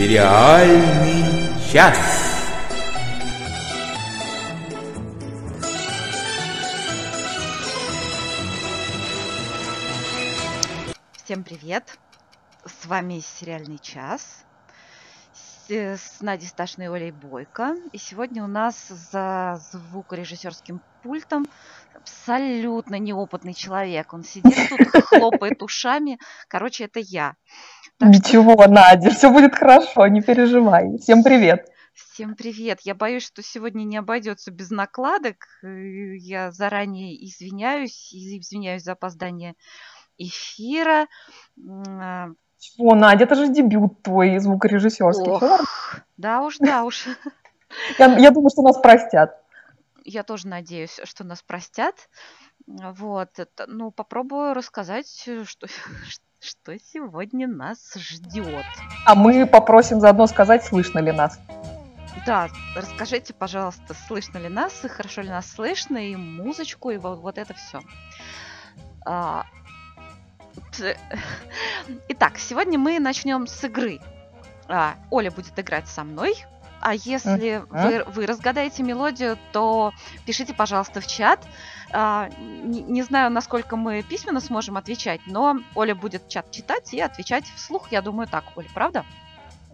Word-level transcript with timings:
Сериальный 0.00 1.70
час. 1.70 1.98
Всем 11.12 11.44
привет! 11.44 11.98
С 12.64 12.86
вами 12.86 13.20
сериальный 13.20 13.76
час 13.76 14.46
с 15.70 16.20
Надей 16.20 16.48
Сташной 16.48 16.86
и 16.86 16.88
Олей 16.88 17.10
Бойко. 17.12 17.76
И 17.92 17.98
сегодня 17.98 18.42
у 18.42 18.48
нас 18.48 18.88
за 18.88 19.60
звукорежиссерским 19.70 20.80
пультом 21.02 21.46
абсолютно 21.94 22.98
неопытный 22.98 23.54
человек. 23.54 24.12
Он 24.12 24.24
сидит 24.24 24.68
тут, 24.68 25.04
хлопает 25.04 25.62
ушами. 25.62 26.18
Короче, 26.48 26.84
это 26.84 27.00
я. 27.00 27.36
Ничего. 28.00 28.66
Надя, 28.66 29.10
все 29.10 29.30
будет 29.30 29.54
хорошо, 29.54 30.06
не 30.06 30.22
переживай. 30.22 30.96
Всем 30.98 31.22
привет. 31.22 31.68
Всем 31.92 32.34
привет. 32.34 32.80
Я 32.82 32.94
боюсь, 32.94 33.24
что 33.24 33.42
сегодня 33.42 33.84
не 33.84 33.98
обойдется 33.98 34.50
без 34.50 34.70
накладок. 34.70 35.36
Я 35.62 36.50
заранее 36.50 37.14
извиняюсь, 37.26 38.12
извиняюсь 38.14 38.84
за 38.84 38.92
опоздание 38.92 39.54
эфира. 40.16 41.08
А, 41.88 42.28
Чего, 42.58 42.94
Надя, 42.94 43.24
это 43.24 43.34
же 43.34 43.48
дебют 43.48 44.02
твой 44.02 44.38
звукорежиссерский. 44.38 45.32
Ох, 45.32 45.96
да 46.16 46.42
уж, 46.42 46.56
да 46.58 46.84
уж. 46.84 47.06
Я, 47.98 48.16
я 48.18 48.30
думаю, 48.30 48.50
что 48.50 48.62
нас 48.62 48.78
простят. 48.78 49.42
Я 50.04 50.22
тоже 50.22 50.48
надеюсь, 50.48 51.00
что 51.04 51.24
нас 51.24 51.42
простят. 51.42 52.08
Вот, 52.66 53.28
ну, 53.66 53.90
попробую 53.90 54.54
рассказать, 54.54 55.28
что, 55.44 55.66
что 56.40 56.76
сегодня 56.78 57.46
нас 57.46 57.92
ждет. 57.96 58.64
А 59.04 59.14
мы 59.14 59.46
попросим 59.46 60.00
заодно 60.00 60.26
сказать, 60.26 60.64
слышно 60.64 60.98
ли 60.98 61.12
нас. 61.12 61.38
Да, 62.26 62.48
расскажите, 62.74 63.32
пожалуйста, 63.32 63.94
слышно 64.06 64.38
ли 64.38 64.48
нас, 64.48 64.84
и 64.84 64.88
хорошо 64.88 65.22
ли 65.22 65.28
нас 65.28 65.50
слышно, 65.50 65.98
и 65.98 66.16
музычку, 66.16 66.90
и 66.90 66.96
вот, 66.96 67.20
вот 67.20 67.38
это 67.38 67.54
все. 67.54 67.80
А, 69.06 69.46
Итак, 72.08 72.38
сегодня 72.38 72.78
мы 72.78 72.98
начнем 73.00 73.46
с 73.46 73.62
игры. 73.64 74.00
А, 74.68 74.94
Оля 75.10 75.30
будет 75.30 75.58
играть 75.58 75.88
со 75.88 76.04
мной. 76.04 76.34
А 76.80 76.94
если 76.94 77.62
вы, 77.68 78.04
вы 78.04 78.26
разгадаете 78.26 78.82
мелодию, 78.82 79.36
то 79.52 79.92
пишите, 80.24 80.54
пожалуйста, 80.54 81.00
в 81.00 81.06
чат. 81.06 81.40
А, 81.44 81.48
не, 81.92 82.82
не 82.82 83.02
знаю, 83.02 83.30
насколько 83.30 83.76
мы 83.76 84.02
письменно 84.02 84.40
сможем 84.40 84.76
отвечать, 84.76 85.20
но 85.26 85.58
Оля 85.74 85.94
будет 85.94 86.28
чат 86.28 86.50
читать 86.50 86.92
и 86.94 87.00
отвечать 87.00 87.44
вслух. 87.56 87.90
Я 87.90 88.02
думаю, 88.02 88.28
так, 88.28 88.44
Оля, 88.56 88.68
правда? 88.74 89.04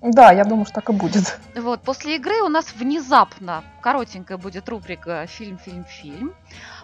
Да, 0.03 0.31
я 0.31 0.45
думаю, 0.45 0.67
что 0.67 0.75
так 0.75 0.91
и 0.91 0.93
будет. 0.93 1.39
Вот, 1.55 1.81
после 1.83 2.17
игры 2.17 2.43
у 2.43 2.49
нас 2.49 2.73
внезапно 2.75 3.65
коротенькая 3.81 4.37
будет 4.37 4.69
рубрика 4.69 5.27
«Фильм, 5.27 5.59
фильм, 5.59 5.85
фильм». 5.85 6.35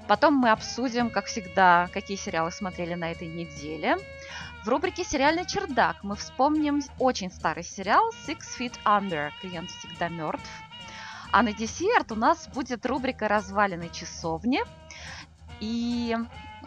Потом 0.06 0.34
мы 0.34 0.50
обсудим, 0.50 1.10
как 1.10 1.26
всегда, 1.26 1.88
какие 1.92 2.16
сериалы 2.16 2.50
смотрели 2.50 2.94
на 2.94 3.12
этой 3.12 3.28
неделе. 3.28 3.96
В 4.64 4.68
рубрике 4.68 5.04
«Сериальный 5.04 5.44
чердак» 5.44 5.96
мы 6.02 6.16
вспомним 6.16 6.82
очень 6.98 7.30
старый 7.30 7.64
сериал 7.64 8.10
«Six 8.26 8.38
Feet 8.58 8.74
Under» 8.84 9.30
«Клиент 9.40 9.70
всегда 9.70 10.08
мертв». 10.08 10.48
А 11.32 11.42
на 11.42 11.52
десерт 11.52 12.12
у 12.12 12.14
нас 12.14 12.48
будет 12.48 12.84
рубрика 12.86 13.28
«Развалины 13.28 13.88
часовни». 13.90 14.62
И 15.62 16.16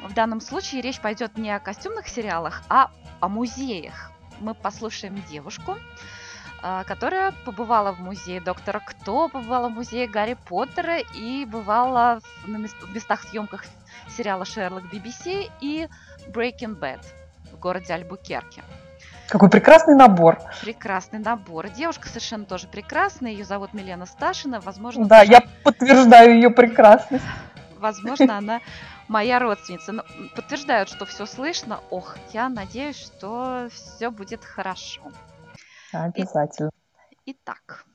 в 0.08 0.14
данном 0.14 0.40
случае 0.40 0.80
речь 0.80 1.02
пойдет 1.02 1.38
не 1.38 1.52
о 1.52 1.60
костюмных 1.60 2.08
сериалах, 2.08 2.64
а 2.70 2.92
о 3.20 3.28
музеях. 3.28 4.10
Мы 4.40 4.54
послушаем 4.54 5.22
девушку, 5.30 5.76
а, 6.64 6.86
которая 6.86 7.34
побывала 7.44 7.92
в 7.92 8.00
музее 8.00 8.40
Доктора 8.40 8.80
Кто, 8.80 9.28
побывала 9.28 9.68
в 9.68 9.74
музее 9.74 10.08
Гарри 10.08 10.38
Поттера 10.48 11.00
и 11.14 11.44
бывала 11.44 12.22
на 12.48 12.56
местах 12.94 13.24
съемках 13.24 13.66
сериала 14.16 14.46
Шерлок 14.46 14.86
BBC 14.86 15.52
и 15.60 15.90
Breaking 16.30 16.80
Bad 16.80 17.02
в 17.52 17.60
городе 17.60 17.94
Альбукерке. 17.94 18.64
Какой 19.28 19.50
прекрасный 19.50 19.96
набор. 19.96 20.40
Прекрасный 20.62 21.20
набор. 21.20 21.68
Девушка 21.68 22.08
совершенно 22.08 22.46
тоже 22.46 22.68
прекрасная. 22.68 23.32
Ее 23.32 23.44
зовут 23.44 23.74
Милена 23.74 24.06
Сташина. 24.06 24.62
Возможно, 24.62 25.06
да, 25.06 25.20
тоже... 25.20 25.32
я 25.34 25.42
подтверждаю 25.64 26.36
ее 26.36 26.50
прекрасность. 26.50 27.26
Возможно, 27.80 28.38
она 28.38 28.62
моя 29.08 29.40
родственница. 29.40 29.92
Но 29.92 30.04
подтверждают, 30.36 30.90
что 30.90 31.06
все 31.06 31.26
слышно. 31.26 31.80
Ох, 31.90 32.18
я 32.34 32.50
надеюсь, 32.50 32.98
что 32.98 33.70
все 33.72 34.10
будет 34.10 34.44
хорошо. 34.44 35.12
Обязательно. 35.92 36.72
Итак. 37.26 37.86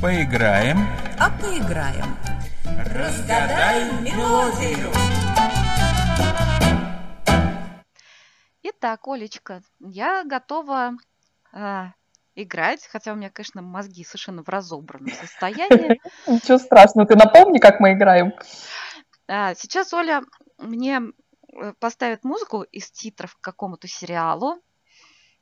Поиграем. 0.00 0.78
А 1.18 1.30
поиграем. 1.40 2.16
Разгадай 2.64 3.90
мелодию. 4.02 4.92
Итак, 8.62 9.08
Олечка, 9.08 9.62
я 9.80 10.22
готова 10.24 10.92
э, 11.52 11.86
играть, 12.36 12.86
хотя 12.86 13.12
у 13.12 13.16
меня, 13.16 13.30
конечно, 13.30 13.62
мозги 13.62 14.04
совершенно 14.04 14.44
в 14.44 14.48
разобранном 14.48 15.12
состоянии. 15.12 16.00
Ничего 16.28 16.58
страшного, 16.58 17.08
ты 17.08 17.16
напомни, 17.16 17.58
как 17.58 17.80
мы 17.80 17.94
играем. 17.94 18.32
А, 19.26 19.54
сейчас 19.54 19.92
Оля 19.92 20.22
мне 20.58 21.00
Э, 21.56 21.72
поставят 21.78 22.24
музыку 22.24 22.62
из 22.62 22.90
титров 22.90 23.34
к 23.36 23.40
какому-то 23.40 23.88
сериалу, 23.88 24.60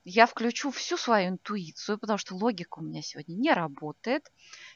я 0.05 0.27
включу 0.27 0.71
всю 0.71 0.97
свою 0.97 1.31
интуицию, 1.31 1.99
потому 1.99 2.19
что 2.19 2.35
логика 2.35 2.79
у 2.79 2.83
меня 2.83 3.01
сегодня 3.03 3.35
не 3.35 3.53
работает, 3.53 4.31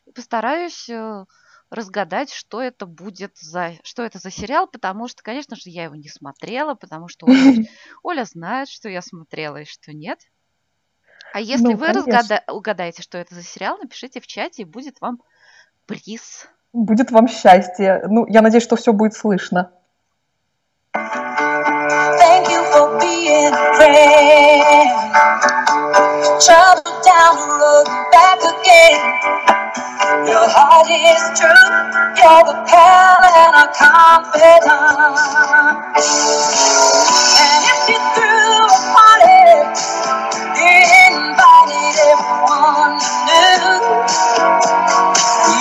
и 0.06 0.12
постараюсь 0.12 0.88
э, 0.88 1.26
разгадать, 1.70 2.32
что 2.32 2.62
это 2.62 2.86
будет 2.86 3.36
за, 3.36 3.74
что 3.84 4.02
это 4.02 4.18
за 4.18 4.30
сериал, 4.30 4.66
потому 4.66 5.06
что, 5.06 5.22
конечно 5.22 5.54
же, 5.54 5.64
я 5.66 5.84
его 5.84 5.96
не 5.96 6.08
смотрела, 6.08 6.74
потому 6.74 7.08
что 7.08 7.26
Оля, 7.26 7.34
Оля 8.02 8.24
знает, 8.24 8.68
что 8.68 8.88
я 8.88 9.02
смотрела 9.02 9.58
и 9.58 9.66
что 9.66 9.92
нет. 9.92 10.18
А 11.32 11.40
если 11.40 11.68
ну, 11.68 11.76
вы 11.76 11.88
разгада... 11.88 12.42
угадаете, 12.48 13.02
что 13.02 13.18
это 13.18 13.34
за 13.34 13.42
сериал, 13.42 13.78
напишите 13.78 14.20
в 14.20 14.26
чате, 14.26 14.62
и 14.62 14.64
будет 14.64 15.00
вам 15.00 15.20
приз. 15.86 16.48
Будет 16.72 17.10
вам 17.10 17.28
счастье. 17.28 18.02
Ну, 18.08 18.26
я 18.28 18.42
надеюсь, 18.42 18.64
что 18.64 18.76
все 18.76 18.92
будет 18.92 19.14
слышно. 19.14 19.72
Thank 20.94 22.48
you 22.48 22.62
for 22.72 22.98
being 23.00 23.52
a 23.52 23.74
friend. 23.76 24.88
Travel 26.40 26.82
down 27.02 27.34
the 27.36 27.48
road 27.60 27.86
back 28.12 28.38
again. 28.38 29.00
Your 30.26 30.46
heart 30.48 30.88
is 30.88 31.22
true. 31.38 31.68
You're 32.18 32.44
the 32.48 32.56
pal 32.68 33.20
and 33.42 33.54
a 33.54 33.66
confidant. 33.74 35.18
And 37.38 37.62
if 37.72 37.80
you 37.88 38.00
invited 41.18 41.94
everyone 42.14 42.94
you 43.02 43.14
knew. 43.26 43.74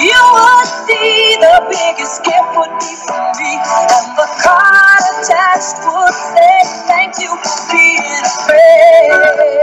You 0.05 0.21
would 0.37 0.69
see 0.85 1.37
the 1.41 1.57
biggest 1.73 2.23
gift 2.23 2.49
would 2.57 2.73
be 2.77 2.93
from 3.05 3.25
me, 3.39 3.53
and 3.57 4.07
the 4.19 4.27
card 4.45 5.03
attached 5.17 5.81
would 5.89 6.17
say 6.33 6.55
thank 6.85 7.17
you 7.17 7.31
for 7.41 7.57
being 7.71 8.21
a 8.21 8.31
friend. 8.45 9.57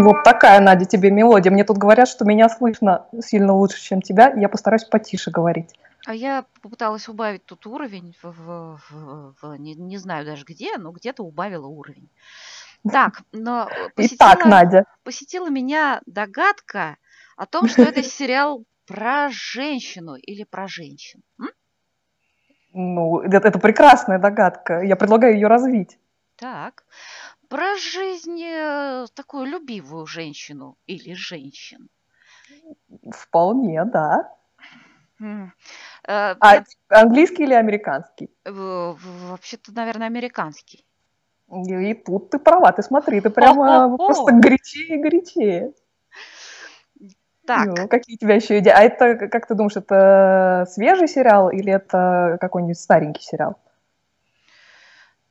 Вот 0.00 0.22
такая, 0.22 0.60
Надя, 0.60 0.84
тебе 0.84 1.10
мелодия. 1.10 1.50
Мне 1.50 1.64
тут 1.64 1.78
говорят, 1.78 2.08
что 2.08 2.24
меня 2.24 2.48
слышно 2.48 3.06
сильно 3.20 3.54
лучше, 3.54 3.80
чем 3.82 4.02
тебя. 4.02 4.32
Я 4.36 4.48
постараюсь 4.48 4.84
потише 4.84 5.30
говорить. 5.30 5.74
А 6.06 6.14
я 6.14 6.44
попыталась 6.62 7.08
убавить 7.08 7.44
тут 7.44 7.66
уровень, 7.66 8.14
в, 8.22 8.30
в, 8.30 8.80
в, 8.90 9.34
в, 9.42 9.54
не, 9.56 9.74
не 9.74 9.98
знаю 9.98 10.24
даже 10.24 10.44
где, 10.44 10.78
но 10.78 10.92
где-то 10.92 11.22
убавила 11.22 11.66
уровень. 11.66 12.08
Так, 12.90 13.22
но 13.32 13.68
посетила, 13.94 14.16
Итак, 14.16 14.44
Надя. 14.46 14.84
посетила 15.04 15.50
меня 15.50 16.00
догадка 16.06 16.96
о 17.36 17.46
том, 17.46 17.68
что 17.68 17.82
это 17.82 18.02
сериал 18.02 18.64
про 18.86 19.28
женщину 19.30 20.14
или 20.14 20.44
про 20.44 20.66
женщин. 20.68 21.22
М? 21.40 21.48
Ну, 22.72 23.20
это, 23.20 23.48
это 23.48 23.58
прекрасная 23.58 24.18
догадка. 24.18 24.80
Я 24.82 24.96
предлагаю 24.96 25.34
ее 25.34 25.48
развить. 25.48 25.98
Так. 26.36 26.84
Про 27.48 27.76
жизнь 27.76 28.40
э, 28.42 29.06
такую 29.14 29.46
любивую 29.46 30.06
женщину 30.06 30.76
или 30.86 31.14
женщин. 31.14 31.88
Вполне, 33.10 33.84
да. 33.84 34.30
Э, 35.20 35.46
А 36.04 36.62
английский 36.88 37.44
или 37.44 37.54
американский? 37.54 38.30
Вообще-то, 38.44 39.72
наверное, 39.72 40.06
американский. 40.06 40.84
И, 41.50 41.90
и 41.90 41.94
тут 41.94 42.30
ты 42.30 42.38
права, 42.38 42.72
ты 42.72 42.82
смотри, 42.82 43.20
ты 43.20 43.30
прямо 43.30 43.96
просто 43.96 44.32
горячее 44.32 44.98
и 44.98 45.02
горячее. 45.02 45.72
Так. 47.46 47.66
Ну, 47.66 47.88
какие 47.88 48.16
у 48.16 48.18
тебя 48.18 48.34
еще 48.34 48.58
идеи? 48.58 48.72
А 48.76 48.82
это, 48.82 49.16
как 49.28 49.46
ты 49.46 49.54
думаешь, 49.54 49.76
это 49.76 50.66
свежий 50.70 51.08
сериал 51.08 51.48
или 51.48 51.72
это 51.72 52.36
какой-нибудь 52.40 52.78
старенький 52.78 53.22
сериал? 53.22 53.56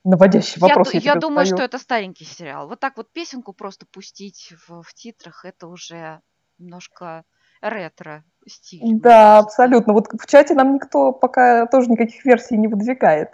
наводящий 0.07 0.59
Я, 0.61 0.67
вопрос. 0.67 0.93
Я, 0.93 0.99
я 0.99 1.11
тебе 1.11 1.19
думаю, 1.19 1.45
задаю. 1.45 1.57
что 1.57 1.65
это 1.65 1.83
старенький 1.83 2.25
сериал. 2.25 2.67
Вот 2.67 2.79
так 2.79 2.97
вот 2.97 3.11
песенку 3.11 3.53
просто 3.53 3.85
пустить 3.85 4.53
в, 4.67 4.81
в 4.81 4.93
титрах, 4.93 5.45
это 5.45 5.67
уже 5.67 6.21
немножко 6.57 7.23
ретро 7.61 8.23
стиль. 8.47 8.81
Да, 8.99 9.39
абсолютно. 9.39 9.93
Вот 9.93 10.07
в 10.11 10.25
чате 10.25 10.53
нам 10.53 10.75
никто 10.75 11.11
пока 11.11 11.65
тоже 11.67 11.91
никаких 11.91 12.23
версий 12.25 12.57
не 12.57 12.67
выдвигает. 12.67 13.31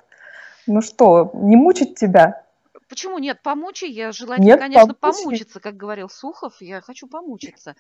Ну 0.66 0.82
что, 0.82 1.32
не 1.34 1.56
мучить 1.56 1.96
тебя? 1.96 2.43
Почему 2.94 3.18
нет? 3.18 3.42
Помучи, 3.42 3.86
я 3.86 4.12
желательно, 4.12 4.46
Нет, 4.46 4.60
конечно, 4.60 4.94
помучи. 4.94 5.24
помучиться, 5.24 5.60
как 5.60 5.76
говорил 5.78 6.10
Сухов. 6.10 6.54
Я 6.62 6.80
хочу 6.82 7.08
помучиться. 7.08 7.76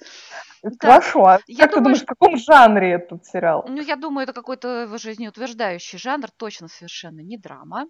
Хорошо. 0.79 1.25
А 1.25 1.39
я 1.45 1.65
как 1.65 1.69
ты 1.69 1.75
думаю, 1.75 1.83
думаешь, 1.83 2.01
в 2.01 2.05
каком 2.07 2.35
жанре 2.35 2.93
этот 2.93 3.23
сериал? 3.23 3.63
Ну, 3.69 3.79
я 3.79 3.95
думаю, 3.95 4.23
это 4.23 4.33
какой-то 4.33 4.87
жизнеутверждающий 4.97 5.99
жанр, 5.99 6.31
точно 6.35 6.67
совершенно 6.67 7.19
не 7.19 7.37
драма. 7.37 7.85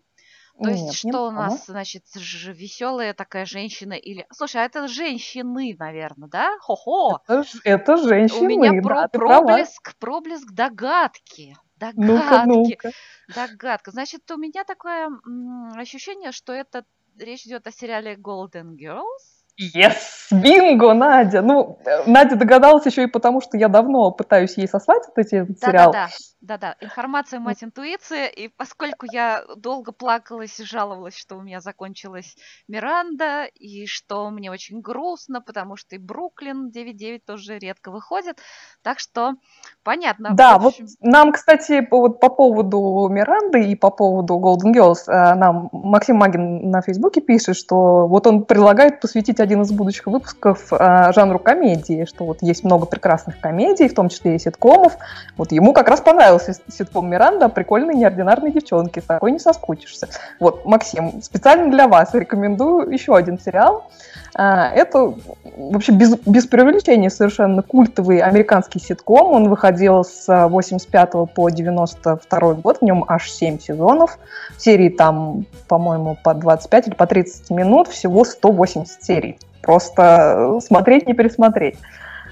То 0.61 0.67
есть, 0.69 0.83
Нет, 0.83 0.89
не 1.05 1.11
что 1.11 1.27
у 1.27 1.31
драма. 1.31 1.43
нас, 1.49 1.65
значит, 1.67 2.03
веселая 2.13 3.13
такая 3.13 3.45
женщина 3.45 3.93
или... 3.93 4.27
Слушай, 4.33 4.61
а 4.63 4.65
это 4.65 4.89
женщины, 4.89 5.75
наверное, 5.79 6.27
да? 6.27 6.57
Хо-хо! 6.59 7.21
Это, 7.25 7.43
ж- 7.43 7.61
это 7.63 7.95
женщины, 7.95 8.41
У 8.41 8.47
меня 8.49 8.71
да, 8.73 8.81
про- 8.81 9.07
ты 9.07 9.17
права. 9.17 9.45
проблеск, 9.47 9.95
проблеск 9.97 10.51
догадки. 10.51 11.55
Ну-ка, 11.95 12.45
Догадки. 12.45 12.47
ну-ка. 12.47 12.91
Догадка. 13.33 13.91
Значит, 13.91 14.29
у 14.31 14.37
меня 14.37 14.63
такое 14.63 15.07
м, 15.07 15.71
ощущение, 15.75 16.31
что 16.33 16.53
это 16.53 16.83
речь 17.17 17.45
идет 17.45 17.67
о 17.67 17.71
сериале 17.71 18.15
Golden 18.15 18.75
Girls. 18.75 19.32
Yes! 19.59 20.31
Бинго, 20.31 20.93
Надя! 20.93 21.41
Ну, 21.41 21.79
Надя 22.07 22.35
догадалась 22.35 22.85
еще 22.85 23.03
и 23.03 23.07
потому, 23.07 23.41
что 23.41 23.57
я 23.57 23.67
давно 23.67 24.11
пытаюсь 24.11 24.57
ей 24.57 24.67
сослать 24.67 25.03
вот 25.07 25.17
эти, 25.17 25.35
этот 25.35 25.59
сериал. 25.59 25.91
Да-да-да. 25.91 26.13
Да-да, 26.43 26.75
информация 26.81 27.39
мать 27.39 27.63
интуиция, 27.63 28.27
и 28.27 28.49
поскольку 28.49 29.05
я 29.09 29.45
долго 29.55 29.93
плакалась 29.93 30.59
и 30.59 30.65
жаловалась, 30.65 31.15
что 31.15 31.37
у 31.37 31.41
меня 31.41 31.61
закончилась 31.61 32.35
Миранда, 32.67 33.45
и 33.45 33.85
что 33.85 34.29
мне 34.29 34.51
очень 34.51 34.81
грустно, 34.81 35.39
потому 35.39 35.77
что 35.77 35.95
и 35.95 35.99
Бруклин 35.99 36.69
9.9 36.69 37.21
тоже 37.25 37.59
редко 37.59 37.91
выходит, 37.91 38.39
так 38.81 38.99
что 38.99 39.35
понятно. 39.83 40.31
Да, 40.33 40.57
в 40.57 40.63
вот 40.63 40.73
общем. 40.73 40.87
нам, 40.99 41.31
кстати, 41.31 41.87
вот 41.89 42.19
по 42.19 42.27
поводу 42.27 43.07
Миранды 43.09 43.63
и 43.71 43.77
по 43.77 43.89
поводу 43.89 44.33
Golden 44.33 44.73
Girls, 44.73 45.07
э, 45.07 45.35
нам 45.35 45.69
Максим 45.71 46.17
Магин 46.17 46.69
на 46.69 46.81
Фейсбуке 46.81 47.21
пишет, 47.21 47.55
что 47.55 48.05
вот 48.05 48.27
он 48.27 48.43
предлагает 48.43 48.99
посвятить 48.99 49.39
один 49.43 49.61
из 49.61 49.71
будущих 49.71 50.07
выпусков 50.07 50.71
э, 50.71 51.11
жанру 51.13 51.39
комедии, 51.39 52.05
что 52.05 52.25
вот 52.25 52.39
есть 52.41 52.63
много 52.63 52.85
прекрасных 52.85 53.39
комедий, 53.39 53.87
в 53.87 53.93
том 53.93 54.09
числе 54.09 54.35
и 54.35 54.39
ситкомов. 54.39 54.97
Вот 55.37 55.51
ему 55.51 55.73
как 55.73 55.89
раз 55.89 56.01
понравился 56.01 56.55
ситком 56.71 57.09
Миранда 57.09 57.49
«Прикольные 57.49 57.97
неординарные 57.97 58.51
девчонки», 58.51 58.99
с 58.99 59.03
такой 59.03 59.31
не 59.31 59.39
соскучишься. 59.39 60.07
Вот, 60.39 60.65
Максим, 60.65 61.21
специально 61.21 61.69
для 61.69 61.87
вас 61.87 62.13
рекомендую 62.13 62.89
еще 62.91 63.15
один 63.15 63.39
сериал. 63.39 63.89
А, 64.35 64.69
Это 64.69 65.13
вообще 65.57 65.91
без, 65.91 66.17
без 66.25 66.47
преувеличения 66.47 67.09
совершенно 67.09 67.61
культовый 67.61 68.19
американский 68.19 68.79
ситком. 68.79 69.31
Он 69.31 69.49
выходил 69.49 70.03
с 70.03 70.47
85 70.47 71.33
по 71.35 71.49
92 71.49 72.53
год. 72.55 72.79
В 72.79 72.81
нем 72.81 73.05
аж 73.07 73.29
7 73.29 73.59
сезонов. 73.59 74.17
Серии 74.57 74.89
там, 74.89 75.45
по-моему, 75.67 76.17
по 76.23 76.33
25 76.33 76.87
или 76.87 76.95
по 76.95 77.05
30 77.05 77.49
минут. 77.51 77.87
Всего 77.87 78.25
180 78.25 79.03
серий. 79.03 79.39
Просто 79.61 80.59
смотреть, 80.61 81.07
не 81.07 81.13
пересмотреть. 81.13 81.77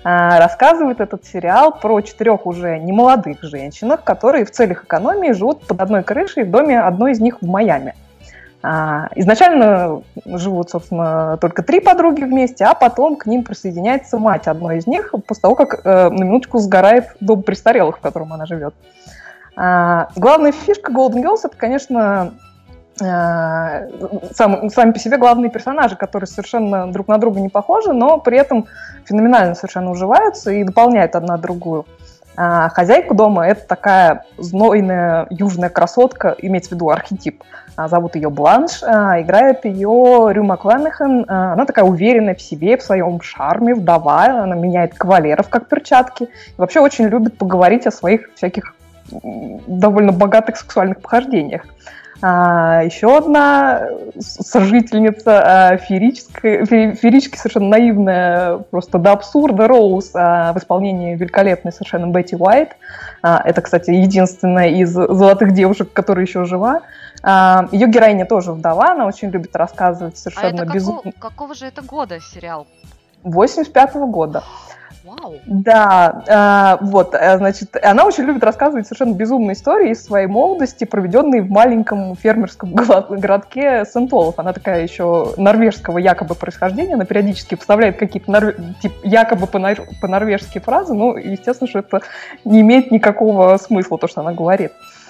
А, 0.04 0.40
Рассказывает 0.40 1.00
этот 1.00 1.26
сериал 1.26 1.78
про 1.80 2.02
четырех 2.02 2.48
уже 2.48 2.80
немолодых 2.80 3.44
женщинах, 3.44 4.04
которые 4.04 4.46
в 4.46 4.52
целях 4.52 4.84
экономии 4.86 5.32
живут 5.34 5.68
под 5.68 5.80
одной 5.80 6.04
крышей 6.04 6.44
в 6.44 6.52
доме 6.52 6.80
одной 6.80 7.12
из 7.12 7.20
них 7.20 7.42
в 7.42 7.46
Майами. 7.46 7.94
А, 8.64 9.10
Изначально 9.16 10.04
живут, 10.26 10.70
собственно, 10.70 11.38
только 11.38 11.64
три 11.64 11.80
подруги 11.80 12.24
вместе, 12.24 12.66
а 12.66 12.76
потом 12.76 13.16
к 13.16 13.26
ним 13.26 13.44
присоединяется 13.44 14.20
мать 14.20 14.48
одной 14.48 14.78
из 14.78 14.88
них 14.88 15.14
после 15.26 15.42
того, 15.42 15.56
как 15.56 15.82
э, 15.84 16.10
на 16.10 16.24
минуточку 16.24 16.60
сгорает 16.60 17.16
дом 17.20 17.42
престарелых, 17.42 17.98
в 17.98 18.02
котором 18.02 18.34
она 18.34 18.46
живет. 18.46 18.76
А, 19.56 20.10
Главная 20.16 20.52
фишка 20.52 20.92
Golden 20.92 21.24
Girls 21.24 21.40
это, 21.44 21.58
конечно, 21.58 22.34
э, 23.02 23.90
сам- 24.34 24.70
сами 24.70 24.92
по 24.92 25.00
себе 25.00 25.18
главные 25.18 25.50
персонажи, 25.50 25.96
которые 25.96 26.28
совершенно 26.28 26.92
друг 26.92 27.08
на 27.08 27.18
друга 27.18 27.40
не 27.40 27.50
похожи, 27.50 27.94
но 27.94 28.20
при 28.20 28.38
этом 28.38 28.68
феноменально 29.06 29.56
совершенно 29.56 29.90
уживаются 29.90 30.52
и 30.52 30.64
дополняют 30.64 31.16
одна 31.16 31.38
другую. 31.38 31.86
А 32.38 32.70
хозяйка 32.70 33.14
дома 33.14 33.48
это 33.48 33.68
такая 33.68 34.24
знойная 34.38 35.28
южная 35.30 35.70
красотка, 35.70 36.36
имеется 36.40 36.70
в 36.70 36.74
виду 36.74 36.90
архетип. 36.90 37.44
А, 37.76 37.88
Зовут 37.88 38.16
ее 38.16 38.30
Бланш, 38.30 38.84
а, 38.84 39.22
играет 39.22 39.66
ее 39.66 40.30
Рю 40.32 40.44
Макланехан. 40.44 41.26
А, 41.28 41.54
Она 41.54 41.66
такая 41.66 41.86
уверенная 41.86 42.36
в 42.36 42.42
себе, 42.42 42.78
в 42.78 42.84
своем 42.84 43.22
шарме, 43.22 43.74
вдова. 43.76 44.44
Она 44.44 44.56
меняет 44.56 44.94
кавалеров 44.94 45.50
как 45.50 45.68
перчатки. 45.68 46.24
И 46.24 46.30
вообще 46.58 46.80
очень 46.80 47.06
любит 47.06 47.38
поговорить 47.38 47.88
о 47.88 47.92
своих 47.92 48.30
всяких 48.36 48.76
довольно 49.68 50.12
богатых 50.12 50.58
сексуальных 50.58 51.02
похождениях. 51.02 51.64
А, 52.24 52.84
еще 52.84 53.18
одна 53.18 53.88
с- 54.20 54.44
сожительница 54.48 55.42
а, 55.72 55.78
феерическая, 55.78 56.66
фе- 56.66 56.94
феерически 56.96 57.38
совершенно 57.38 57.70
наивная, 57.70 58.58
просто 58.58 59.00
до 59.00 59.12
абсурда 59.14 59.68
Роуз 59.68 60.12
а, 60.14 60.54
в 60.54 60.58
исполнении 60.58 61.16
великолепной 61.16 61.72
совершенно 61.72 62.08
Бетти 62.08 62.36
Уайт. 62.36 62.76
А, 63.24 63.42
это, 63.44 63.62
кстати, 63.62 63.90
единственная 63.92 64.70
из 64.70 64.92
золотых 64.92 65.54
девушек, 65.54 65.92
которая 65.94 66.26
еще 66.26 66.46
жива. 66.46 66.82
А, 67.24 67.68
ее 67.72 67.88
героиня 67.88 68.26
тоже 68.26 68.52
вдова, 68.52 68.92
она 68.92 69.06
очень 69.08 69.30
любит 69.30 69.56
рассказывать 69.56 70.14
А 70.16 70.18
совершенно 70.18 70.62
это 70.64 70.66
безумно. 70.74 70.98
какого, 71.12 71.14
какого 71.32 71.56
же 71.56 71.66
это 71.66 71.82
года 71.82 72.20
сериал? 72.20 72.68
85 73.24 73.96
года. 74.08 74.44
Да, 75.46 76.24
а, 76.28 76.78
вот, 76.82 77.16
а, 77.16 77.38
значит, 77.38 77.76
она 77.82 78.06
очень 78.06 78.24
любит 78.24 78.44
рассказывать 78.44 78.86
совершенно 78.86 79.14
безумные 79.14 79.54
истории 79.54 79.92
из 79.92 80.04
своей 80.04 80.28
молодости, 80.28 80.84
проведенные 80.84 81.42
в 81.42 81.50
маленьком 81.50 82.16
фермерском 82.16 82.74
городке 83.10 83.84
Сент-Олаф. 83.86 84.38
Она 84.38 84.54
такая 84.54 84.84
еще 84.84 85.34
норвежского 85.38 85.98
якобы 85.98 86.36
происхождения, 86.36 86.94
она 86.94 87.06
периодически 87.06 87.56
вставляет 87.56 87.98
какие-то 87.98 88.32
норве- 88.32 88.56
тип, 88.82 88.94
якобы 89.04 89.48
по-нор- 89.48 89.88
по-норвежски 90.02 90.60
фразы, 90.60 90.94
но, 90.94 91.18
естественно, 91.18 91.68
что 91.68 91.80
это 91.80 92.02
не 92.46 92.62
имеет 92.62 92.92
никакого 92.92 93.58
смысла, 93.58 93.98
то, 93.98 94.08
что 94.08 94.22
она 94.22 94.34
говорит. 94.34 94.72
А, 94.72 95.01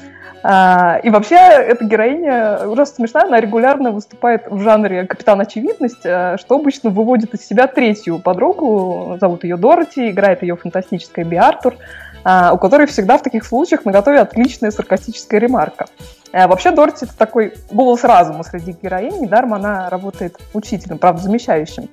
И 0.43 1.09
вообще, 1.09 1.35
эта 1.35 1.85
героиня 1.85 2.67
ужасно 2.67 2.95
смешная, 2.95 3.25
она 3.25 3.39
регулярно 3.39 3.91
выступает 3.91 4.47
в 4.49 4.59
жанре 4.61 5.05
капитан 5.05 5.39
очевидность, 5.39 6.03
а, 6.03 6.37
что 6.39 6.55
обычно 6.55 6.89
выводит 6.89 7.33
из 7.35 7.45
себя 7.45 7.67
третью 7.67 8.19
подругу, 8.19 9.17
зовут 9.19 9.43
ее 9.43 9.57
Дороти, 9.57 10.09
играет 10.09 10.41
ее 10.41 10.55
фантастическая 10.55 11.25
Би 11.25 11.37
Артур, 11.37 11.75
а, 12.23 12.53
у 12.53 12.57
которой 12.57 12.87
всегда 12.87 13.17
в 13.17 13.23
таких 13.23 13.43
случаях 13.43 13.85
на 13.85 13.91
готове 13.91 14.19
отличная 14.19 14.71
саркастическая 14.71 15.39
ремарка. 15.39 15.85
А, 16.33 16.47
Вообще 16.47 16.71
Дороти 16.71 17.05
это 17.05 17.17
такой 17.17 17.53
голос 17.71 18.03
разума 18.03 18.43
среди 18.43 18.75
героинь, 18.81 19.21
недаром 19.21 19.53
она 19.53 19.89
работает 19.89 20.37
учителем, 20.53 20.97
правда, 20.97 21.21
замещающим. 21.21 21.87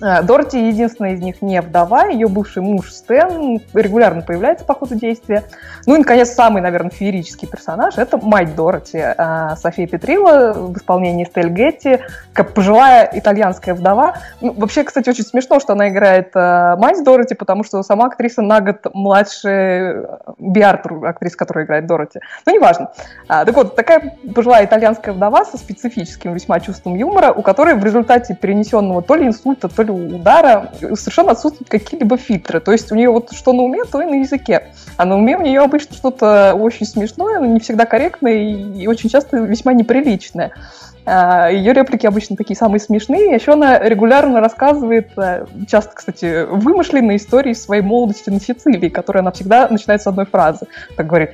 А, 0.00 0.22
Дороти 0.22 0.68
единственная 0.68 1.14
из 1.14 1.20
них 1.20 1.42
не 1.42 1.60
вдова, 1.60 2.06
ее 2.06 2.28
бывший 2.28 2.62
муж 2.62 2.92
Стэн 2.92 3.60
регулярно 3.74 4.22
появляется 4.22 4.64
по 4.64 4.74
ходу 4.74 4.94
действия. 4.94 5.44
Ну 5.86 5.94
и, 5.94 5.98
наконец, 5.98 6.30
самый, 6.30 6.62
наверное, 6.62 6.90
феерический 6.90 7.48
персонаж– 7.48 7.94
это 7.98 8.18
мать 8.18 8.54
Дороти, 8.54 8.98
а, 8.98 9.56
София 9.56 9.86
Петрила 9.86 10.52
в 10.52 10.76
исполнении 10.76 11.24
Стель 11.24 11.50
Гетти, 11.50 11.98
как 12.32 12.54
пожилая 12.54 13.10
итальянская 13.12 13.74
вдова. 13.74 14.14
Ну, 14.40 14.52
вообще, 14.52 14.84
кстати, 14.84 15.08
очень 15.08 15.24
смешно, 15.24 15.58
что 15.60 15.72
она 15.72 15.88
играет 15.88 16.30
а, 16.34 16.76
мать 16.76 17.02
Дороти, 17.02 17.34
потому 17.34 17.64
что 17.64 17.82
сама 17.82 18.06
актриса 18.06 18.42
на 18.42 18.60
год 18.60 18.86
младше 18.94 19.48
э, 19.48 20.04
Би 20.38 20.60
Артур, 20.60 21.06
актриса, 21.06 21.36
которая 21.36 21.64
играет 21.64 21.86
Дороти. 21.86 22.20
Ну, 22.46 22.54
неважно. 22.54 22.92
А, 23.26 23.44
так 23.44 23.54
вот, 23.56 23.74
такая 23.74 24.16
пожилая 24.34 24.64
итальянская 24.64 25.14
вдова 25.14 25.44
со 25.44 25.56
специфическим 25.56 26.34
весьма 26.34 26.60
чувством 26.60 26.94
юмора, 26.94 27.32
у 27.32 27.42
которой 27.42 27.74
в 27.74 27.84
результате 27.84 28.34
перенесенного 28.34 29.02
то 29.02 29.16
ли 29.16 29.26
инсульта, 29.26 29.68
то 29.68 29.82
ли 29.82 29.87
удара 29.92 30.72
совершенно 30.94 31.32
отсутствуют 31.32 31.68
какие-либо 31.68 32.16
фильтры. 32.16 32.60
То 32.60 32.72
есть 32.72 32.90
у 32.92 32.94
нее 32.94 33.10
вот 33.10 33.32
что 33.32 33.52
на 33.52 33.62
уме, 33.62 33.84
то 33.84 34.00
и 34.00 34.06
на 34.06 34.20
языке. 34.20 34.72
А 34.96 35.04
на 35.04 35.16
уме 35.16 35.36
у 35.36 35.42
нее 35.42 35.60
обычно 35.60 35.94
что-то 35.94 36.54
очень 36.54 36.86
смешное, 36.86 37.38
но 37.38 37.46
не 37.46 37.60
всегда 37.60 37.86
корректное 37.86 38.34
и 38.34 38.86
очень 38.86 39.08
часто 39.10 39.38
весьма 39.38 39.72
неприличное. 39.72 40.52
А, 41.10 41.48
Ее 41.50 41.72
реплики 41.72 42.06
обычно 42.06 42.36
такие 42.36 42.56
самые 42.56 42.80
смешные. 42.80 43.34
Еще 43.34 43.52
она 43.52 43.78
регулярно 43.78 44.40
рассказывает, 44.40 45.10
а, 45.16 45.46
часто, 45.66 45.92
кстати, 45.94 46.44
вымышленные 46.44 47.16
истории 47.16 47.54
своей 47.54 47.82
молодости 47.82 48.28
на 48.28 48.40
Сицилии, 48.40 48.90
которые 48.90 49.20
она 49.20 49.32
всегда 49.32 49.68
начинает 49.68 50.02
с 50.02 50.06
одной 50.06 50.26
фразы. 50.26 50.66
Так 50.96 51.06
говорит, 51.06 51.30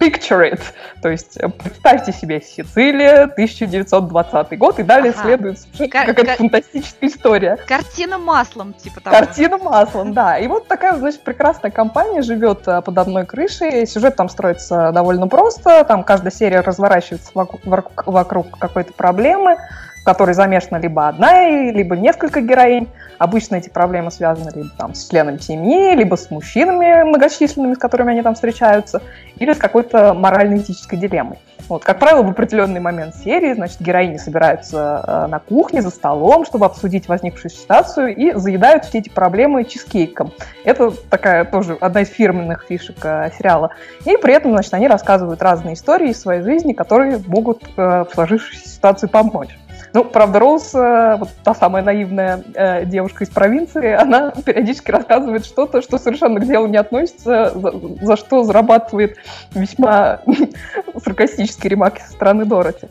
picture 0.00 0.50
it, 0.52 0.60
то 1.02 1.08
есть 1.10 1.36
э, 1.36 1.48
представьте 1.48 2.12
себе 2.12 2.40
Сицилия, 2.40 3.24
1920 3.24 4.58
год, 4.58 4.78
и 4.78 4.82
далее 4.82 5.12
Ага. 5.12 5.22
следует 5.22 5.58
Кар- 5.90 6.06
какая-то 6.06 6.24
кар- 6.24 6.36
фантастическая 6.38 7.08
история. 7.10 7.56
Картина 7.68 8.18
маслом, 8.18 8.72
типа 8.72 9.00
того. 9.00 9.16
Картина 9.16 9.58
маслом, 9.58 10.12
да. 10.14 10.38
И 10.38 10.46
вот 10.46 10.66
такая, 10.68 10.96
значит, 10.96 11.22
прекрасная 11.22 11.70
компания 11.70 12.22
живет 12.22 12.66
э, 12.66 12.80
под 12.82 12.96
одной 12.98 13.26
крышей. 13.26 13.86
Сюжет 13.86 14.16
там 14.16 14.28
строится 14.28 14.90
довольно 14.92 15.28
просто. 15.28 15.84
Там 15.84 16.02
каждая 16.02 16.32
серия 16.32 16.60
разворачивается 16.60 17.30
вокруг- 17.34 18.06
вокруг 18.06 18.58
какой-то 18.58 18.92
проблемы, 18.94 19.56
в 20.00 20.04
которой 20.04 20.34
замешана 20.34 20.78
либо 20.78 21.08
одна, 21.08 21.48
либо 21.48 21.96
несколько 21.96 22.40
героинь. 22.40 22.88
Обычно 23.18 23.56
эти 23.56 23.68
проблемы 23.68 24.10
связаны 24.10 24.50
либо 24.54 24.70
там 24.78 24.94
с 24.94 25.08
членами 25.08 25.38
семьи, 25.38 25.94
либо 25.94 26.16
с 26.16 26.30
мужчинами 26.30 27.02
многочисленными, 27.02 27.74
с 27.74 27.78
которыми 27.78 28.12
они 28.12 28.22
там 28.22 28.34
встречаются, 28.34 29.02
или 29.36 29.52
с 29.52 29.58
какой-то 29.58 30.14
морально-этической 30.14 30.98
дилеммой. 30.98 31.38
Вот, 31.68 31.84
как 31.84 32.00
правило, 32.00 32.24
в 32.24 32.30
определенный 32.30 32.80
момент 32.80 33.14
серии, 33.14 33.52
значит, 33.52 33.80
героини 33.80 34.16
собираются 34.16 35.04
э, 35.06 35.26
на 35.28 35.38
кухне 35.38 35.82
за 35.82 35.90
столом, 35.90 36.44
чтобы 36.44 36.66
обсудить 36.66 37.06
возникшую 37.06 37.50
ситуацию 37.50 38.16
и 38.16 38.32
заедают 38.32 38.86
все 38.86 38.98
эти 38.98 39.08
проблемы 39.08 39.62
чизкейком. 39.64 40.32
Это 40.64 40.90
такая 40.90 41.44
тоже 41.44 41.78
одна 41.80 42.00
из 42.00 42.08
фирменных 42.08 42.64
фишек 42.68 42.96
э, 43.04 43.30
сериала. 43.38 43.70
И 44.04 44.16
при 44.16 44.34
этом, 44.34 44.50
значит, 44.50 44.74
они 44.74 44.88
рассказывают 44.88 45.42
разные 45.42 45.74
истории 45.74 46.10
из 46.10 46.20
своей 46.20 46.42
жизни, 46.42 46.72
которые 46.72 47.22
могут 47.24 47.62
э, 47.76 48.04
в 48.04 48.08
сложившейся 48.14 48.68
ситуации 48.68 49.06
помочь. 49.06 49.56
Ну, 49.92 50.04
правда, 50.04 50.38
Роуз, 50.38 50.74
э, 50.74 51.16
вот 51.18 51.28
та 51.42 51.54
самая 51.54 51.82
наивная 51.82 52.42
э, 52.54 52.84
девушка 52.84 53.24
из 53.24 53.30
провинции, 53.30 53.92
она 53.92 54.30
периодически 54.30 54.90
рассказывает 54.90 55.44
что-то, 55.44 55.82
что 55.82 55.98
совершенно 55.98 56.40
к 56.40 56.46
делу 56.46 56.66
не 56.66 56.76
относится, 56.76 57.52
за, 57.54 57.72
за 58.00 58.16
что 58.16 58.44
зарабатывает 58.44 59.16
весьма 59.52 60.20
саркастические 61.04 61.70
ремарки 61.70 62.02
со 62.02 62.12
стороны 62.12 62.44
Дороти. 62.44 62.88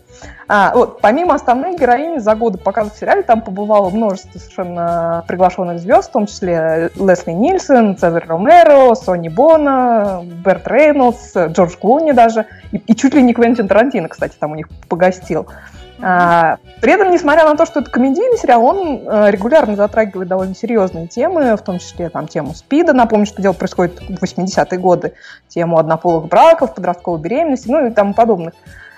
А, 0.48 0.72
вот, 0.74 1.00
помимо 1.00 1.36
основной 1.36 1.78
героини 1.78 2.18
за 2.18 2.36
годы 2.36 2.58
показов 2.58 2.96
в 2.96 3.00
сериале, 3.00 3.22
там 3.22 3.42
побывало 3.42 3.90
множество 3.90 4.40
совершенно 4.40 5.24
приглашенных 5.28 5.80
звезд, 5.80 6.10
в 6.10 6.12
том 6.12 6.26
числе 6.26 6.90
Лесли 6.96 7.32
Нильсон, 7.32 7.96
Цезарь 7.96 8.26
Ромеро, 8.28 8.96
Сони 8.96 9.30
Бона, 9.30 10.22
Берт 10.44 10.68
Рейнольдс, 10.68 11.36
Джордж 11.36 11.76
Клуни 11.78 12.14
даже, 12.14 12.46
и, 12.72 12.78
и 12.78 12.96
чуть 12.96 13.14
ли 13.14 13.22
не 13.22 13.34
Квентин 13.34 13.68
Тарантино, 13.68 14.10
кстати, 14.10 14.36
там 14.40 14.52
у 14.52 14.56
них 14.56 14.68
погостил. 14.88 15.48
А, 16.02 16.58
при 16.82 16.94
этом, 16.94 17.12
несмотря 17.12 17.46
на 17.46 17.56
то, 17.56 17.66
что 17.66 17.82
это 17.82 17.92
комедийный 17.92 18.38
сериал, 18.38 18.64
он 18.66 19.02
э, 19.06 19.32
регулярно 19.32 19.76
затрагивает 19.76 20.30
довольно 20.30 20.56
серьезные 20.56 21.08
темы, 21.08 21.58
в 21.58 21.62
том 21.62 21.80
числе 21.80 22.10
там, 22.10 22.28
тему 22.28 22.54
СПИДа, 22.54 22.94
напомню, 22.94 23.26
что 23.26 23.42
дело 23.42 23.54
происходит 23.54 24.00
в 24.00 24.24
80-е 24.24 24.80
годы, 24.80 25.14
тему 25.50 25.78
однополых 25.78 26.28
браков, 26.28 26.76
подростковой 26.76 27.20
беременности, 27.20 27.70
ну 27.70 27.88
и 27.88 27.92
тому 27.92 28.14
подобных. 28.14 28.54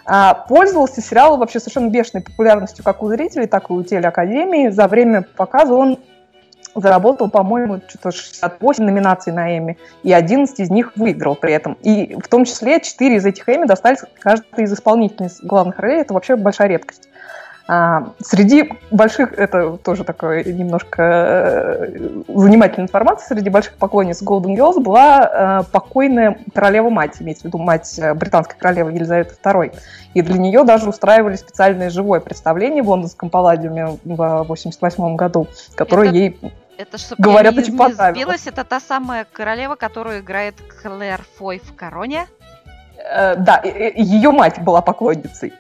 А, 0.06 0.34
пользовался 0.34 1.02
сериал 1.02 1.38
вообще 1.38 1.60
совершенно 1.60 1.90
бешеной 1.90 2.24
популярностью 2.24 2.84
как 2.84 3.02
у 3.02 3.08
зрителей, 3.10 3.48
так 3.48 3.70
и 3.70 3.74
у 3.74 3.84
телеакадемии. 3.84 4.70
За 4.70 4.88
время 4.88 5.24
показа 5.36 5.74
он 5.74 5.98
заработал, 6.76 7.30
по-моему, 7.30 7.82
что-то 7.88 8.12
68 8.12 8.84
номинаций 8.84 9.34
на 9.34 9.58
Эмми, 9.58 9.78
и 10.04 10.12
11 10.12 10.60
из 10.60 10.70
них 10.70 10.94
выиграл 10.96 11.36
при 11.36 11.54
этом. 11.54 11.78
И 11.82 12.16
в 12.16 12.28
том 12.28 12.46
числе 12.46 12.80
4 12.80 13.16
из 13.16 13.26
этих 13.26 13.48
Эмми 13.50 13.66
достались 13.66 14.00
каждой 14.20 14.64
из 14.64 14.74
исполнительниц 14.74 15.40
главных 15.42 15.80
ролей. 15.80 16.02
Это 16.02 16.14
вообще 16.14 16.36
большая 16.36 16.68
редкость. 16.70 17.10
А, 17.74 18.12
среди 18.20 18.70
больших, 18.92 19.32
это 19.32 19.78
тоже 19.78 20.04
такое 20.04 20.44
немножко 20.44 21.02
э, 21.02 22.22
занимательная 22.28 22.88
информация, 22.88 23.36
среди 23.36 23.50
больших 23.50 23.76
поклонниц 23.76 24.22
Golden 24.22 24.58
Girls 24.58 24.82
была 24.82 25.62
э, 25.62 25.72
покойная 25.72 26.40
королева-мать, 26.54 27.22
имеется 27.22 27.44
в 27.44 27.46
виду 27.46 27.60
мать 27.60 27.98
э, 27.98 28.14
британской 28.14 28.58
королевы 28.58 28.92
Елизаветы 28.92 29.36
II. 29.42 29.74
И 30.16 30.22
для 30.22 30.38
нее 30.38 30.66
даже 30.66 30.90
устраивали 30.90 31.38
специальное 31.38 31.90
живое 31.90 32.20
представление 32.20 32.84
в 32.84 32.90
лондонском 32.90 33.30
палладиуме 33.30 33.98
в 34.04 34.44
88 34.50 35.16
году, 35.16 35.48
которое 35.76 36.10
Это 36.10 36.18
ей 36.18 36.40
Это, 36.82 36.98
чтобы 36.98 37.22
Говорят, 37.22 37.54
я 37.54 37.62
не, 37.62 37.70
очень 37.70 37.88
не 37.88 38.12
сбилась, 38.12 38.48
это 38.48 38.64
та 38.64 38.80
самая 38.80 39.26
королева, 39.32 39.76
которую 39.76 40.22
играет 40.22 40.56
Клэр 40.82 41.22
Фой 41.38 41.60
в 41.64 41.76
«Короне». 41.76 42.28
Э, 42.98 43.36
да, 43.36 43.62
ее 43.64 44.32
мать 44.32 44.60
была 44.62 44.82
поклонницей. 44.82 45.54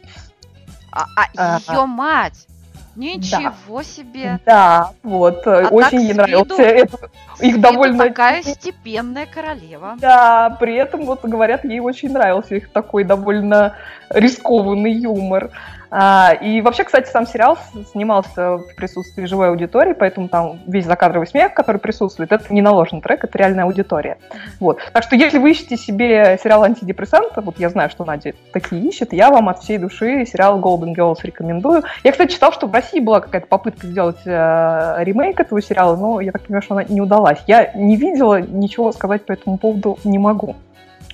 А, 0.91 1.05
а 1.15 1.59
ее 1.59 1.85
мать! 1.85 2.47
Ничего 2.95 3.83
себе! 3.83 4.39
Да, 4.45 4.91
вот, 5.03 5.47
э, 5.47 5.65
А 5.65 5.69
очень 5.69 6.01
ей 6.01 6.13
нравился. 6.13 6.43
виду- 6.43 6.61
это. 6.61 6.97
Их 7.39 7.53
виду 7.55 7.61
довольно- 7.61 7.97
такая 8.03 8.43
степенная 8.43 9.25
королева. 9.25 9.95
Да, 9.97 10.57
при 10.59 10.75
этом, 10.75 11.05
вот 11.05 11.23
говорят, 11.23 11.63
ей 11.63 11.79
очень 11.79 12.11
нравился 12.11 12.55
их 12.55 12.71
такой 12.71 13.03
довольно 13.05 13.75
рискованный 14.13 14.91
юмор. 14.91 15.51
А, 15.93 16.31
и 16.39 16.61
вообще, 16.61 16.85
кстати, 16.85 17.09
сам 17.09 17.27
сериал 17.27 17.57
снимался 17.91 18.57
в 18.57 18.75
присутствии 18.75 19.25
живой 19.25 19.49
аудитории, 19.49 19.91
поэтому 19.91 20.29
там 20.29 20.61
весь 20.65 20.85
закадровый 20.85 21.27
смех, 21.27 21.53
который 21.53 21.79
присутствует, 21.81 22.31
это 22.31 22.53
не 22.53 22.61
наложенный 22.61 23.01
трек, 23.01 23.25
это 23.25 23.37
реальная 23.37 23.65
аудитория. 23.65 24.17
Вот. 24.61 24.79
Так 24.93 25.03
что, 25.03 25.17
если 25.17 25.37
вы 25.37 25.51
ищете 25.51 25.75
себе 25.75 26.39
сериал 26.41 26.63
антидепрессанта, 26.63 27.41
вот 27.41 27.59
я 27.59 27.69
знаю, 27.69 27.89
что 27.89 28.05
Надя 28.05 28.33
такие 28.53 28.81
ищет, 28.81 29.11
я 29.11 29.29
вам 29.29 29.49
от 29.49 29.59
всей 29.59 29.77
души 29.77 30.25
сериал 30.25 30.61
Golden 30.61 30.95
Girls 30.95 31.17
рекомендую. 31.23 31.83
Я, 32.05 32.13
кстати, 32.13 32.31
читал, 32.31 32.53
что 32.53 32.67
в 32.67 32.73
России 32.73 33.01
была 33.01 33.19
какая-то 33.19 33.47
попытка 33.47 33.85
сделать 33.85 34.21
э, 34.25 34.95
ремейк 34.99 35.41
этого 35.41 35.61
сериала, 35.61 35.97
но 35.97 36.21
я 36.21 36.31
так 36.31 36.43
понимаю, 36.43 36.61
что 36.61 36.75
она 36.75 36.85
не 36.85 37.01
удалась. 37.01 37.39
Я 37.47 37.69
не 37.73 37.97
видела, 37.97 38.39
ничего 38.39 38.93
сказать 38.93 39.25
по 39.25 39.33
этому 39.33 39.57
поводу 39.57 39.99
не 40.05 40.19
могу. 40.19 40.55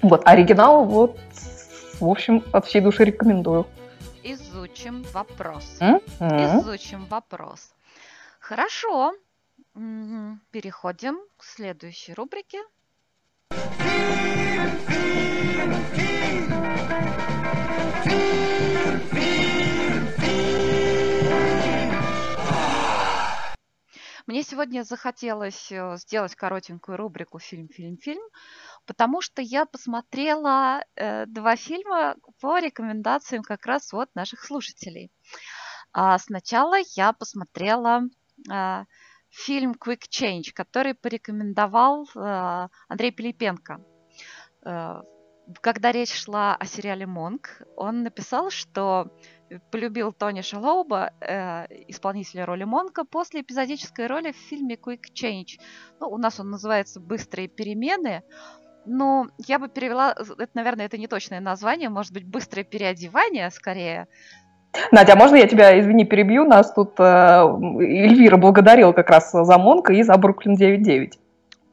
Вот, 0.04 0.22
оригинал, 0.26 0.84
вот, 0.86 1.18
в 2.00 2.10
общем, 2.10 2.44
от 2.54 2.66
всей 2.66 2.82
души 2.82 3.06
рекомендую. 3.06 3.66
Изучим 4.24 5.04
вопрос. 5.14 5.78
М. 5.80 6.00
Изучим 6.20 7.06
вопрос. 7.06 7.72
Хорошо. 8.40 9.14
Переходим 10.52 11.20
к 11.38 11.44
следующей 11.44 12.14
рубрике. 12.14 12.60
Мне 24.28 24.44
сегодня 24.44 24.84
захотелось 24.84 25.72
э, 25.72 25.96
сделать 25.96 26.36
коротенькую 26.36 26.98
рубрику 26.98 27.40
«Фильм, 27.40 27.70
фильм, 27.70 27.98
фильм», 27.98 28.22
потому 28.88 29.22
что 29.22 29.42
я 29.42 29.66
посмотрела 29.66 30.84
э, 30.96 31.26
два 31.28 31.56
фильма 31.56 32.16
по 32.42 32.58
рекомендациям 32.58 33.44
как 33.44 33.66
раз 33.66 33.94
вот 33.94 34.10
наших 34.16 34.44
слушателей. 34.44 35.12
А 35.94 36.18
сначала 36.18 36.78
я 36.96 37.14
посмотрела 37.14 38.02
а, 38.50 38.86
фильм 39.30 39.74
Quick 39.74 40.04
Change, 40.10 40.52
который 40.54 40.94
порекомендовал 40.94 42.08
а, 42.16 42.70
Андрей 42.88 43.12
Пилипенко. 43.12 43.82
Э, 44.66 45.02
Когда 45.62 45.92
речь 45.92 46.14
шла 46.14 46.56
о 46.56 46.66
сериале 46.66 47.06
Монк, 47.06 47.62
он 47.76 48.04
написал, 48.04 48.50
что 48.50 49.12
полюбил 49.72 50.12
Тони 50.14 50.42
Шалоуба, 50.42 51.14
э, 51.22 51.66
исполнителя 51.88 52.46
роли 52.46 52.66
Монка, 52.66 53.06
после 53.06 53.42
эпизодической 53.42 54.08
роли 54.08 54.32
в 54.32 54.36
фильме 54.36 54.76
Quick 54.76 55.06
Change. 55.14 55.60
Ну, 56.00 56.10
у 56.10 56.18
нас 56.18 56.40
он 56.40 56.50
называется 56.50 57.00
«Быстрые 57.00 57.48
перемены», 57.48 58.24
но 58.88 59.28
я 59.38 59.60
бы 59.60 59.68
перевела, 59.68 60.16
это, 60.18 60.50
наверное, 60.54 60.86
это 60.86 60.98
не 60.98 61.08
точное 61.08 61.40
название, 61.40 61.90
может 61.90 62.14
быть, 62.14 62.26
«Быстрое 62.26 62.64
переодевание» 62.64 63.52
скорее. 63.52 64.08
Надя, 64.92 65.14
а 65.14 65.16
можно 65.16 65.36
я 65.36 65.48
тебя, 65.48 65.80
извини, 65.80 66.06
перебью? 66.06 66.46
Нас 66.46 66.72
тут 66.74 67.00
э, 67.00 67.04
Эльвира 67.04 68.38
благодарила 68.38 68.92
как 68.94 69.10
раз 69.10 69.32
за 69.32 69.58
Монка 69.58 69.94
и 69.94 70.04
за 70.04 70.16
Бруклин 70.18 70.56
9.9. 70.56 71.12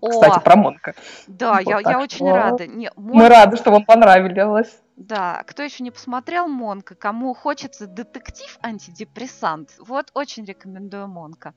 Кстати, 0.09 0.38
О, 0.38 0.40
про 0.40 0.56
Монка. 0.56 0.94
да, 1.26 1.54
вот 1.54 1.66
я, 1.66 1.80
я 1.80 1.99
очень 1.99 2.30
рада. 2.30 2.66
Не, 2.66 2.90
Мы 2.97 3.14
Монк- 3.14 3.28
рады, 3.28 3.56
что 3.56 3.71
вам 3.71 3.85
понравилось. 3.85 4.80
Да, 4.97 5.43
кто 5.45 5.65
еще 5.65 5.83
не 5.83 5.91
посмотрел 5.91 6.47
Монка, 6.47 6.95
кому 6.95 7.35
хочется 7.35 7.89
детектив 7.89 8.57
антидепрессант, 8.63 9.75
вот 9.81 10.13
очень 10.15 10.45
рекомендую 10.45 11.09
Монка, 11.09 11.53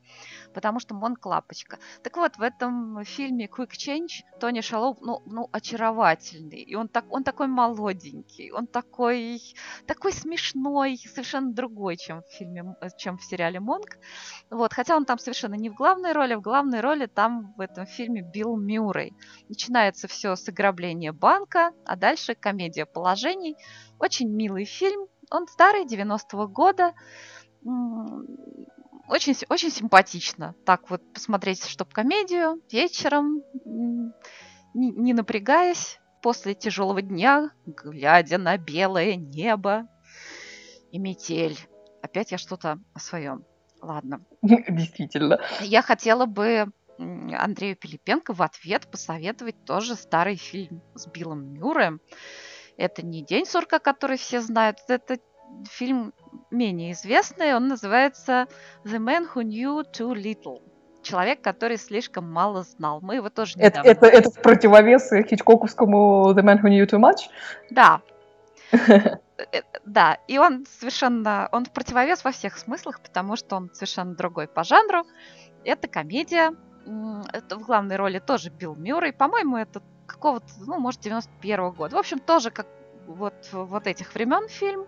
потому 0.56 0.80
что 0.80 0.96
Монк 0.96 1.24
лапочка. 1.24 1.78
Так 2.02 2.18
вот, 2.18 2.38
в 2.38 2.42
этом 2.42 3.04
фильме 3.06 3.46
Quick 3.46 3.74
Change 3.74 4.24
Тони 4.40 4.62
Шалоу, 4.62 4.98
ну, 5.02 5.22
ну, 5.28 5.50
очаровательный, 5.52 6.62
и 6.62 6.74
он, 6.74 6.88
так, 6.88 7.06
он 7.12 7.24
такой 7.24 7.46
молоденький, 7.46 8.50
он 8.52 8.66
такой, 8.66 9.40
такой 9.86 10.14
смешной, 10.14 10.98
совершенно 10.98 11.54
другой, 11.54 11.98
чем 11.98 12.24
в 12.24 12.28
фильме, 12.32 12.76
чем 12.98 13.20
в 13.20 13.24
сериале 13.24 13.60
Монк. 13.60 13.98
Вот, 14.50 14.74
хотя 14.74 14.96
он 14.96 15.06
там 15.06 15.20
совершенно 15.20 15.56
не 15.56 15.70
в 15.70 15.76
главной 15.76 16.14
роли, 16.14 16.34
в 16.34 16.42
главной 16.42 16.82
роли 16.82 17.06
там 17.06 17.54
в 17.56 17.62
этом 17.62 17.86
фильме 17.86 18.24
Билл 18.24 18.58
Мюррей. 18.58 19.14
Начинается 19.48 20.08
все 20.08 20.36
с 20.36 20.50
ограбления 20.50 21.14
банка, 21.14 21.72
а 21.86 21.96
дальше 21.96 22.34
комедия 22.34 22.88
положений. 23.28 23.58
Очень 24.00 24.30
милый 24.30 24.66
фильм. 24.66 25.08
Он 25.30 25.48
старый, 25.48 25.86
90-го 25.86 26.48
года. 26.48 26.94
Очень, 29.10 29.36
очень 29.50 29.72
симпатично. 29.72 30.56
Так 30.66 30.90
вот 30.90 31.02
посмотреть, 31.14 31.66
чтоб 31.66 31.92
комедию 31.94 32.62
вечером, 32.72 33.42
не, 33.66 34.92
не 34.92 35.14
напрягаясь, 35.14 36.00
после 36.22 36.56
тяжелого 36.56 37.02
дня, 37.02 37.52
глядя 37.66 38.38
на 38.38 38.58
белое 38.58 39.16
небо 39.16 39.88
и 40.92 41.00
метель. 41.00 41.58
Опять 42.02 42.32
я 42.32 42.38
что-то 42.38 42.80
о 42.94 43.00
своем. 43.00 43.46
Ладно. 43.82 44.22
Действительно. 44.42 45.40
Я 45.62 45.82
хотела 45.82 46.26
бы 46.26 46.68
Андрею 46.98 47.76
Пилипенко 47.76 48.34
в 48.34 48.42
ответ 48.42 48.90
посоветовать 48.90 49.64
тоже 49.66 49.96
старый 49.96 50.36
фильм 50.36 50.82
с 50.96 51.08
Биллом 51.08 51.54
Мюрреем. 51.54 52.02
Это 52.78 53.06
не 53.06 53.24
«День 53.24 53.46
сурка», 53.46 53.80
который 53.80 54.18
все 54.18 54.42
знают. 54.42 54.78
Это 54.88 55.18
фильм 55.70 56.14
менее 56.52 56.92
известный. 56.92 57.56
Он 57.56 57.68
называется 57.68 58.48
«The 58.86 58.98
Man 59.00 59.28
Who 59.34 59.44
Knew 59.44 59.84
Too 59.92 60.14
Little». 60.14 60.62
Человек, 61.02 61.42
который 61.42 61.78
слишком 61.78 62.32
мало 62.32 62.64
знал. 62.64 63.00
Мы 63.02 63.16
его 63.16 63.30
тоже 63.30 63.54
это, 63.58 63.82
это, 63.84 64.08
это 64.08 64.30
в 64.30 64.42
противовес 64.42 65.10
хичкоковскому 65.28 66.34
«The 66.34 66.44
Man 66.44 66.62
Who 66.62 66.70
Knew 66.70 66.86
Too 66.86 67.00
Much»? 67.00 67.30
Да. 67.72 68.02
Э, 69.38 69.62
да, 69.86 70.18
и 70.28 70.40
он 70.40 70.66
совершенно, 70.80 71.48
он 71.52 71.66
в 71.66 71.72
противовес 71.72 72.24
во 72.24 72.32
всех 72.32 72.58
смыслах, 72.58 73.00
потому 73.02 73.36
что 73.36 73.56
он 73.56 73.70
совершенно 73.72 74.16
другой 74.16 74.48
по 74.48 74.64
жанру. 74.64 75.04
Это 75.64 75.88
комедия, 75.88 76.56
это 77.34 77.58
в 77.58 77.66
главной 77.66 77.98
роли 77.98 78.18
тоже 78.18 78.50
Билл 78.50 78.76
Мюррей. 78.76 79.14
По-моему, 79.14 79.58
это 79.58 79.84
какого-то, 80.18 80.48
ну, 80.66 80.80
может, 80.80 81.02
91 81.02 81.72
года. 81.72 81.96
В 81.96 82.00
общем, 82.00 82.20
тоже 82.20 82.50
как 82.50 82.68
вот, 83.06 83.36
вот 83.52 83.88
этих 83.88 84.14
времен 84.14 84.50
фильм. 84.50 84.86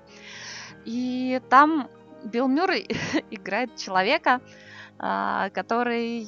И 0.85 1.41
там 1.49 1.89
Билл 2.23 2.47
Мюррей 2.47 2.87
играет 3.31 3.75
человека, 3.77 4.41
а, 4.97 5.49
который 5.51 6.27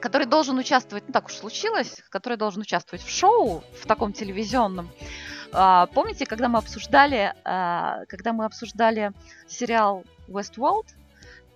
который 0.00 0.26
должен 0.26 0.58
участвовать, 0.58 1.04
ну 1.06 1.12
так 1.12 1.26
уж 1.26 1.34
случилось, 1.34 2.02
который 2.10 2.36
должен 2.36 2.62
участвовать 2.62 3.02
в 3.02 3.10
шоу, 3.10 3.64
в 3.80 3.86
таком 3.86 4.12
телевизионном. 4.12 4.90
А, 5.52 5.86
помните, 5.86 6.26
когда 6.26 6.48
мы 6.48 6.58
обсуждали, 6.58 7.32
а, 7.44 8.04
когда 8.08 8.32
мы 8.32 8.44
обсуждали 8.44 9.12
сериал 9.48 10.04
Westworld, 10.28 10.86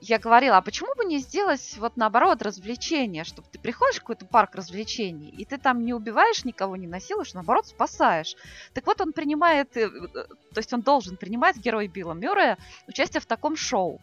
я 0.00 0.18
говорила, 0.18 0.56
а 0.56 0.62
почему 0.62 0.94
бы 0.94 1.04
не 1.04 1.18
сделать 1.18 1.76
вот 1.78 1.96
наоборот 1.96 2.42
развлечение, 2.42 3.24
чтобы 3.24 3.48
ты 3.50 3.58
приходишь 3.58 3.96
в 3.96 4.00
какой-то 4.00 4.24
парк 4.24 4.54
развлечений, 4.54 5.28
и 5.28 5.44
ты 5.44 5.58
там 5.58 5.84
не 5.84 5.92
убиваешь 5.92 6.44
никого, 6.44 6.76
не 6.76 6.86
насилуешь, 6.86 7.34
наоборот 7.34 7.66
спасаешь. 7.66 8.34
Так 8.72 8.86
вот 8.86 9.00
он 9.00 9.12
принимает, 9.12 9.76
э, 9.76 9.86
э, 9.86 10.08
то 10.54 10.58
есть 10.58 10.72
он 10.72 10.80
должен 10.80 11.16
принимать, 11.16 11.56
герой 11.56 11.86
Билла 11.88 12.14
Мюррея, 12.14 12.56
участие 12.88 13.20
в 13.20 13.26
таком 13.26 13.56
шоу. 13.56 14.00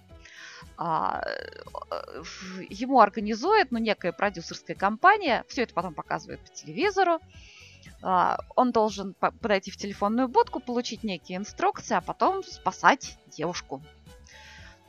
А, 0.77 1.23
э, 1.91 2.23
ему 2.69 2.99
организует 2.99 3.71
ну, 3.71 3.79
некая 3.79 4.11
продюсерская 4.11 4.75
компания, 4.75 5.43
все 5.47 5.63
это 5.63 5.73
потом 5.73 5.93
показывают 5.95 6.41
по 6.41 6.49
телевизору. 6.53 7.19
А, 8.03 8.37
он 8.55 8.71
должен 8.71 9.15
подойти 9.15 9.71
в 9.71 9.77
телефонную 9.77 10.27
будку, 10.27 10.59
получить 10.59 11.03
некие 11.03 11.37
инструкции, 11.37 11.95
а 11.95 12.01
потом 12.01 12.43
спасать 12.43 13.17
девушку. 13.27 13.81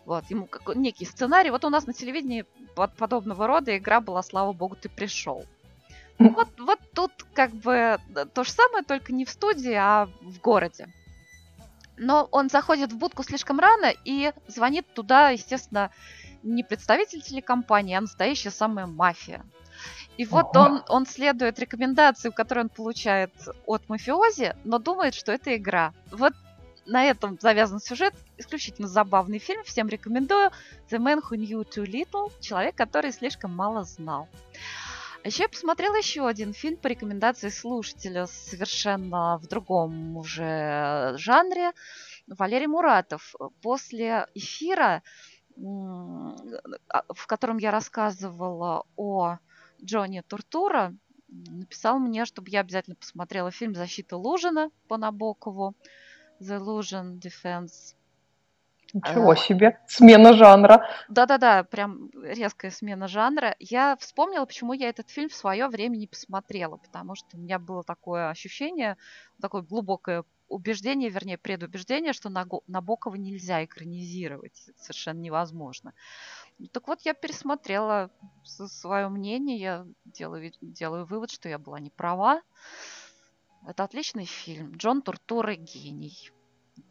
Вот, 0.08 0.24
ему 0.30 0.48
некий 0.74 1.04
сценарий. 1.04 1.50
Вот 1.50 1.66
у 1.66 1.68
нас 1.68 1.86
на 1.86 1.92
телевидении 1.92 2.46
под 2.74 2.94
подобного 2.94 3.46
рода 3.46 3.76
игра 3.76 4.00
была 4.00 4.22
«Слава 4.22 4.54
богу, 4.54 4.74
ты 4.74 4.88
пришел». 4.88 5.44
Вот, 6.18 6.48
вот 6.58 6.78
тут 6.94 7.12
как 7.34 7.50
бы 7.50 7.98
то 8.32 8.42
же 8.42 8.50
самое, 8.50 8.82
только 8.84 9.12
не 9.12 9.26
в 9.26 9.30
студии, 9.30 9.74
а 9.74 10.08
в 10.22 10.40
городе. 10.40 10.88
Но 11.98 12.26
он 12.32 12.48
заходит 12.48 12.90
в 12.90 12.96
будку 12.96 13.22
слишком 13.22 13.60
рано 13.60 13.92
и 14.06 14.32
звонит 14.46 14.86
туда, 14.94 15.28
естественно, 15.28 15.90
не 16.42 16.64
представитель 16.64 17.20
телекомпании, 17.20 17.94
а 17.94 18.00
настоящая 18.00 18.50
самая 18.50 18.86
мафия. 18.86 19.44
И 20.16 20.24
вот 20.24 20.56
он, 20.56 20.84
он 20.88 21.04
следует 21.04 21.58
рекомендации, 21.58 22.30
которые 22.30 22.64
он 22.64 22.70
получает 22.70 23.30
от 23.66 23.86
мафиози, 23.90 24.56
но 24.64 24.78
думает, 24.78 25.12
что 25.14 25.32
это 25.32 25.54
игра. 25.54 25.92
Вот 26.10 26.32
на 26.88 27.04
этом 27.04 27.38
завязан 27.40 27.80
сюжет. 27.80 28.14
Исключительно 28.38 28.88
забавный 28.88 29.38
фильм. 29.38 29.62
Всем 29.64 29.88
рекомендую. 29.88 30.50
The 30.90 30.98
Man 30.98 31.20
Who 31.22 31.36
Knew 31.36 31.64
Too 31.64 31.84
Little. 31.84 32.32
Человек, 32.40 32.74
который 32.74 33.12
слишком 33.12 33.54
мало 33.54 33.84
знал. 33.84 34.28
А 35.22 35.28
еще 35.28 35.44
я 35.44 35.48
посмотрела 35.48 35.96
еще 35.96 36.26
один 36.26 36.52
фильм 36.52 36.76
по 36.76 36.86
рекомендации 36.86 37.50
слушателя 37.50 38.26
совершенно 38.26 39.38
в 39.38 39.46
другом 39.46 40.16
уже 40.16 41.14
жанре. 41.16 41.72
Валерий 42.26 42.66
Муратов. 42.66 43.34
После 43.62 44.26
эфира, 44.34 45.02
в 45.56 47.26
котором 47.26 47.58
я 47.58 47.70
рассказывала 47.70 48.84
о 48.96 49.38
Джонни 49.82 50.22
Туртура, 50.26 50.94
написал 51.28 51.98
мне, 51.98 52.24
чтобы 52.24 52.48
я 52.50 52.60
обязательно 52.60 52.96
посмотрела 52.96 53.50
фильм 53.50 53.74
«Защита 53.74 54.16
Лужина» 54.16 54.70
по 54.88 54.96
Набокову. 54.96 55.74
The 56.40 56.58
Illusion 56.58 57.18
Defense. 57.18 57.94
Ничего 58.94 59.32
а, 59.32 59.36
себе, 59.36 59.78
смена 59.86 60.32
жанра. 60.32 60.88
Да-да-да, 61.08 61.62
прям 61.64 62.08
резкая 62.22 62.70
смена 62.70 63.06
жанра. 63.06 63.54
Я 63.58 63.96
вспомнила, 63.98 64.46
почему 64.46 64.72
я 64.72 64.88
этот 64.88 65.10
фильм 65.10 65.28
в 65.28 65.34
свое 65.34 65.68
время 65.68 65.96
не 65.96 66.06
посмотрела, 66.06 66.78
потому 66.78 67.14
что 67.14 67.36
у 67.36 67.40
меня 67.40 67.58
было 67.58 67.82
такое 67.82 68.30
ощущение, 68.30 68.96
такое 69.40 69.60
глубокое 69.60 70.24
убеждение, 70.48 71.10
вернее, 71.10 71.36
предубеждение, 71.36 72.14
что 72.14 72.30
Набокова 72.30 73.14
нельзя 73.16 73.62
экранизировать. 73.64 74.64
Это 74.66 74.82
совершенно 74.82 75.20
невозможно. 75.20 75.92
Так 76.72 76.88
вот, 76.88 77.00
я 77.02 77.14
пересмотрела 77.14 78.10
свое 78.44 79.08
мнение, 79.08 79.58
я 79.58 79.86
делаю, 80.06 80.52
делаю 80.62 81.04
вывод, 81.04 81.30
что 81.30 81.48
я 81.48 81.58
была 81.58 81.78
не 81.78 81.90
права. 81.90 82.40
Это 83.66 83.84
отличный 83.84 84.24
фильм. 84.24 84.72
Джон 84.76 85.02
Туртура 85.02 85.54
гений. 85.54 86.30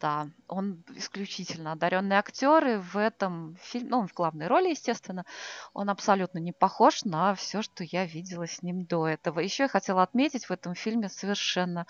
Да, 0.00 0.28
он 0.46 0.84
исключительно 0.94 1.72
одаренный 1.72 2.16
актер, 2.16 2.64
и 2.66 2.76
в 2.76 2.96
этом 2.96 3.56
фильме, 3.60 3.88
ну, 3.90 3.98
он 4.00 4.06
в 4.06 4.12
главной 4.12 4.46
роли, 4.46 4.68
естественно, 4.68 5.24
он 5.72 5.88
абсолютно 5.88 6.38
не 6.38 6.52
похож 6.52 7.04
на 7.04 7.34
все, 7.34 7.62
что 7.62 7.84
я 7.84 8.04
видела 8.04 8.46
с 8.46 8.62
ним 8.62 8.84
до 8.84 9.08
этого. 9.08 9.40
Еще 9.40 9.64
я 9.64 9.68
хотела 9.68 10.02
отметить 10.02 10.44
в 10.44 10.50
этом 10.50 10.74
фильме 10.74 11.08
совершенно, 11.08 11.86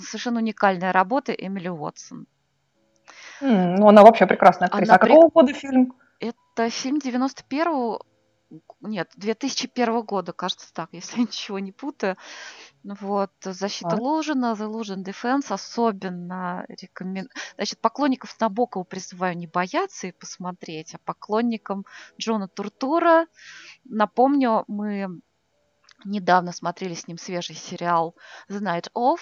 совершенно 0.00 0.40
уникальная 0.40 0.92
работа 0.92 1.32
Эмили 1.32 1.68
Уотсон. 1.68 2.26
Mm, 3.40 3.76
ну, 3.78 3.88
она 3.88 4.02
вообще 4.02 4.26
прекрасная 4.26 4.68
актриса. 4.68 4.94
Она 4.94 4.96
а 4.96 5.06
какого 5.06 5.28
при... 5.28 5.34
года 5.34 5.52
фильм? 5.52 5.94
Это 6.18 6.68
фильм 6.70 6.98
91 6.98 7.98
нет, 8.80 9.10
2001 9.16 10.02
года, 10.02 10.32
кажется 10.32 10.72
так, 10.72 10.90
если 10.92 11.18
я 11.18 11.22
ничего 11.22 11.58
не 11.58 11.72
путаю. 11.72 12.16
Вот, 12.84 13.32
защита 13.42 13.96
а. 13.96 13.96
Лужина, 13.96 14.54
The 14.58 14.70
Lusion 14.70 15.04
Defense 15.04 15.52
особенно 15.52 16.64
рекомендую. 16.68 17.30
Значит, 17.56 17.80
поклонников 17.80 18.38
Набокова 18.40 18.84
призываю 18.84 19.36
не 19.36 19.46
бояться 19.46 20.06
и 20.06 20.12
посмотреть, 20.12 20.94
а 20.94 20.98
поклонникам 20.98 21.84
Джона 22.18 22.48
Туртура, 22.48 23.26
напомню, 23.84 24.64
мы 24.68 25.20
недавно 26.04 26.52
смотрели 26.52 26.94
с 26.94 27.08
ним 27.08 27.18
свежий 27.18 27.56
сериал 27.56 28.14
The 28.48 28.60
Night 28.60 28.90
Of, 28.94 29.18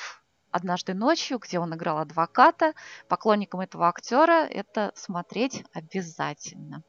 однажды 0.51 0.95
ночью, 0.95 1.39
где 1.39 1.59
он 1.59 1.75
играл 1.75 1.99
адвоката. 1.99 2.75
Поклонникам 3.09 3.61
этого 3.61 3.89
актера 3.89 4.47
это 4.47 4.93
смотреть 4.95 5.65
обязательно. 5.73 6.85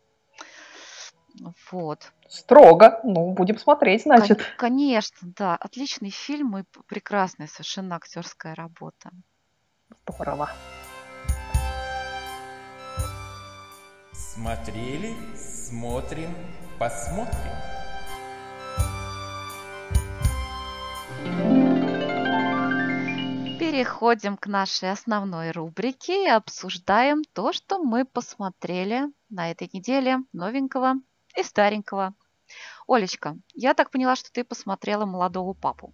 Вот. 1.72 2.12
Строго. 2.28 3.00
Ну, 3.04 3.32
будем 3.34 3.58
смотреть, 3.58 4.04
значит. 4.04 4.38
Кон- 4.38 4.48
конечно, 4.58 5.34
да. 5.38 5.56
Отличный 5.56 6.10
фильм 6.10 6.58
и 6.58 6.64
прекрасная 6.88 7.48
совершенно 7.48 7.96
актерская 7.96 8.56
работа. 8.56 9.12
Здорово. 10.08 10.50
Смотрели, 14.12 15.14
смотрим, 15.36 16.36
посмотрим. 16.80 17.54
Переходим 23.60 24.38
к 24.38 24.48
нашей 24.48 24.92
основной 24.92 25.52
рубрике 25.52 26.26
и 26.26 26.30
обсуждаем 26.30 27.24
то, 27.34 27.54
что 27.54 27.80
мы 27.80 28.06
посмотрели 28.06 29.04
на 29.30 29.52
этой 29.52 29.70
неделе 29.74 30.20
новенького 30.34 30.96
и 31.38 31.44
старенького. 31.44 32.14
Олечка, 32.88 33.38
я 33.54 33.74
так 33.74 33.92
поняла, 33.92 34.16
что 34.16 34.32
ты 34.32 34.44
посмотрела 34.44 35.06
«Молодого 35.06 35.54
папу». 35.54 35.94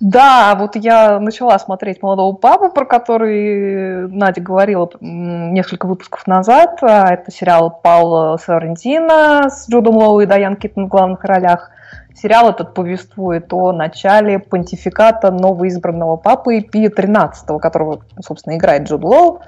Да, 0.00 0.56
вот 0.56 0.74
я 0.76 1.20
начала 1.20 1.58
смотреть 1.58 2.02
«Молодого 2.02 2.34
папу», 2.34 2.70
про 2.70 2.84
который 2.84 4.08
Надя 4.08 4.40
говорила 4.40 4.90
несколько 5.00 5.86
выпусков 5.86 6.26
назад. 6.26 6.78
А, 6.82 7.12
это 7.12 7.30
сериал 7.30 7.70
Паула 7.70 8.36
Соррентино 8.36 9.48
с 9.48 9.68
Джудом 9.68 9.96
Лоу 9.96 10.20
и 10.20 10.26
Дайан 10.26 10.56
Киттон 10.56 10.86
в 10.86 10.88
главных 10.88 11.22
ролях. 11.24 11.70
Сериал 12.14 12.50
этот 12.50 12.74
повествует 12.74 13.52
о 13.52 13.72
начале 13.72 14.38
понтификата 14.38 15.30
новоизбранного 15.30 16.16
папы 16.16 16.60
Пия 16.60 16.90
XIII, 16.90 17.58
которого, 17.58 18.02
собственно, 18.20 18.56
играет 18.56 18.88
Джуд 18.88 19.04
Лоу. 19.04 19.42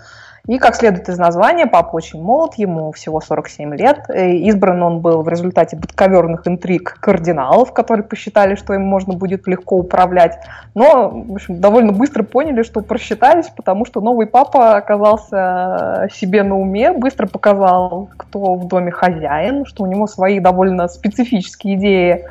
И, 0.46 0.58
как 0.58 0.76
следует 0.76 1.08
из 1.08 1.18
названия, 1.18 1.66
папа 1.66 1.96
очень 1.96 2.22
молод, 2.22 2.54
ему 2.54 2.92
всего 2.92 3.20
47 3.20 3.74
лет. 3.74 4.08
И 4.14 4.48
избран 4.48 4.82
он 4.82 5.00
был 5.00 5.22
в 5.22 5.28
результате 5.28 5.76
подковерных 5.76 6.46
интриг 6.46 6.98
кардиналов, 7.00 7.72
которые 7.72 8.04
посчитали, 8.04 8.54
что 8.54 8.74
им 8.74 8.82
можно 8.82 9.14
будет 9.14 9.48
легко 9.48 9.76
управлять. 9.76 10.38
Но, 10.74 11.10
в 11.10 11.32
общем, 11.32 11.60
довольно 11.60 11.92
быстро 11.92 12.22
поняли, 12.22 12.62
что 12.62 12.80
просчитались, 12.80 13.48
потому 13.48 13.84
что 13.84 14.00
новый 14.00 14.26
папа 14.26 14.76
оказался 14.76 16.08
себе 16.12 16.44
на 16.44 16.56
уме, 16.56 16.92
быстро 16.92 17.26
показал, 17.26 18.08
кто 18.16 18.54
в 18.54 18.68
доме 18.68 18.92
хозяин, 18.92 19.64
что 19.66 19.82
у 19.82 19.86
него 19.86 20.06
свои 20.06 20.38
довольно 20.38 20.86
специфические 20.86 21.74
идеи 21.74 22.24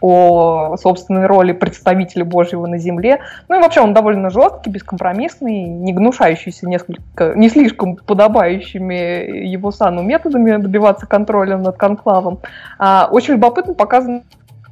о 0.00 0.76
собственной 0.76 1.26
роли 1.26 1.52
представителя 1.52 2.24
Божьего 2.24 2.66
на 2.66 2.78
земле. 2.78 3.20
Ну 3.48 3.58
и 3.58 3.62
вообще 3.62 3.80
он 3.80 3.94
довольно 3.94 4.30
жесткий, 4.30 4.70
бескомпромиссный, 4.70 5.64
не 5.64 5.92
гнушающийся 5.92 6.68
несколько, 6.68 7.34
не 7.34 7.48
слишком 7.48 7.96
подобающими 7.96 9.46
его 9.46 9.70
сану 9.70 10.02
методами 10.02 10.56
добиваться 10.56 11.06
контроля 11.06 11.56
над 11.56 11.76
конклавом. 11.76 12.40
А, 12.78 13.08
очень 13.10 13.34
любопытно 13.34 13.74
показано 13.74 14.22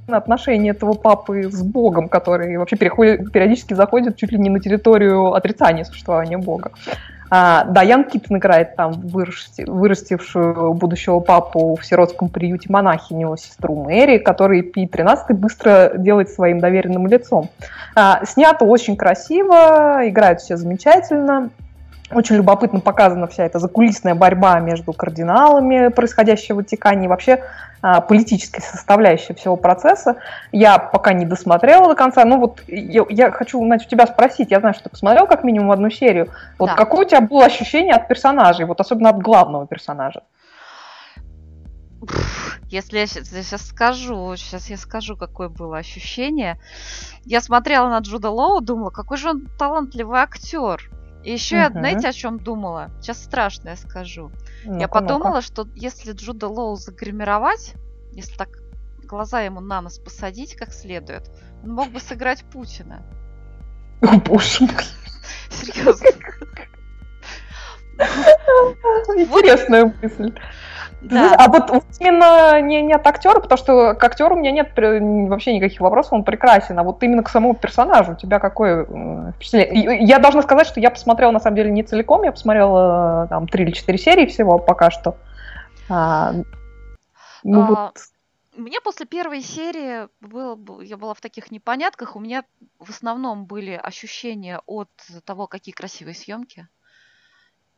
отношения 0.09 0.71
этого 0.71 0.93
папы 0.93 1.51
с 1.51 1.63
Богом, 1.63 2.09
который 2.09 2.57
вообще 2.59 2.77
переходит, 2.77 3.33
периодически 3.33 3.75
заходит 3.75 4.17
чуть 4.17 4.33
ли 4.33 4.39
не 4.39 4.51
на 4.51 4.61
территорию 4.61 5.33
отрицания 5.33 5.85
существования 5.85 6.39
Бога. 6.39 6.73
А, 7.37 7.64
да, 7.64 7.83
Ян 7.83 8.05
Киттон 8.05 8.38
играет 8.38 8.77
там 8.77 8.92
вырасти, 8.92 9.64
вырастившую 9.66 10.73
будущего 10.75 11.18
папу 11.18 11.75
в 11.75 11.85
сиротском 11.85 12.29
приюте 12.29 12.68
монахиню, 12.70 13.37
сестру 13.37 13.75
Мэри, 13.83 14.18
который 14.18 14.62
Пи 14.62 14.87
13 14.87 15.37
быстро 15.37 15.94
делает 15.97 16.31
своим 16.31 16.61
доверенным 16.61 17.09
лицом. 17.09 17.51
А, 17.97 18.25
снято 18.25 18.64
очень 18.64 18.97
красиво, 18.97 20.03
играют 20.05 20.42
все 20.42 20.57
замечательно. 20.57 21.51
Очень 22.11 22.37
любопытно 22.37 22.81
показана 22.81 23.27
вся 23.27 23.45
эта 23.45 23.59
закулисная 23.59 24.14
борьба 24.14 24.61
между 24.61 24.93
кардиналами, 24.93 25.88
происходящая 25.88 26.55
в 26.55 26.59
Ватикане, 26.59 27.07
и 27.07 27.09
вообще 27.09 27.43
а, 27.81 28.03
политической 28.03 28.61
составляющей 28.61 29.33
всего 29.33 29.57
процесса. 29.57 30.17
Я 30.53 30.79
пока 30.79 31.14
не 31.14 31.25
досмотрела 31.25 31.88
до 31.88 31.95
конца. 31.95 32.25
Ну 32.25 32.38
вот 32.38 32.62
я, 32.67 33.05
я 33.09 33.31
хочу, 33.31 33.59
значит, 33.64 33.88
тебя 33.88 34.07
спросить. 34.07 34.51
Я 34.51 34.61
знаю, 34.61 34.75
что 34.75 34.85
ты 34.85 34.90
посмотрел 34.90 35.27
как 35.27 35.45
минимум 35.45 35.73
одну 35.73 35.90
серию. 35.90 36.29
Вот 36.59 36.71
да. 36.71 36.75
какое 36.77 37.07
у 37.07 37.09
тебя 37.09 37.23
было 37.23 37.47
ощущение 37.47 37.95
от 37.95 38.07
персонажей, 38.07 38.67
вот 38.67 38.81
особенно 38.81 39.09
от 39.09 39.23
главного 39.23 39.67
персонажа? 39.67 40.23
Если 42.69 42.99
я 42.99 43.07
сейчас 43.07 43.67
скажу, 43.67 44.37
сейчас 44.37 44.69
я 44.69 44.77
скажу, 44.77 45.17
какое 45.17 45.49
было 45.49 45.79
ощущение. 45.79 46.59
Я 47.25 47.40
смотрела 47.40 47.88
на 47.88 47.99
Джуда 47.99 48.31
Лоу, 48.31 48.61
думала, 48.61 48.90
какой 48.90 49.17
же 49.17 49.31
он 49.31 49.49
талантливый 49.59 50.21
актер. 50.21 50.90
И 51.25 51.33
еще 51.33 51.57
я, 51.57 51.71
знаете, 51.71 52.09
о 52.09 52.13
чем 52.13 52.39
думала? 52.39 52.91
Сейчас 53.01 53.23
страшно 53.23 53.71
я 53.71 53.77
скажу. 53.77 54.31
ну 54.65 54.79
я 54.79 54.89
подумала, 54.89 55.37
ну 55.37 55.43
что 55.43 55.67
если 55.75 56.13
Джуда 56.13 56.49
Лоу 56.49 56.77
загримировать, 56.77 57.75
если 58.13 58.37
так 58.37 58.49
глаза 59.05 59.41
ему 59.41 59.61
на 59.61 59.81
нос 59.81 59.99
посадить 59.99 60.55
как 60.55 60.73
следует, 60.73 61.31
он 61.63 61.73
мог 61.73 61.91
бы 61.91 62.01
сыграть 62.01 62.45
Путина. 62.45 63.03
О, 64.03 64.19
боже 64.19 64.65
мой. 64.65 64.85
Серьезно. 65.51 66.07
Интересная 69.17 69.95
мысль. 70.03 70.33
Да. 71.05 71.35
А 71.38 71.49
вот 71.49 71.85
именно 72.01 72.61
не, 72.61 72.83
не 72.83 72.95
от 72.95 73.07
актера, 73.07 73.40
потому 73.40 73.59
что 73.59 73.95
к 73.95 74.03
актеру 74.03 74.37
у 74.37 74.38
меня 74.38 74.51
нет 74.51 74.73
вообще 74.77 75.55
никаких 75.55 75.81
вопросов, 75.81 76.14
он 76.14 76.25
прекрасен. 76.25 76.79
А 76.79 76.83
вот 76.83 77.03
именно 77.03 77.23
к 77.23 77.29
самому 77.29 77.55
персонажу 77.55 78.12
у 78.12 78.17
тебя 78.17 78.40
какое 78.40 78.87
впечатление? 79.33 80.05
Я 80.05 80.19
должна 80.19 80.43
сказать, 80.43 80.67
что 80.67 80.81
я 80.81 80.90
посмотрела 80.90 81.31
на 81.31 81.40
самом 81.40 81.57
деле 81.57 81.71
не 81.71 81.83
целиком, 81.83 82.23
я 82.23 82.33
посмотрела 82.33 83.27
там 83.29 83.49
три 83.49 83.64
или 83.64 83.73
четыре 83.73 83.99
серии 83.99 84.27
всего 84.27 84.59
пока 84.59 84.90
что. 84.90 85.17
А, 85.88 86.33
ну, 87.43 87.62
а, 87.62 87.67
вот... 87.67 87.99
Мне 88.57 88.81
после 88.81 89.05
первой 89.05 89.43
серии 89.43 90.09
было, 90.21 90.81
я 90.81 90.97
была 90.97 91.14
в 91.14 91.21
таких 91.21 91.51
непонятках, 91.51 92.14
у 92.14 92.21
меня 92.21 92.45
в 92.79 92.90
основном 92.90 93.47
были 93.47 93.73
ощущения 93.73 94.61
от 94.67 94.88
того, 95.25 95.49
какие 95.49 95.75
красивые 95.75 96.14
съемки. 96.14 96.69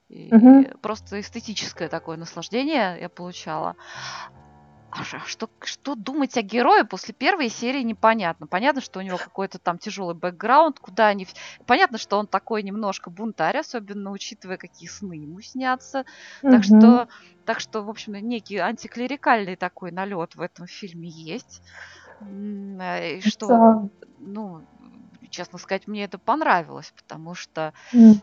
И 0.09 0.33
угу. 0.35 0.79
Просто 0.81 1.21
эстетическое 1.21 1.89
такое 1.89 2.17
наслаждение 2.17 2.99
я 3.01 3.09
получала. 3.09 3.77
А 4.91 5.03
что, 5.03 5.51
что 5.63 5.95
думать 5.95 6.39
о 6.39 6.43
герое 6.43 6.85
после 6.85 7.13
первой 7.13 7.51
серии 7.51 7.83
непонятно. 7.83 8.47
Понятно, 8.47 8.81
что 8.81 9.01
у 9.01 9.03
него 9.03 9.19
какой-то 9.19 9.59
там 9.59 9.79
тяжелый 9.79 10.15
бэкграунд, 10.15 10.79
куда 10.79 11.09
они... 11.09 11.27
Понятно, 11.67 11.99
что 11.99 12.19
он 12.19 12.27
такой 12.27 12.63
немножко 12.63 13.11
бунтарь, 13.11 13.59
особенно 13.59 14.11
учитывая, 14.11 14.57
какие 14.57 14.89
сны 14.89 15.15
ему 15.15 15.41
снятся. 15.41 16.07
Угу. 16.43 16.51
Так 16.51 16.65
что, 16.65 17.09
так 17.45 17.61
что, 17.61 17.83
в 17.83 17.91
общем, 17.91 18.15
некий 18.15 18.57
антиклерикальный 18.57 19.57
такой 19.57 19.91
налет 19.91 20.35
в 20.35 20.41
этом 20.41 20.67
фильме 20.67 21.09
есть. 21.09 21.63
Э, 22.21 23.17
и 23.17 23.21
что, 23.21 23.91
ну, 24.19 24.65
честно 25.37 25.59
сказать, 25.59 25.87
мне 25.87 26.05
это 26.05 26.19
понравилось, 26.19 26.93
потому 26.97 27.35
что 27.35 27.75
mm. 27.93 28.15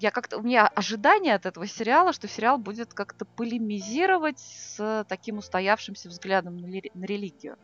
я 0.00 0.10
как-то 0.10 0.38
у 0.38 0.42
меня 0.42 0.66
ожидание 0.66 1.34
от 1.34 1.46
этого 1.46 1.66
сериала, 1.66 2.12
что 2.12 2.26
сериал 2.26 2.58
будет 2.58 2.92
как-то 2.92 3.24
полемизировать 3.24 4.40
с 4.40 5.04
таким 5.08 5.38
устоявшимся 5.38 6.08
взглядом 6.08 6.56
на, 6.56 6.66
ли, 6.66 6.90
на 6.94 7.04
религию. 7.04 7.56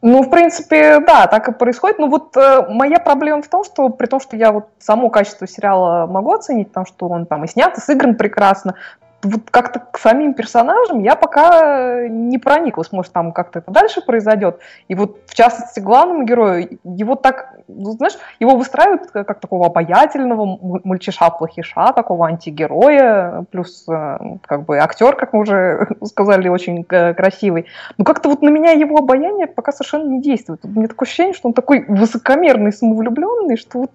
Ну, 0.00 0.22
в 0.22 0.30
принципе, 0.30 1.00
да, 1.00 1.26
так 1.26 1.48
и 1.48 1.52
происходит. 1.52 1.98
Но 1.98 2.06
вот 2.06 2.36
э, 2.36 2.68
моя 2.68 3.00
проблема 3.00 3.42
в 3.42 3.48
том, 3.48 3.64
что 3.64 3.88
при 3.88 4.06
том, 4.06 4.20
что 4.20 4.36
я 4.36 4.52
вот 4.52 4.68
само 4.78 5.10
качество 5.10 5.46
сериала 5.48 6.06
могу 6.06 6.32
оценить, 6.32 6.68
потому 6.68 6.86
что 6.86 7.08
он 7.08 7.26
там 7.26 7.44
и 7.44 7.48
снят, 7.48 7.76
и 7.76 7.80
сыгран 7.80 8.14
прекрасно, 8.14 8.76
вот 9.22 9.50
как-то 9.50 9.80
к 9.80 9.98
самим 9.98 10.34
персонажам 10.34 11.02
я 11.02 11.16
пока 11.16 12.06
не 12.08 12.38
прониклась. 12.38 12.92
Может, 12.92 13.12
там 13.12 13.32
как-то 13.32 13.58
это 13.58 13.70
дальше 13.72 14.00
произойдет. 14.00 14.60
И 14.86 14.94
вот, 14.94 15.18
в 15.26 15.34
частности, 15.34 15.80
главному 15.80 16.24
герою, 16.24 16.78
его 16.84 17.16
так, 17.16 17.54
ну, 17.66 17.90
знаешь, 17.92 18.16
его 18.38 18.56
выстраивают 18.56 19.10
как 19.10 19.40
такого 19.40 19.66
обаятельного 19.66 20.58
мальчиша-плохиша, 20.84 21.92
такого 21.94 22.26
антигероя, 22.28 23.44
плюс 23.50 23.84
э, 23.88 24.18
как 24.46 24.64
бы 24.64 24.78
актер, 24.78 25.16
как 25.16 25.32
мы 25.32 25.40
уже 25.40 25.88
сказали, 26.04 26.48
очень 26.48 26.84
красивый. 26.84 27.66
Но 27.96 28.04
как-то 28.04 28.28
вот 28.28 28.42
на 28.42 28.50
меня 28.50 28.70
его 28.70 28.98
обаяние 28.98 29.48
пока 29.48 29.72
совершенно 29.72 30.08
не 30.08 30.22
действует. 30.22 30.64
У 30.64 30.68
меня 30.68 30.86
такое 30.86 31.06
ощущение, 31.06 31.34
что 31.34 31.48
он 31.48 31.54
такой 31.54 31.84
высокомерный, 31.88 32.72
самовлюбленный, 32.72 33.56
что 33.56 33.80
вот, 33.80 33.90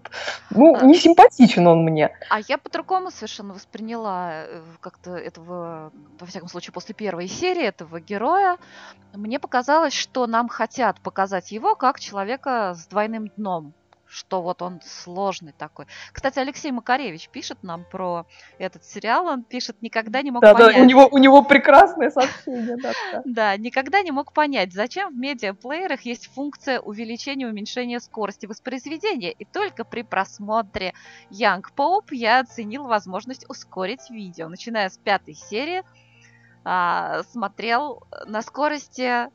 ну, 0.49 0.75
а 0.75 0.85
не 0.85 0.95
симпатичен 0.95 1.65
он 1.65 1.85
мне. 1.85 2.11
А 2.29 2.39
я 2.47 2.57
по-другому 2.57 3.09
совершенно 3.09 3.53
восприняла 3.53 4.31
э, 4.33 4.59
как-то 4.81 5.12
этого, 5.15 5.91
во 6.19 6.25
всяком 6.25 6.49
случае, 6.49 6.73
после 6.73 6.95
первой 6.95 7.27
серии 7.27 7.63
этого 7.63 7.99
героя, 7.99 8.57
мне 9.13 9.39
показалось, 9.39 9.93
что 9.93 10.27
нам 10.27 10.47
хотят 10.47 11.01
показать 11.01 11.51
его 11.51 11.75
как 11.75 11.99
человека 11.99 12.73
с 12.75 12.87
двойным 12.87 13.27
дном 13.27 13.73
что 14.13 14.41
вот 14.41 14.61
он 14.61 14.79
сложный 14.85 15.53
такой. 15.53 15.87
Кстати, 16.11 16.39
Алексей 16.39 16.71
Макаревич 16.71 17.29
пишет 17.29 17.63
нам 17.63 17.83
про 17.83 18.25
этот 18.59 18.85
сериал. 18.85 19.25
Он 19.25 19.43
пишет, 19.43 19.81
никогда 19.81 20.21
не 20.21 20.31
мог 20.31 20.41
да, 20.41 20.53
понять... 20.53 20.75
Да, 20.75 20.81
у 20.81 20.85
него, 20.85 21.07
у 21.11 21.17
него 21.17 21.43
прекрасное 21.43 22.11
сообщение. 22.11 22.77
Да, 22.77 22.91
да. 23.11 23.21
да, 23.25 23.57
никогда 23.57 24.01
не 24.01 24.11
мог 24.11 24.33
понять, 24.33 24.71
зачем 24.71 25.13
в 25.13 25.17
медиаплеерах 25.17 26.01
есть 26.01 26.27
функция 26.33 26.79
увеличения 26.79 27.45
и 27.45 27.49
уменьшения 27.49 27.99
скорости 27.99 28.45
воспроизведения. 28.45 29.31
И 29.31 29.45
только 29.45 29.83
при 29.83 30.03
просмотре 30.03 30.93
Young 31.31 31.63
Pope 31.75 32.11
я 32.11 32.39
оценил 32.39 32.85
возможность 32.85 33.49
ускорить 33.49 34.09
видео. 34.09 34.47
Начиная 34.47 34.89
с 34.89 34.97
пятой 34.97 35.33
серии, 35.33 35.83
а, 36.63 37.23
смотрел 37.23 38.03
на 38.25 38.41
скорости 38.41 39.27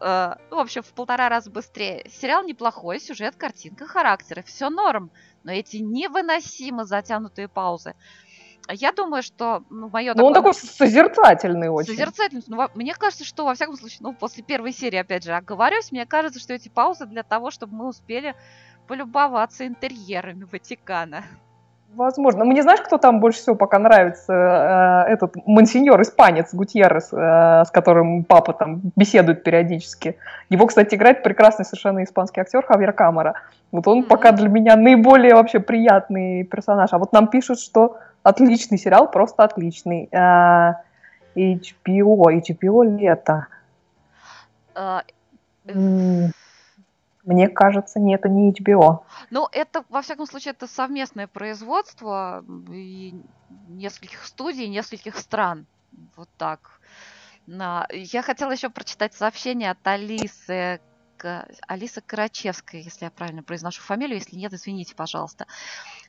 э, 0.00 0.34
в 0.50 0.58
общем, 0.58 0.82
в 0.82 0.92
полтора 0.92 1.28
раза 1.28 1.50
быстрее. 1.50 2.06
Сериал 2.10 2.44
неплохой, 2.44 3.00
сюжет, 3.00 3.36
картинка, 3.36 3.86
характеры, 3.86 4.42
все 4.42 4.70
норм, 4.70 5.10
но 5.44 5.52
эти 5.52 5.78
невыносимо 5.78 6.84
затянутые 6.84 7.48
паузы. 7.48 7.94
Я 8.70 8.92
думаю, 8.92 9.22
что 9.22 9.62
ну, 9.70 9.88
мое... 9.88 10.14
Ну, 10.14 10.26
он 10.26 10.34
такой 10.34 10.52
созерцательный 10.52 11.68
очень. 11.68 11.92
Созерцательный. 11.92 12.42
Ну, 12.46 12.68
мне 12.74 12.94
кажется, 12.94 13.24
что, 13.24 13.46
во 13.46 13.54
всяком 13.54 13.76
случае, 13.76 14.00
ну, 14.02 14.12
после 14.12 14.42
первой 14.42 14.72
серии, 14.72 14.98
опять 14.98 15.24
же, 15.24 15.32
оговорюсь, 15.32 15.90
мне 15.90 16.04
кажется, 16.04 16.38
что 16.38 16.52
эти 16.52 16.68
паузы 16.68 17.06
для 17.06 17.22
того, 17.22 17.50
чтобы 17.50 17.74
мы 17.74 17.88
успели 17.88 18.34
полюбоваться 18.86 19.66
интерьерами 19.66 20.44
Ватикана. 20.50 21.24
Возможно. 21.94 22.44
Мне 22.44 22.62
знаешь, 22.62 22.80
кто 22.80 22.98
там 22.98 23.18
больше 23.18 23.40
всего 23.40 23.56
пока 23.56 23.78
нравится? 23.78 25.06
Э, 25.06 25.12
этот 25.12 25.34
мансиньор-испанец 25.46 26.54
Гутьеррес, 26.54 27.08
э, 27.12 27.64
с 27.64 27.70
которым 27.70 28.24
папа 28.24 28.52
там 28.52 28.80
беседует 28.94 29.42
периодически. 29.42 30.16
Его, 30.50 30.66
кстати, 30.66 30.94
играет 30.94 31.22
прекрасный 31.22 31.64
совершенно 31.64 32.04
испанский 32.04 32.40
актер 32.40 32.62
Хавьер 32.64 32.92
Камера. 32.92 33.34
Вот 33.72 33.88
он 33.88 34.04
пока 34.04 34.32
для 34.32 34.48
меня 34.48 34.76
наиболее 34.76 35.34
вообще 35.34 35.60
приятный 35.60 36.44
персонаж. 36.44 36.92
А 36.92 36.98
вот 36.98 37.12
нам 37.12 37.28
пишут, 37.28 37.58
что 37.58 37.96
отличный 38.22 38.78
сериал, 38.78 39.10
просто 39.10 39.44
отличный. 39.44 40.08
Э, 40.12 40.74
HBO, 41.34 42.26
HBO 42.26 42.84
лето. 42.84 43.46
Мне 47.28 47.48
кажется, 47.48 48.00
нет, 48.00 48.20
это 48.20 48.30
не 48.30 48.50
HBO. 48.52 49.00
Ну, 49.30 49.46
это, 49.52 49.84
во 49.90 50.00
всяком 50.00 50.24
случае, 50.26 50.52
это 50.52 50.66
совместное 50.66 51.26
производство 51.26 52.42
и 52.72 53.20
нескольких 53.68 54.24
студий, 54.24 54.66
нескольких 54.66 55.18
стран. 55.18 55.66
Вот 56.16 56.30
так. 56.38 56.80
Я 57.46 58.22
хотела 58.22 58.50
еще 58.52 58.70
прочитать 58.70 59.12
сообщение 59.12 59.70
от 59.72 59.86
Алисы 59.86 60.80
Алиса 61.66 62.00
Карачевская, 62.00 62.80
если 62.80 63.04
я 63.04 63.10
правильно 63.10 63.42
произношу 63.42 63.82
фамилию. 63.82 64.18
Если 64.18 64.36
нет, 64.36 64.52
извините, 64.52 64.94
пожалуйста. 64.94 65.46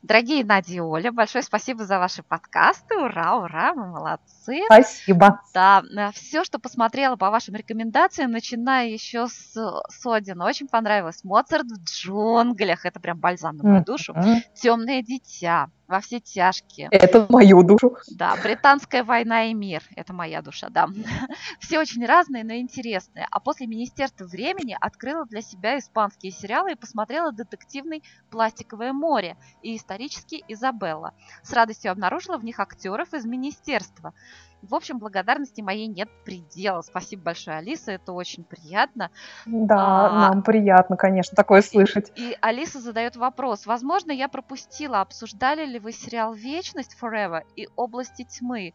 Дорогие 0.01 0.45
Надя 0.45 0.73
и 0.73 0.79
Оля, 0.79 1.11
большое 1.11 1.43
спасибо 1.43 1.85
за 1.85 1.99
ваши 1.99 2.23
подкасты. 2.23 2.95
Ура, 2.95 3.35
ура, 3.35 3.73
мы 3.73 3.87
молодцы. 3.87 4.61
Спасибо. 4.65 5.41
Да, 5.53 5.83
э, 5.95 6.11
все, 6.13 6.43
что 6.43 6.59
посмотрела 6.59 7.15
по 7.15 7.29
вашим 7.29 7.55
рекомендациям, 7.55 8.31
начиная 8.31 8.87
еще 8.87 9.27
с 9.27 9.81
Содина. 9.89 10.45
Очень 10.45 10.67
понравилось. 10.67 11.23
Моцарт 11.23 11.65
в 11.65 11.83
джунглях. 11.83 12.85
Это 12.85 12.99
прям 12.99 13.19
бальзам 13.19 13.57
на 13.57 13.63
мою 13.69 13.83
душу. 13.83 14.15
Темное 14.53 15.01
дитя 15.01 15.69
во 15.89 16.01
все 16.01 16.19
тяжкие. 16.19 16.87
Это 16.91 17.25
мою 17.29 17.63
душу. 17.63 17.97
Да, 18.11 18.37
британская 18.41 19.03
война 19.03 19.45
и 19.45 19.55
мир. 19.55 19.81
Это 19.95 20.13
моя 20.13 20.41
душа, 20.43 20.69
да. 20.69 20.87
Все 21.59 21.79
очень 21.79 22.05
разные, 22.05 22.43
но 22.43 22.53
интересные. 22.53 23.27
А 23.29 23.39
после 23.39 23.65
Министерства 23.65 24.25
времени 24.25 24.77
открыла 24.79 25.25
для 25.25 25.41
себя 25.41 25.79
испанские 25.79 26.31
сериалы 26.31 26.73
и 26.73 26.75
посмотрела 26.75 27.31
детективный 27.31 28.03
«Пластиковое 28.29 28.93
море» 28.93 29.35
и 29.63 29.75
исторический 29.75 30.43
«Изабелла». 30.47 31.13
С 31.41 31.51
радостью 31.53 31.91
обнаружила 31.91 32.37
в 32.37 32.45
них 32.45 32.59
актеров 32.59 33.15
из 33.15 33.25
Министерства. 33.25 34.13
В 34.61 34.75
общем, 34.75 34.99
благодарности 34.99 35.61
моей 35.61 35.87
нет 35.87 36.09
предела. 36.25 36.81
Спасибо 36.81 37.23
большое, 37.23 37.57
Алиса, 37.57 37.93
это 37.93 38.11
очень 38.11 38.43
приятно. 38.43 39.09
Да, 39.45 39.77
а, 39.77 40.29
нам 40.29 40.43
приятно, 40.43 40.97
конечно, 40.97 41.35
такое 41.35 41.61
слышать. 41.61 42.11
И, 42.15 42.31
и 42.31 42.37
Алиса 42.41 42.79
задает 42.79 43.15
вопрос. 43.15 43.65
Возможно, 43.65 44.11
я 44.11 44.27
пропустила, 44.27 44.99
обсуждали 45.01 45.65
ли 45.65 45.79
вы 45.79 45.93
сериал 45.93 46.33
«Вечность» 46.33 46.97
Forever 47.01 47.43
и 47.55 47.69
«Области 47.75 48.25
тьмы» 48.25 48.73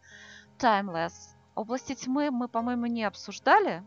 Timeless? 0.57 1.13
«Области 1.53 1.93
тьмы» 1.93 2.31
мы, 2.31 2.47
по-моему, 2.47 2.87
не 2.87 3.03
обсуждали. 3.03 3.83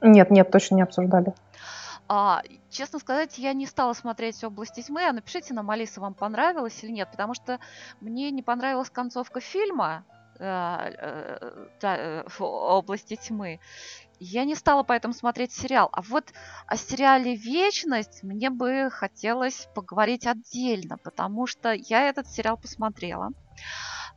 Нет, 0.00 0.30
нет, 0.30 0.50
точно 0.50 0.76
не 0.76 0.82
обсуждали. 0.82 1.34
А, 2.08 2.42
честно 2.70 2.98
сказать, 2.98 3.38
я 3.38 3.52
не 3.52 3.66
стала 3.66 3.94
смотреть 3.94 4.42
«Области 4.44 4.82
тьмы», 4.82 5.08
а 5.08 5.12
напишите 5.12 5.54
нам, 5.54 5.70
Алиса, 5.70 6.00
вам 6.00 6.14
понравилось 6.14 6.82
или 6.84 6.90
нет, 6.90 7.08
потому 7.10 7.34
что 7.34 7.58
мне 8.00 8.30
не 8.30 8.42
понравилась 8.42 8.90
концовка 8.90 9.40
фильма, 9.40 10.04
области 12.40 13.16
тьмы. 13.16 13.60
Я 14.18 14.44
не 14.44 14.54
стала 14.54 14.82
поэтому 14.82 15.14
смотреть 15.14 15.52
сериал. 15.52 15.88
А 15.92 16.02
вот 16.02 16.32
о 16.66 16.76
сериале 16.76 17.34
«Вечность» 17.34 18.22
мне 18.22 18.50
бы 18.50 18.88
хотелось 18.90 19.68
поговорить 19.74 20.26
отдельно, 20.26 20.96
потому 20.98 21.46
что 21.46 21.72
я 21.72 22.08
этот 22.08 22.28
сериал 22.28 22.56
посмотрела. 22.56 23.30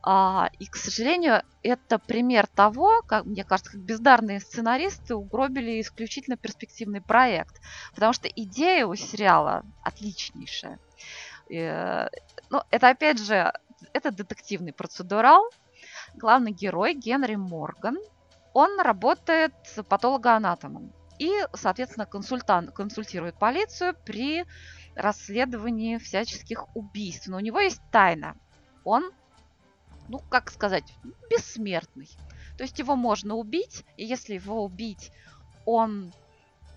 А, 0.02 0.50
и, 0.60 0.66
к 0.66 0.76
сожалению, 0.76 1.42
это 1.64 1.98
пример 1.98 2.46
того, 2.46 3.02
как, 3.02 3.24
мне 3.24 3.42
кажется, 3.42 3.72
как 3.72 3.80
бездарные 3.80 4.38
сценаристы 4.38 5.16
угробили 5.16 5.80
исключительно 5.80 6.36
перспективный 6.36 7.00
проект. 7.00 7.60
Потому 7.92 8.12
что 8.12 8.28
идея 8.28 8.86
у 8.86 8.94
сериала 8.94 9.64
отличнейшая. 9.82 10.78
Э, 11.50 12.06
ну, 12.50 12.62
это, 12.70 12.88
опять 12.88 13.18
же, 13.18 13.52
это 13.92 14.12
детективный 14.12 14.72
процедурал, 14.72 15.50
главный 16.16 16.52
герой 16.52 16.94
Генри 16.94 17.36
Морган, 17.36 17.98
он 18.52 18.80
работает 18.80 19.52
патологоанатомом 19.88 20.92
и, 21.18 21.30
соответственно, 21.54 22.06
консультант, 22.06 22.72
консультирует 22.72 23.38
полицию 23.38 23.94
при 24.04 24.44
расследовании 24.94 25.98
всяческих 25.98 26.74
убийств. 26.74 27.28
Но 27.28 27.36
у 27.36 27.40
него 27.40 27.60
есть 27.60 27.80
тайна. 27.90 28.34
Он, 28.84 29.10
ну, 30.08 30.20
как 30.30 30.50
сказать, 30.50 30.84
бессмертный. 31.30 32.08
То 32.56 32.64
есть 32.64 32.78
его 32.78 32.96
можно 32.96 33.34
убить, 33.34 33.84
и 33.96 34.04
если 34.04 34.34
его 34.34 34.64
убить, 34.64 35.12
он, 35.66 36.12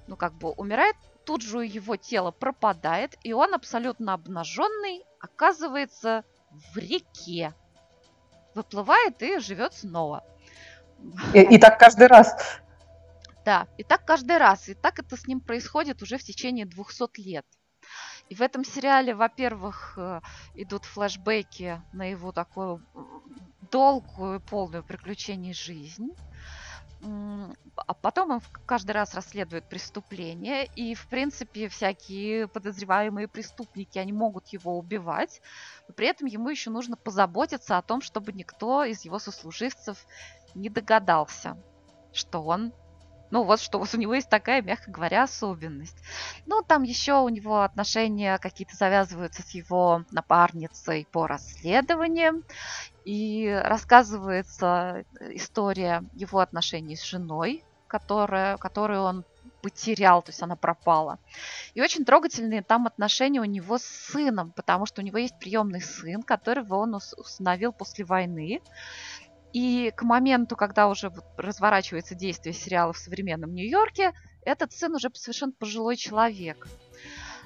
ну, 0.08 0.18
как 0.18 0.34
бы 0.34 0.52
умирает, 0.52 0.96
тут 1.26 1.42
же 1.42 1.66
его 1.66 1.96
тело 1.96 2.32
пропадает, 2.32 3.18
и 3.24 3.34
он 3.34 3.54
абсолютно 3.54 4.14
обнаженный 4.14 5.04
оказывается 5.22 6.24
в 6.52 6.78
реке 6.78 7.54
выплывает 8.60 9.22
и 9.22 9.40
живет 9.40 9.74
снова. 9.74 10.24
И, 11.34 11.40
и 11.40 11.58
так 11.58 11.80
каждый 11.80 12.08
раз. 12.08 12.36
Да, 13.46 13.68
и 13.78 13.84
так 13.84 14.06
каждый 14.06 14.38
раз. 14.38 14.70
И 14.70 14.74
так 14.74 15.00
это 15.00 15.16
с 15.16 15.28
ним 15.28 15.40
происходит 15.40 16.02
уже 16.02 16.18
в 16.18 16.24
течение 16.24 16.66
200 16.66 17.22
лет. 17.22 17.46
И 18.28 18.36
в 18.36 18.42
этом 18.42 18.64
сериале, 18.64 19.16
во-первых, 19.16 19.94
э, 19.98 20.22
идут 20.56 20.86
флешбеки 20.86 21.82
на 21.94 22.12
его 22.12 22.32
такую 22.32 22.86
долгую, 23.72 24.42
полную 24.42 24.84
приключений 24.84 25.54
жизнь 25.54 26.10
а 27.02 27.94
потом 27.94 28.32
он 28.32 28.42
каждый 28.66 28.92
раз 28.92 29.14
расследует 29.14 29.70
преступление, 29.70 30.66
и, 30.66 30.96
в 30.96 31.08
принципе, 31.08 31.70
всякие 31.70 32.48
подозреваемые 32.48 33.28
преступники, 33.28 33.98
они 33.98 34.12
могут 34.12 34.48
его 34.50 34.78
убивать, 34.78 35.42
но 35.88 35.94
при 35.94 36.08
этом 36.08 36.28
ему 36.28 36.50
еще 36.50 36.70
нужно 36.70 36.98
позаботиться 36.98 37.78
о 37.78 37.82
том, 37.82 38.02
чтобы 38.02 38.34
никто 38.34 38.84
из 38.84 39.06
его 39.06 39.20
сослуживцев 39.20 40.06
не 40.56 40.70
догадался, 40.70 41.58
что 42.12 42.44
он 42.44 42.74
ну, 43.32 43.44
вот 43.44 43.60
что 43.60 43.80
вот 43.80 43.94
у 43.94 43.98
него 43.98 44.14
есть 44.14 44.30
такая, 44.30 44.62
мягко 44.62 44.92
говоря, 44.92 45.24
особенность. 45.24 45.98
Ну, 46.46 46.62
там 46.62 46.84
еще 46.84 47.20
у 47.22 47.30
него 47.30 47.62
отношения 47.62 48.38
какие-то 48.38 48.76
завязываются 48.76 49.44
с 49.44 49.52
его 49.52 50.04
напарницей 50.12 51.08
по 51.12 51.28
расследованиям. 51.28 52.44
И 53.06 53.50
рассказывается 53.64 55.06
история 55.20 56.04
его 56.14 56.40
отношений 56.40 56.96
с 56.96 57.04
женой, 57.04 57.64
которая, 57.88 58.58
которую 58.58 59.02
он 59.02 59.26
потерял, 59.62 60.22
то 60.22 60.30
есть 60.30 60.42
она 60.42 60.56
пропала. 60.56 61.20
И 61.74 61.82
очень 61.82 62.06
трогательные 62.06 62.62
там 62.62 62.88
отношения 62.88 63.42
у 63.42 63.46
него 63.46 63.78
с 63.78 63.84
сыном, 63.84 64.52
потому 64.52 64.86
что 64.86 65.02
у 65.02 65.04
него 65.04 65.18
есть 65.18 65.38
приемный 65.40 65.82
сын, 65.82 66.24
которого 66.24 66.76
он 66.76 66.96
установил 66.96 67.74
после 67.74 68.06
войны. 68.06 68.62
И 69.54 69.92
к 69.96 70.04
моменту, 70.04 70.56
когда 70.56 70.88
уже 70.88 71.12
разворачивается 71.38 72.16
действие 72.16 72.54
сериала 72.54 72.94
в 72.94 72.98
современном 72.98 73.54
Нью-Йорке, 73.54 74.14
этот 74.44 74.72
сын 74.74 74.94
уже 74.94 75.10
совершенно 75.14 75.54
пожилой 75.54 75.96
человек. 75.96 76.68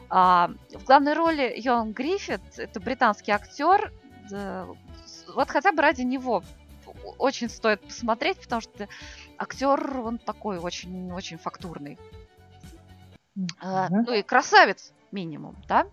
А, 0.10 0.52
в 0.74 0.84
главной 0.84 1.14
роли 1.14 1.54
Йон 1.56 1.94
Гриффит, 1.94 2.42
это 2.58 2.80
британский 2.80 3.32
актер, 3.32 3.92
вот 4.30 5.50
хотя 5.50 5.72
бы 5.72 5.82
ради 5.82 6.02
него 6.02 6.44
очень 7.18 7.50
стоит 7.50 7.82
посмотреть, 7.82 8.40
потому 8.42 8.62
что 8.62 8.88
актер, 9.38 10.00
он 10.00 10.18
такой 10.18 10.60
очень-очень 10.60 11.38
фактурный. 11.38 11.98
Mm-hmm. 13.36 13.88
ну 13.90 14.14
и 14.14 14.22
красавец 14.22 14.94
минимум, 15.12 15.56
да? 15.68 15.88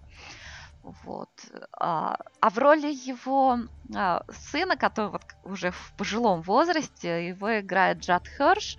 Вот. 0.82 1.30
А, 1.72 2.16
а 2.40 2.50
в 2.50 2.58
роли 2.58 2.88
его 2.88 3.58
а, 3.94 4.22
сына, 4.30 4.76
который 4.76 5.10
вот 5.10 5.22
уже 5.44 5.70
в 5.70 5.92
пожилом 5.96 6.42
возрасте, 6.42 7.28
его 7.28 7.60
играет 7.60 7.98
Джад 7.98 8.26
Херш. 8.26 8.78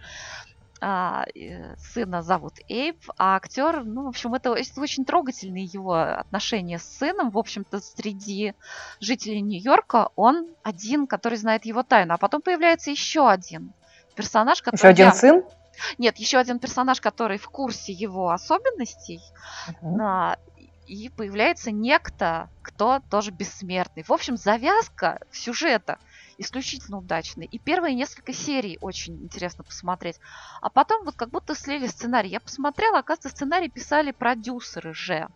А, 0.84 1.26
сына 1.78 2.24
зовут 2.24 2.54
Эйб, 2.68 2.98
а 3.20 3.36
актер, 3.36 3.84
ну, 3.84 4.06
в 4.06 4.08
общем, 4.08 4.34
это, 4.34 4.56
это 4.56 4.82
очень 4.82 5.06
трогательные 5.06 5.66
его 5.66 5.94
отношения 5.94 6.80
с 6.80 6.98
сыном. 6.98 7.30
В 7.30 7.38
общем-то, 7.38 7.80
среди 7.80 8.56
жителей 9.00 9.42
Нью-Йорка 9.42 10.10
он 10.16 10.48
один, 10.64 11.06
который 11.06 11.38
знает 11.38 11.66
его 11.66 11.84
тайну. 11.84 12.16
А 12.16 12.18
потом 12.18 12.42
появляется 12.42 12.90
еще 12.90 13.30
один 13.30 13.74
персонаж, 14.16 14.62
который... 14.64 14.78
Еще 14.78 14.88
один 14.88 15.06
я... 15.06 15.14
сын? 15.14 15.44
Нет, 15.98 16.18
еще 16.18 16.38
один 16.38 16.60
персонаж, 16.60 17.00
который 17.00 17.38
в 17.38 17.48
курсе 17.50 17.94
его 17.94 18.32
особенностей. 18.32 19.22
Uh-huh. 19.82 20.36
И 20.92 21.08
появляется 21.08 21.72
некто, 21.72 22.50
кто 22.62 23.00
тоже 23.10 23.32
бессмертный. 23.32 24.04
В 24.04 24.12
общем, 24.12 24.36
завязка 24.36 25.22
сюжета– 25.32 26.00
исключительно 26.38 26.98
удачный. 26.98 27.46
И 27.46 27.60
первые 27.60 27.96
несколько 27.96 28.34
серий 28.34 28.78
очень 28.82 29.24
интересно 29.24 29.64
посмотреть. 29.64 30.20
А 30.62 30.70
потом 30.70 31.06
вот 31.06 31.16
как 31.16 31.30
будто 31.30 31.56
слили 31.56 31.88
сценарий. 31.88 32.28
Я 32.28 32.42
посмотрела, 32.42 33.00
оказывается, 33.00 33.30
сценарий 33.30 33.70
писали 33.70 34.12
продюсеры 34.12 34.94
же. 34.94 35.30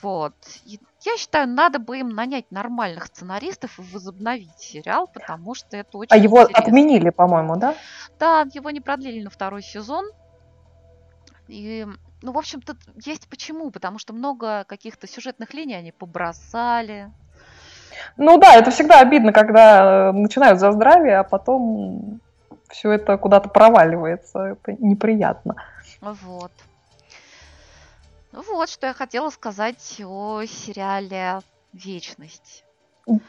Вот. 0.00 0.32
И 0.64 0.80
я 1.02 1.18
считаю, 1.18 1.46
надо 1.46 1.78
бы 1.78 1.98
им 1.98 2.08
нанять 2.08 2.50
нормальных 2.50 3.04
сценаристов 3.08 3.78
и 3.78 3.82
возобновить 3.82 4.58
сериал, 4.58 5.06
потому 5.06 5.54
что 5.54 5.76
это 5.76 5.98
очень 5.98 6.14
А 6.14 6.16
его 6.16 6.44
интересно. 6.44 6.64
отменили, 6.64 7.10
по-моему, 7.10 7.56
да? 7.56 7.74
Да, 8.18 8.46
его 8.54 8.70
не 8.70 8.80
продлили 8.80 9.22
на 9.22 9.28
второй 9.28 9.60
сезон. 9.60 10.06
И, 11.46 11.86
ну, 12.24 12.32
в 12.32 12.38
общем-то, 12.38 12.74
есть 13.04 13.28
почему, 13.28 13.70
потому 13.70 13.98
что 13.98 14.12
много 14.12 14.64
каких-то 14.64 15.06
сюжетных 15.06 15.54
линий 15.54 15.74
они 15.74 15.92
побросали, 15.92 17.10
ну 18.16 18.38
да, 18.38 18.56
это 18.56 18.70
всегда 18.70 19.00
обидно, 19.00 19.32
когда 19.32 20.08
э, 20.08 20.12
начинают 20.12 20.58
за 20.58 20.72
здравие, 20.72 21.18
а 21.18 21.24
потом 21.24 22.20
все 22.68 22.92
это 22.92 23.16
куда-то 23.16 23.48
проваливается. 23.48 24.40
Это 24.40 24.72
неприятно. 24.72 25.54
Вот. 26.00 26.52
Ну 28.32 28.42
вот, 28.42 28.68
что 28.68 28.88
я 28.88 28.94
хотела 28.94 29.30
сказать 29.30 30.00
о 30.04 30.44
сериале 30.44 31.40
«Вечность». 31.72 32.63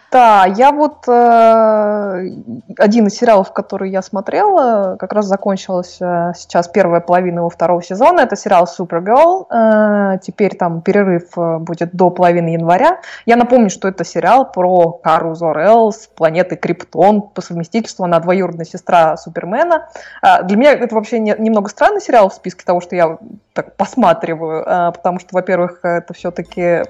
Да, 0.10 0.46
я 0.46 0.72
вот 0.72 1.06
э, 1.10 2.30
один 2.78 3.08
из 3.08 3.18
сериалов, 3.18 3.52
который 3.52 3.92
я 3.92 4.02
смотрела, 4.02 4.96
как 4.98 5.12
раз 5.12 5.26
закончилась 5.26 5.98
э, 6.00 6.32
сейчас 6.34 6.70
первая 6.70 7.02
половина 7.02 7.40
его 7.40 7.50
второго 7.50 7.84
сезона. 7.84 8.22
Это 8.22 8.38
сериал 8.38 8.70
Supergirl. 8.72 9.48
Э, 9.52 10.20
теперь 10.20 10.56
там 10.56 10.80
перерыв 10.82 11.38
э, 11.38 11.58
будет 11.58 11.94
до 11.94 12.10
половины 12.10 12.50
января. 12.50 13.02
Я 13.26 13.36
напомню, 13.36 13.70
что 13.70 13.90
это 13.90 14.06
сериал 14.06 14.50
про 14.50 14.94
Кару 14.94 15.36
Зорел 15.36 15.92
с 15.92 16.08
планеты 16.08 16.56
Криптон. 16.56 17.22
По 17.22 17.42
совместительству 17.42 18.06
она 18.06 18.22
двоюродная 18.22 18.66
сестра 18.66 19.18
Супермена. 19.18 19.90
Э, 20.22 20.44
для 20.44 20.56
меня 20.56 20.72
это 20.72 20.96
вообще 20.96 21.20
не, 21.20 21.36
немного 21.38 21.70
странный 21.70 22.00
сериал 22.00 22.30
в 22.30 22.34
списке 22.34 22.64
того, 22.64 22.80
что 22.80 22.96
я 22.96 23.18
так 23.56 23.76
посматриваю, 23.76 24.64
э, 24.64 24.92
потому 24.92 25.20
что, 25.20 25.30
во-первых, 25.32 25.80
это 25.84 26.14
все-таки 26.14 26.62
э, 26.62 26.84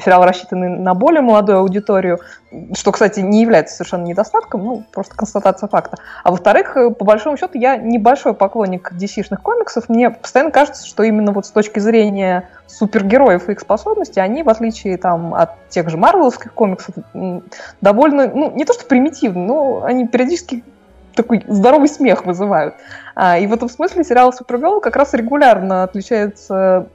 сериал 0.00 0.24
рассчитанный 0.24 0.68
на 0.68 0.94
более 0.94 1.20
молодую 1.20 1.58
аудиторию, 1.58 2.15
что, 2.74 2.92
кстати, 2.92 3.20
не 3.20 3.42
является 3.42 3.76
совершенно 3.76 4.04
недостатком, 4.04 4.64
ну, 4.64 4.84
просто 4.92 5.14
констатация 5.14 5.68
факта. 5.68 5.98
А 6.24 6.30
во-вторых, 6.30 6.76
э, 6.76 6.90
по 6.90 7.04
большому 7.04 7.36
счету, 7.36 7.58
я 7.58 7.76
небольшой 7.76 8.34
поклонник 8.34 8.92
DC-шных 8.92 9.42
комиксов, 9.42 9.88
мне 9.88 10.10
постоянно 10.10 10.50
кажется, 10.50 10.86
что 10.86 11.02
именно 11.02 11.32
вот 11.32 11.46
с 11.46 11.50
точки 11.50 11.78
зрения 11.78 12.48
супергероев 12.66 13.48
и 13.48 13.52
их 13.52 13.60
способностей, 13.60 14.20
они, 14.20 14.42
в 14.42 14.48
отличие 14.48 14.96
там, 14.96 15.34
от 15.34 15.68
тех 15.68 15.88
же 15.88 15.96
марвеловских 15.96 16.52
комиксов, 16.52 16.94
довольно, 17.80 18.28
ну, 18.28 18.50
не 18.52 18.64
то 18.64 18.72
что 18.72 18.84
примитивны, 18.86 19.46
но 19.46 19.84
они 19.84 20.06
периодически 20.06 20.64
такой 21.14 21.42
здоровый 21.48 21.88
смех 21.88 22.26
вызывают. 22.26 22.74
А, 23.14 23.38
и 23.38 23.46
в 23.46 23.52
этом 23.52 23.68
смысле 23.68 24.04
сериал 24.04 24.32
Супергерл 24.32 24.80
как 24.80 24.94
раз 24.96 25.14
регулярно 25.14 25.82
отличается 25.82 26.88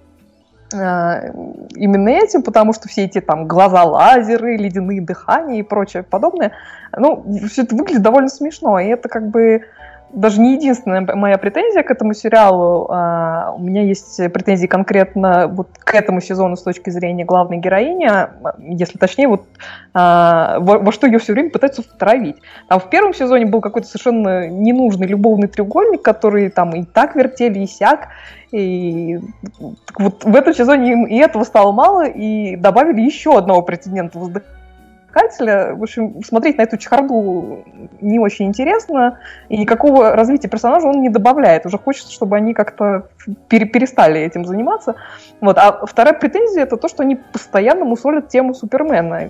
именно 0.73 2.09
этим, 2.09 2.43
потому 2.43 2.73
что 2.73 2.87
все 2.87 3.05
эти 3.05 3.21
там 3.21 3.47
глаза-лазеры, 3.47 4.57
ледяные 4.57 5.01
дыхания 5.01 5.59
и 5.59 5.63
прочее 5.63 6.03
подобное, 6.03 6.51
ну, 6.95 7.25
все 7.47 7.63
это 7.63 7.75
выглядит 7.75 8.01
довольно 8.01 8.29
смешно, 8.29 8.79
и 8.79 8.87
это 8.87 9.09
как 9.09 9.27
бы 9.29 9.63
даже 10.13 10.41
не 10.41 10.53
единственная 10.53 11.01
моя 11.15 11.37
претензия 11.37 11.83
к 11.83 11.91
этому 11.91 12.13
сериалу. 12.13 12.87
А, 12.89 13.53
у 13.55 13.59
меня 13.59 13.83
есть 13.83 14.17
претензии 14.31 14.67
конкретно 14.67 15.47
вот 15.47 15.69
к 15.79 15.93
этому 15.93 16.21
сезону 16.21 16.55
с 16.55 16.63
точки 16.63 16.89
зрения 16.89 17.25
главной 17.25 17.57
героини, 17.57 18.05
а, 18.05 18.31
если 18.59 18.97
точнее, 18.97 19.27
вот 19.27 19.45
а, 19.93 20.57
во, 20.59 20.91
что 20.91 21.07
ее 21.07 21.19
все 21.19 21.33
время 21.33 21.49
пытаются 21.49 21.81
втравить. 21.81 22.37
Там 22.67 22.79
в 22.79 22.89
первом 22.89 23.13
сезоне 23.13 23.45
был 23.45 23.61
какой-то 23.61 23.87
совершенно 23.87 24.47
ненужный 24.47 25.07
любовный 25.07 25.47
треугольник, 25.47 26.01
который 26.01 26.49
там 26.49 26.75
и 26.75 26.83
так 26.83 27.15
вертели, 27.15 27.59
и 27.59 27.67
сяк. 27.67 28.09
И 28.51 29.19
вот 29.97 30.25
в 30.25 30.35
этом 30.35 30.53
сезоне 30.53 30.91
им 30.91 31.05
и 31.05 31.15
этого 31.17 31.43
стало 31.45 31.71
мало, 31.71 32.05
и 32.05 32.55
добавили 32.57 33.01
еще 33.01 33.37
одного 33.37 33.61
претендента 33.61 34.19
Кателя. 35.11 35.75
В 35.75 35.83
общем, 35.83 36.23
смотреть 36.23 36.57
на 36.57 36.63
эту 36.63 36.77
чехарду 36.77 37.63
не 38.01 38.19
очень 38.19 38.47
интересно, 38.47 39.19
и 39.49 39.57
никакого 39.57 40.15
развития 40.15 40.47
персонажа 40.47 40.87
он 40.87 41.01
не 41.01 41.09
добавляет. 41.09 41.65
Уже 41.65 41.77
хочется, 41.77 42.11
чтобы 42.11 42.37
они 42.37 42.53
как-то 42.53 43.07
пере 43.47 43.65
перестали 43.65 44.21
этим 44.21 44.45
заниматься. 44.45 44.95
Вот. 45.41 45.57
А 45.57 45.85
вторая 45.85 46.13
претензия 46.13 46.63
это 46.63 46.77
то, 46.77 46.87
что 46.87 47.03
они 47.03 47.15
постоянно 47.15 47.85
мусолят 47.85 48.29
тему 48.29 48.53
Супермена. 48.53 49.27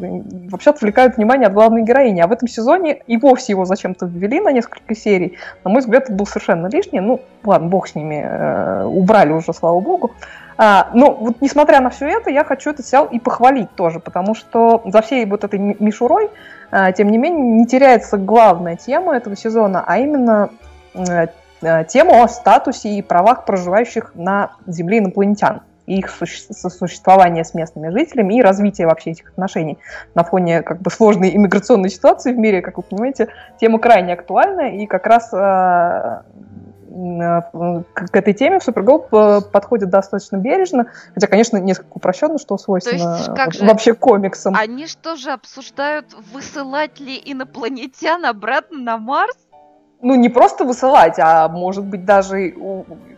Вообще 0.49 0.69
отвлекают 0.69 1.17
внимание 1.17 1.47
от 1.47 1.53
главной 1.53 1.83
героини. 1.83 2.21
А 2.21 2.27
в 2.27 2.31
этом 2.31 2.47
сезоне 2.47 3.01
и 3.07 3.17
вовсе 3.17 3.53
его 3.53 3.65
зачем-то 3.65 4.05
ввели 4.05 4.39
на 4.39 4.51
несколько 4.51 4.95
серий. 4.95 5.37
На 5.63 5.71
мой 5.71 5.81
взгляд, 5.81 6.03
это 6.03 6.13
был 6.13 6.25
совершенно 6.25 6.67
лишний. 6.67 6.99
Ну, 6.99 7.21
ладно, 7.43 7.67
бог 7.67 7.87
с 7.87 7.95
ними. 7.95 8.23
Э, 8.23 8.83
убрали 8.85 9.31
уже, 9.31 9.53
слава 9.53 9.79
богу. 9.79 10.11
А, 10.57 10.89
ну, 10.93 11.13
вот 11.13 11.41
несмотря 11.41 11.81
на 11.81 11.89
все 11.89 12.07
это, 12.07 12.29
я 12.29 12.43
хочу 12.43 12.69
этот 12.71 12.85
сериал 12.85 13.05
и 13.05 13.19
похвалить 13.19 13.73
тоже, 13.75 13.99
потому 13.99 14.35
что 14.35 14.81
за 14.85 15.01
всей 15.01 15.25
вот 15.25 15.43
этой 15.43 15.59
мишурой, 15.59 16.29
а, 16.71 16.91
тем 16.91 17.09
не 17.09 17.17
менее, 17.17 17.59
не 17.59 17.65
теряется 17.65 18.17
главная 18.17 18.75
тема 18.75 19.15
этого 19.15 19.35
сезона, 19.35 19.83
а 19.85 19.97
именно 19.97 20.49
а, 20.93 21.83
тема 21.85 22.23
о 22.23 22.27
статусе 22.27 22.89
и 22.89 23.01
правах 23.01 23.45
проживающих 23.45 24.11
на 24.15 24.51
Земле 24.67 24.99
инопланетян 24.99 25.61
их 25.87 26.09
сосуществование 26.09 27.43
с 27.43 27.53
местными 27.53 27.89
жителями 27.89 28.35
и 28.35 28.41
развитие 28.41 28.87
вообще 28.87 29.11
этих 29.11 29.29
отношений 29.29 29.77
на 30.15 30.23
фоне 30.23 30.61
как 30.61 30.79
бы 30.79 30.89
сложной 30.89 31.35
иммиграционной 31.35 31.89
ситуации 31.89 32.31
в 32.31 32.37
мире, 32.37 32.61
как 32.61 32.77
вы 32.77 32.83
понимаете, 32.83 33.27
тема 33.59 33.79
крайне 33.79 34.13
актуальна 34.13 34.69
и 34.69 34.85
как 34.85 35.05
раз 35.07 35.33
Э, 35.33 36.21
к 36.91 38.15
этой 38.15 38.33
теме 38.33 38.59
в 38.59 38.63
Супергол 38.63 38.99
подходит 39.51 39.89
достаточно 39.89 40.37
бережно, 40.37 40.87
хотя, 41.13 41.27
конечно, 41.27 41.57
несколько 41.57 41.93
упрощенно, 41.93 42.37
что 42.37 42.57
свойственно 42.57 43.17
есть, 43.17 43.33
как 43.33 43.53
же, 43.53 43.65
вообще 43.65 43.93
комиксам. 43.93 44.55
Они 44.55 44.87
что 44.87 45.15
же 45.15 45.31
обсуждают, 45.31 46.07
высылать 46.33 46.99
ли 46.99 47.21
инопланетян 47.23 48.25
обратно 48.25 48.79
на 48.79 48.97
Марс? 48.97 49.35
Ну, 50.01 50.15
не 50.15 50.29
просто 50.29 50.65
высылать, 50.65 51.19
а 51.19 51.47
может 51.47 51.85
быть 51.85 52.05
даже 52.05 52.53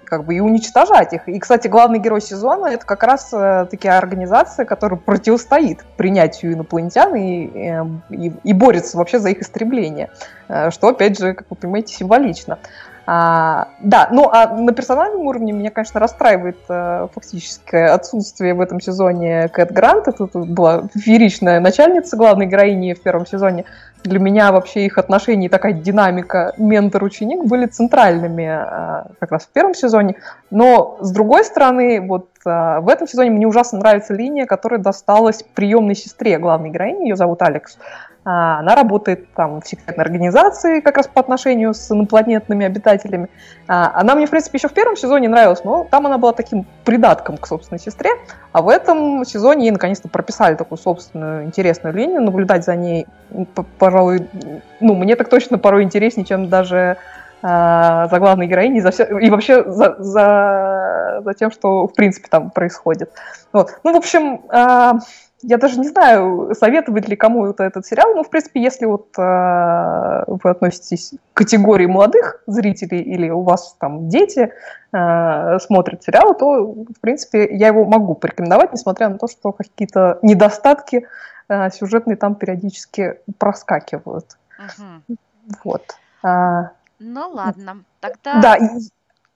как 0.04 0.26
бы 0.26 0.36
и 0.36 0.40
уничтожать 0.40 1.14
их. 1.14 1.28
И, 1.28 1.40
кстати, 1.40 1.68
главный 1.68 1.98
герой 1.98 2.22
сезона 2.22 2.68
это 2.68 2.86
как 2.86 3.02
раз 3.02 3.34
э, 3.34 3.66
такие 3.72 3.94
организация, 3.94 4.64
которая 4.64 5.00
противостоит 5.00 5.84
принятию 5.98 6.54
инопланетян 6.54 7.16
и, 7.16 7.48
эм, 7.48 8.04
и, 8.12 8.32
и 8.44 8.54
борется 8.54 8.98
вообще 8.98 9.18
за 9.18 9.30
их 9.30 9.40
истребление, 9.40 10.12
э, 10.50 10.70
что, 10.70 10.90
опять 10.90 11.18
же, 11.18 11.34
как 11.34 11.48
вы 11.50 11.56
понимаете, 11.56 11.96
символично. 11.96 12.60
А, 13.06 13.68
да, 13.82 14.08
ну 14.12 14.30
а 14.32 14.48
на 14.48 14.72
персональном 14.72 15.28
уровне 15.28 15.52
меня, 15.52 15.72
конечно, 15.72 16.00
расстраивает 16.00 16.58
э, 16.70 17.08
фактическое 17.14 17.94
отсутствие 17.94 18.54
в 18.54 18.62
этом 18.62 18.80
сезоне 18.80 19.50
Кэт 19.50 19.74
Грант. 19.74 20.08
Это 20.08 20.26
была 20.34 20.84
фееричная 20.96 21.60
начальница 21.60 22.16
главной 22.16 22.46
героини 22.46 22.94
в 22.94 23.02
первом 23.02 23.26
сезоне. 23.26 23.66
Для 24.04 24.20
меня 24.20 24.54
вообще 24.54 24.86
их 24.86 24.98
отношения 24.98 25.48
и 25.48 25.50
такая 25.50 25.74
динамика 25.74 26.54
ментор-ученик 26.58 27.44
были 27.44 27.66
центральными 27.66 28.44
э, 28.44 29.14
как 29.20 29.32
раз 29.32 29.44
в 29.44 29.50
первом 29.50 29.74
сезоне. 29.74 30.16
Но, 30.50 30.98
с 31.02 31.12
другой 31.12 31.44
стороны, 31.44 32.00
вот 32.00 32.30
э, 32.46 32.80
в 32.80 32.88
этом 32.88 33.06
сезоне 33.06 33.32
мне 33.32 33.48
ужасно 33.48 33.80
нравится 33.80 34.14
линия, 34.14 34.46
которая 34.46 34.80
досталась 34.80 35.44
приемной 35.56 35.96
сестре 35.96 36.38
главной 36.38 36.70
героини, 36.70 37.10
ее 37.10 37.18
зовут 37.18 37.42
Алекс. 37.42 37.78
А, 38.26 38.60
она 38.60 38.76
работает 38.76 39.34
там 39.34 39.62
в 39.62 39.68
секретной 39.68 40.04
организации 40.04 40.80
как 40.80 40.96
раз 40.98 41.08
по 41.08 41.20
отношению 41.20 41.74
с 41.74 41.92
инопланетными 41.92 42.66
обитателями. 42.66 43.28
А, 43.68 43.92
она 43.96 44.16
мне, 44.16 44.28
в 44.28 44.30
принципе, 44.30 44.58
еще 44.58 44.70
в 44.70 44.74
первом 44.74 44.96
сезоне 44.96 45.28
нравилась, 45.28 45.64
но 45.64 45.86
там 45.90 46.08
она 46.08 46.18
была 46.18 46.32
таким 46.32 46.66
придатком 46.86 47.38
к 47.38 47.46
собственной 47.46 47.80
сестре. 47.80 48.12
А 48.54 48.62
в 48.62 48.70
этом 48.70 49.26
сезоне 49.26 49.66
ей 49.66 49.72
наконец-то 49.72 50.08
прописали 50.08 50.56
такую 50.56 50.78
собственную 50.78 51.46
интересную 51.46 51.94
линию. 51.94 52.22
Наблюдать 52.22 52.64
за 52.64 52.76
ней, 52.76 53.08
пожалуй, 53.78 54.28
ну, 54.80 54.96
мне 54.96 55.16
так 55.16 55.28
точно 55.30 55.58
порой 55.58 55.84
интереснее, 55.84 56.26
чем 56.26 56.48
даже 56.48 56.98
а, 57.42 58.08
за 58.08 58.20
главной 58.20 58.48
героиней 58.48 58.80
за 58.80 58.92
все, 58.92 59.04
и 59.04 59.30
вообще 59.30 59.70
за, 59.70 59.98
за, 60.00 61.22
за 61.26 61.34
тем, 61.34 61.52
что 61.52 61.88
в 61.88 61.94
принципе 61.94 62.30
там 62.30 62.52
происходит. 62.52 63.12
Вот. 63.52 63.80
Ну, 63.84 63.92
в 63.92 63.98
общем, 63.98 64.42
я 65.44 65.58
даже 65.58 65.80
не 65.80 65.88
знаю, 65.88 66.54
советовать 66.58 67.08
ли 67.08 67.16
кому-то 67.16 67.64
этот 67.64 67.86
сериал, 67.86 68.16
но, 68.16 68.24
в 68.24 68.30
принципе, 68.30 68.62
если 68.62 68.86
вот 68.86 69.08
э, 69.18 70.24
вы 70.28 70.50
относитесь 70.50 71.14
к 71.34 71.38
категории 71.38 71.86
молодых 71.86 72.42
зрителей 72.48 73.02
или 73.02 73.30
у 73.30 73.42
вас 73.42 73.76
там 73.80 74.08
дети 74.10 74.54
э, 74.94 75.60
смотрят 75.60 76.04
сериал, 76.04 76.34
то, 76.36 76.64
в 76.66 77.00
принципе, 77.02 77.48
я 77.56 77.68
его 77.68 77.86
могу 77.86 78.16
порекомендовать, 78.16 78.72
несмотря 78.72 79.10
на 79.10 79.18
то, 79.18 79.28
что 79.28 79.52
какие-то 79.52 80.20
недостатки 80.22 81.08
э, 81.50 81.70
сюжетные 81.72 82.16
там 82.16 82.36
периодически 82.36 83.20
проскакивают. 83.38 84.38
Угу. 84.58 85.18
Вот. 85.64 85.84
А, 86.24 86.72
ну 87.00 87.30
ладно, 87.30 87.84
тогда... 88.00 88.42
Да, 88.42 88.58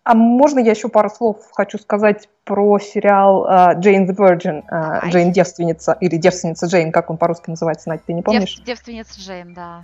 а 0.07 0.13
можно 0.13 0.59
я 0.59 0.71
еще 0.71 0.87
пару 0.87 1.09
слов 1.09 1.37
хочу 1.51 1.77
сказать 1.77 2.29
про 2.45 2.79
сериал 2.79 3.45
Джейн 3.77 4.09
uh, 4.09 4.13
the 4.13 4.15
Virgin, 4.15 4.63
uh, 4.71 5.09
Джейн 5.09 5.33
девственница, 5.33 5.97
или 5.99 6.15
девственница 6.15 6.67
Джейн, 6.67 6.93
как 6.93 7.09
он 7.09 7.17
по-русски 7.17 7.49
называется, 7.49 7.89
Надь, 7.89 8.05
ты 8.05 8.13
не 8.13 8.21
помнишь? 8.21 8.55
Дев, 8.55 8.65
девственница 8.65 9.19
Джейн, 9.19 9.53
да. 9.53 9.83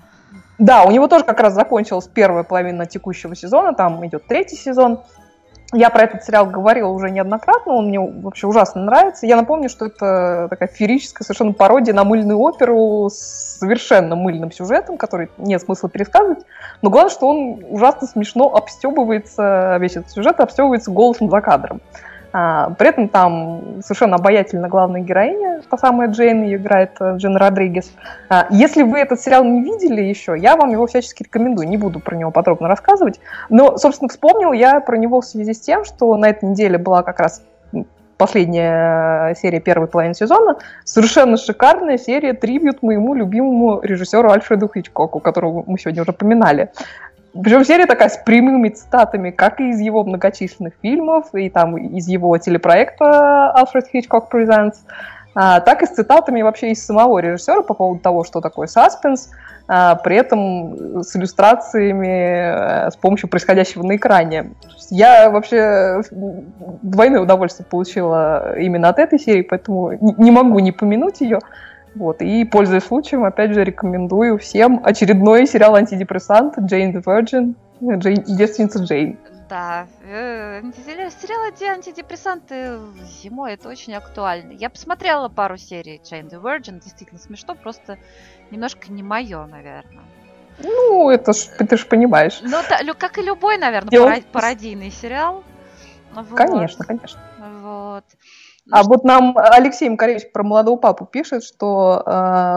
Да, 0.59 0.86
у 0.86 0.91
него 0.91 1.09
тоже 1.09 1.25
как 1.25 1.41
раз 1.41 1.53
закончилась 1.53 2.07
первая 2.07 2.43
половина 2.43 2.86
текущего 2.86 3.36
сезона, 3.36 3.73
там 3.73 4.05
идет 4.07 4.25
третий 4.25 4.55
сезон. 4.55 5.01
Я 5.73 5.89
про 5.89 6.03
этот 6.03 6.23
сериал 6.23 6.45
говорила 6.45 6.89
уже 6.89 7.09
неоднократно, 7.09 7.73
он 7.73 7.88
мне 7.88 7.99
вообще 7.99 8.47
ужасно 8.47 8.83
нравится. 8.83 9.25
Я 9.25 9.36
напомню, 9.36 9.69
что 9.69 9.88
это 9.88 10.47
такая 10.49 10.69
феерическая 10.69 11.25
совершенно 11.25 11.53
пародия 11.53 11.93
на 11.93 12.03
мыльную 12.03 12.39
оперу 12.39 13.09
с 13.09 13.53
совершенно 13.59 14.15
мыльным 14.15 14.51
сюжетом, 14.51 14.97
который 14.97 15.30
нет 15.38 15.61
смысла 15.61 15.89
пересказывать. 15.89 16.39
Но 16.82 16.89
главное, 16.89 17.11
что 17.11 17.28
он 17.28 17.63
ужасно 17.69 18.07
смешно 18.07 18.53
обстебывается, 18.53 19.78
весь 19.80 19.95
этот 19.95 20.11
сюжет 20.11 20.39
обстебывается 20.39 20.91
голосом 20.91 21.30
за 21.30 21.41
кадром. 21.41 21.82
А, 22.34 22.71
при 22.71 22.89
этом 22.89 23.09
там 23.09 23.81
совершенно 23.84 24.15
обаятельна 24.15 24.67
главная 24.67 25.01
героиня, 25.01 25.61
та 25.69 25.77
самая 25.77 26.09
Джейн, 26.09 26.41
ее 26.41 26.57
играет 26.57 26.97
э, 26.99 27.17
Джин 27.17 27.38
Родригес. 27.38 27.91
А, 28.27 28.47
если 28.49 28.81
вы 28.81 28.99
этот 28.99 29.21
сериал 29.21 29.43
не 29.43 29.61
видели 29.61 30.01
еще, 30.01 30.36
я 30.36 30.55
вам 30.55 30.71
его 30.71 30.88
всячески 30.88 31.21
рекомендую, 31.21 31.67
не 31.67 31.77
буду 31.77 31.99
про 31.99 32.15
него 32.15 32.31
подробно 32.31 32.67
рассказывать. 32.67 33.19
Но, 33.49 33.77
собственно, 33.77 34.09
вспомнил 34.09 34.51
я 34.51 34.79
про 34.79 34.97
него 34.97 35.21
в 35.21 35.25
связи 35.25 35.53
с 35.53 35.59
тем, 35.59 35.86
что 35.86 36.17
на 36.17 36.29
этой 36.29 36.49
неделе 36.49 36.79
была 36.79 37.03
как 37.03 37.19
раз 37.19 37.43
последняя 38.17 39.36
серия 39.36 39.59
первой 39.59 39.88
половины 39.88 40.15
сезона, 40.15 40.57
совершенно 40.86 41.38
шикарная 41.38 41.97
серия 41.97 42.34
трибют 42.34 42.81
моему 42.81 43.13
любимому 43.13 43.81
режиссеру 43.81 44.31
Альфреду 44.31 44.71
Хичкоку, 44.73 45.19
которого 45.19 45.63
мы 45.67 45.77
сегодня 45.77 46.01
уже 46.01 46.13
поминали. 46.13 46.71
Причем 47.41 47.65
серия 47.65 47.88
такая 47.88 48.09
с 48.09 48.17
прямыми 48.17 48.69
цитатами, 48.69 49.31
как 49.31 49.59
и 49.59 49.69
из 49.69 49.79
его 49.79 50.03
многочисленных 50.03 50.73
фильмов, 50.81 51.34
и 51.34 51.49
там 51.49 51.77
из 51.77 52.07
его 52.07 52.38
телепроекта 52.38 53.53
Alfred 53.57 53.86
Hitchcock 53.93 54.29
Presents, 54.31 54.75
а, 55.36 55.59
так 55.61 55.81
и 55.81 55.88
с 55.88 55.89
цитатами 55.89 56.43
вообще 56.43 56.71
из 56.71 56.86
самого 56.86 57.17
режиссера 57.17 57.63
по 57.63 57.73
поводу 57.73 58.01
того, 58.01 58.23
что 58.23 58.39
такое 58.39 58.67
саспенс, 58.67 59.31
а, 59.67 59.95
при 59.95 60.17
этом 60.17 61.03
с 61.03 61.15
иллюстрациями 61.15 62.88
э, 62.88 62.91
с 62.91 62.97
помощью 62.97 63.29
происходящего 63.29 63.81
на 63.84 63.95
экране. 63.95 64.51
Я 64.91 65.31
вообще 65.31 66.01
двойное 66.11 67.21
удовольствие 67.21 67.65
получила 67.65 68.59
именно 68.59 68.89
от 68.89 68.99
этой 68.99 69.17
серии, 69.17 69.41
поэтому 69.41 69.93
не 69.99 70.29
могу 70.29 70.59
не 70.59 70.71
помянуть 70.71 71.21
ее. 71.21 71.39
Вот. 71.96 72.22
И, 72.22 72.46
пользуясь 72.46 72.84
случаем, 72.84 73.24
опять 73.24 73.54
же, 73.54 73.64
рекомендую 73.64 74.38
всем 74.39 74.82
очередной 74.84 75.46
сериал 75.46 75.76
«Антидепрессант» 75.76 76.58
Джейн 76.60 76.96
the 76.96 77.04
Virgin, 77.04 77.56
Джейн, 77.82 78.24
девственница 78.24 78.84
Джейн. 78.84 79.18
Да, 79.50 79.86
э, 80.04 80.62
сериалы 81.22 81.52
где 81.52 81.68
антидепрессанты 81.68 82.80
зимой 83.22 83.54
это 83.54 83.70
очень 83.70 83.94
актуально. 83.94 84.54
Я 84.54 84.70
посмотрела 84.70 85.30
пару 85.30 85.58
серий 85.58 86.02
Jane 86.04 86.30
the 86.30 86.41
Virgin, 86.41 86.82
действительно 86.82 87.20
смешно, 87.20 87.54
просто 87.54 88.00
немножко 88.50 88.91
не 88.91 89.04
мое, 89.04 89.46
наверное. 89.46 90.06
Ну, 90.60 91.10
это 91.10 91.34
ж, 91.34 91.50
ты 91.58 91.78
же 91.78 91.86
понимаешь. 91.86 92.39
Ну, 92.41 92.58
да, 92.68 92.94
как 92.94 93.18
и 93.18 93.22
любой, 93.22 93.58
наверное, 93.58 94.24
пародийный 94.32 94.91
сериал. 94.91 95.44
Вот. 96.14 96.38
Конечно, 96.38 96.86
конечно. 96.86 97.20
Вот. 97.62 98.06
А 98.72 98.84
вот 98.84 99.03
нам 99.03 99.38
Алексей 99.38 99.89
Макаревич 99.89 100.32
про 100.32 100.41
молодого 100.43 100.78
папу 100.78 101.05
пишет, 101.05 101.43
что 101.43 102.01
э, 102.05 102.09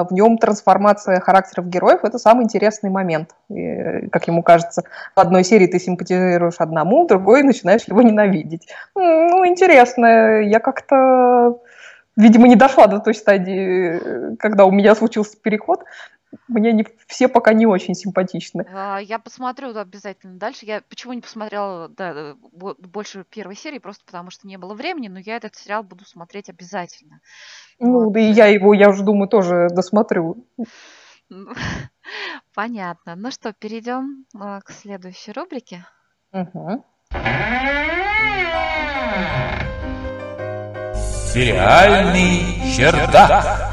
в 0.08 0.12
нем 0.12 0.38
трансформация 0.38 1.18
характеров 1.18 1.68
героев 1.68 2.04
это 2.04 2.18
самый 2.18 2.44
интересный 2.44 2.90
момент. 2.90 3.30
И, 3.48 4.06
как 4.12 4.28
ему 4.28 4.44
кажется, 4.44 4.84
в 5.16 5.20
одной 5.20 5.42
серии 5.42 5.66
ты 5.66 5.80
симпатизируешь 5.80 6.56
одному, 6.58 7.04
в 7.04 7.08
другой 7.08 7.42
начинаешь 7.42 7.88
его 7.88 8.02
ненавидеть. 8.02 8.68
Ну, 8.94 9.44
интересно, 9.46 10.42
я 10.42 10.60
как-то, 10.60 11.58
видимо, 12.16 12.46
не 12.46 12.56
дошла 12.56 12.86
до 12.86 13.00
той 13.00 13.14
стадии, 13.14 14.36
когда 14.36 14.64
у 14.64 14.70
меня 14.70 14.94
случился 14.94 15.36
переход 15.36 15.82
мне 16.48 16.72
не, 16.72 16.86
все 17.06 17.28
пока 17.28 17.52
не 17.52 17.66
очень 17.66 17.94
симпатичны. 17.94 18.66
А, 18.72 18.98
я 18.98 19.18
посмотрю 19.18 19.76
обязательно 19.76 20.38
дальше. 20.38 20.66
Я 20.66 20.82
почему 20.88 21.12
не 21.12 21.20
посмотрела 21.20 21.88
да, 21.88 22.36
больше 22.52 23.24
первой 23.28 23.56
серии, 23.56 23.78
просто 23.78 24.04
потому 24.04 24.30
что 24.30 24.46
не 24.46 24.56
было 24.56 24.74
времени, 24.74 25.08
но 25.08 25.18
я 25.18 25.36
этот 25.36 25.54
сериал 25.54 25.82
буду 25.82 26.04
смотреть 26.04 26.48
обязательно. 26.48 27.20
Ну, 27.78 28.04
вот. 28.04 28.12
да 28.12 28.20
и 28.20 28.32
я 28.32 28.46
его, 28.46 28.74
я 28.74 28.88
уже 28.88 29.02
думаю, 29.02 29.28
тоже 29.28 29.68
досмотрю. 29.70 30.46
Понятно. 32.54 33.16
Ну 33.16 33.30
что, 33.30 33.52
перейдем 33.52 34.24
а, 34.38 34.60
к 34.60 34.70
следующей 34.70 35.32
рубрике. 35.32 35.86
Угу. 36.32 36.84
Сериальный 41.32 42.74
чердак. 42.74 43.65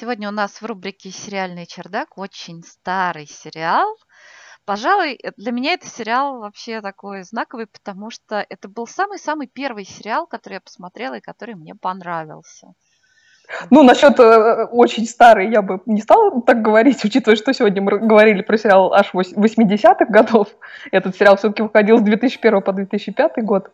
Сегодня 0.00 0.28
у 0.28 0.32
нас 0.32 0.62
в 0.62 0.64
рубрике 0.64 1.10
«Сериальный 1.10 1.66
чердак» 1.66 2.18
очень 2.18 2.62
старый 2.62 3.26
сериал. 3.26 3.96
Пожалуй, 4.64 5.14
э, 5.20 5.32
для 5.36 5.50
меня 5.50 5.72
это 5.72 5.88
сериал 5.88 6.38
вообще 6.38 6.80
такой 6.80 7.24
знаковый, 7.24 7.66
потому 7.66 8.08
что 8.08 8.46
это 8.48 8.68
был 8.68 8.86
самый-самый 8.86 9.48
первый 9.48 9.84
сериал, 9.84 10.28
который 10.28 10.54
я 10.54 10.60
посмотрела 10.60 11.14
и 11.14 11.20
который 11.20 11.56
мне 11.56 11.74
понравился. 11.74 12.74
Ну, 13.70 13.82
насчет 13.82 14.20
э, 14.20 14.66
очень 14.66 15.04
старый 15.04 15.50
я 15.50 15.62
бы 15.62 15.80
не 15.86 16.00
стала 16.00 16.42
так 16.42 16.62
говорить, 16.62 17.04
учитывая, 17.04 17.34
что 17.34 17.52
сегодня 17.52 17.82
мы 17.82 17.98
говорили 17.98 18.42
про 18.42 18.56
сериал 18.56 18.94
аж 18.94 19.12
80-х 19.14 20.04
годов. 20.04 20.46
Этот 20.92 21.16
сериал 21.16 21.36
все-таки 21.38 21.62
выходил 21.62 21.98
с 21.98 22.02
2001 22.02 22.62
по 22.62 22.72
2005 22.72 23.44
год. 23.44 23.72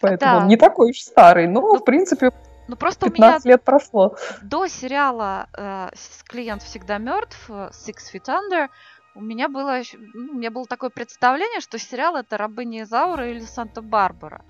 Поэтому 0.00 0.32
да. 0.32 0.38
он 0.42 0.46
не 0.46 0.56
такой 0.56 0.90
уж 0.90 1.00
старый, 1.00 1.48
но, 1.48 1.60
ну, 1.60 1.76
в 1.76 1.84
принципе, 1.84 2.30
ну 2.70 2.76
просто 2.76 3.10
15 3.10 3.44
у 3.44 3.48
меня 3.48 3.54
лет 3.54 3.62
прошло. 3.64 4.16
До 4.42 4.68
сериала 4.68 5.48
э, 5.56 5.88
«Клиент 6.26 6.62
всегда 6.62 6.98
мертв», 6.98 7.50
«Six 7.50 7.96
Feet 8.14 8.26
Under», 8.26 8.68
у 9.14 9.20
меня 9.20 9.48
было, 9.48 9.80
ну, 10.14 10.32
у 10.32 10.36
меня 10.36 10.52
было 10.52 10.66
такое 10.66 10.90
представление, 10.90 11.60
что 11.60 11.78
сериал 11.78 12.16
это 12.16 12.38
«Рабыня 12.38 12.82
Изаура» 12.82 13.28
или 13.28 13.40
«Санта-Барбара». 13.40 14.42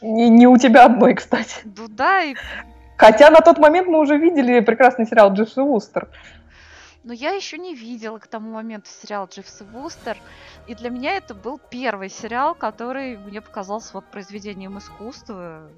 Не, 0.00 0.30
не 0.30 0.46
у 0.46 0.56
тебя 0.56 0.86
одной, 0.86 1.14
кстати. 1.14 1.60
Ну 1.64 1.88
да, 1.88 2.22
и... 2.22 2.34
Хотя 2.96 3.30
на 3.30 3.40
тот 3.40 3.58
момент 3.58 3.86
мы 3.86 4.00
уже 4.00 4.16
видели 4.16 4.60
прекрасный 4.60 5.06
сериал 5.06 5.32
«Дживс 5.34 5.58
и 5.58 5.60
Вустер». 5.60 6.08
Но 7.04 7.12
я 7.12 7.30
еще 7.30 7.58
не 7.58 7.74
видела 7.74 8.18
к 8.18 8.26
тому 8.26 8.52
моменту 8.52 8.90
сериал 8.90 9.28
«Дживс 9.30 9.60
и 9.60 9.64
Вустер». 9.64 10.16
И 10.66 10.74
для 10.74 10.90
меня 10.90 11.16
это 11.16 11.34
был 11.34 11.60
первый 11.70 12.08
сериал, 12.08 12.54
который 12.54 13.16
мне 13.16 13.40
показался 13.40 13.90
вот 13.94 14.04
произведением 14.06 14.78
искусства. 14.78 15.70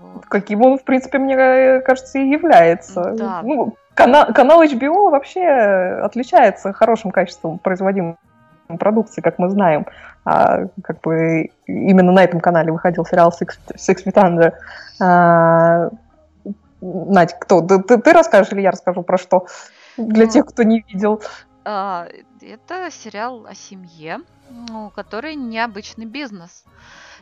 Вот. 0.00 0.26
Каким 0.26 0.62
он, 0.62 0.78
в 0.78 0.84
принципе, 0.84 1.18
мне 1.18 1.80
кажется, 1.80 2.18
и 2.18 2.28
является. 2.28 3.12
Да. 3.12 3.40
Ну, 3.42 3.76
канал, 3.94 4.32
канал 4.32 4.62
HBO 4.62 5.10
вообще 5.10 5.46
отличается 6.02 6.72
хорошим 6.72 7.10
качеством 7.10 7.58
производимой 7.58 8.16
продукции, 8.78 9.20
как 9.20 9.38
мы 9.38 9.50
знаем. 9.50 9.86
А, 10.24 10.66
как 10.82 11.00
бы 11.02 11.50
именно 11.66 12.12
на 12.12 12.24
этом 12.24 12.40
канале 12.40 12.72
выходил 12.72 13.04
сериал 13.06 13.32
Six, 13.32 13.58
Six 13.76 14.04
Feet 14.04 14.14
Under. 14.14 14.52
А, 15.00 15.90
Надь, 16.80 17.38
кто? 17.38 17.62
Ты, 17.62 17.80
ты, 17.80 18.12
расскажешь 18.12 18.52
или 18.52 18.60
я 18.60 18.70
расскажу 18.70 19.02
про 19.02 19.18
что? 19.18 19.46
Для 19.96 20.26
ну, 20.26 20.30
тех, 20.30 20.46
кто 20.46 20.62
не 20.62 20.84
видел. 20.88 21.22
А, 21.64 22.06
это 22.40 22.90
сериал 22.90 23.46
о 23.46 23.54
семье, 23.54 24.18
у 24.72 24.90
которой 24.90 25.34
необычный 25.34 26.06
бизнес. 26.06 26.64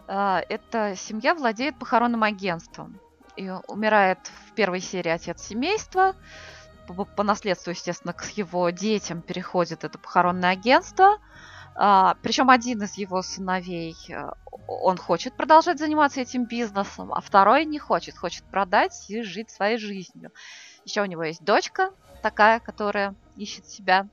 А, 0.06 0.42
эта 0.48 0.94
семья 0.96 1.34
владеет 1.34 1.78
похоронным 1.78 2.22
агентством. 2.22 3.00
И 3.36 3.50
умирает 3.66 4.18
в 4.46 4.52
первой 4.52 4.80
серии 4.80 5.10
отец 5.10 5.42
семейства. 5.42 6.14
По, 6.86 7.04
по 7.04 7.22
наследству, 7.22 7.70
естественно, 7.70 8.12
к 8.12 8.24
его 8.30 8.70
детям 8.70 9.22
переходит 9.22 9.84
это 9.84 9.98
похоронное 9.98 10.50
агентство. 10.50 11.18
А, 11.74 12.16
причем 12.22 12.50
один 12.50 12.82
из 12.82 12.94
его 12.96 13.22
сыновей, 13.22 13.96
э, 14.08 14.30
он 14.68 14.96
хочет 14.96 15.36
продолжать 15.36 15.78
заниматься 15.78 16.20
этим 16.20 16.44
бизнесом, 16.44 17.12
а 17.12 17.20
второй 17.20 17.64
не 17.64 17.80
хочет, 17.80 18.16
хочет 18.16 18.44
продать 18.44 19.10
и 19.10 19.22
жить 19.22 19.50
своей 19.50 19.78
жизнью. 19.78 20.30
Еще 20.84 21.02
у 21.02 21.06
него 21.06 21.24
есть 21.24 21.42
дочка 21.42 21.90
такая, 22.22 22.60
которая 22.60 23.14
ищет 23.36 23.66
себя. 23.66 24.08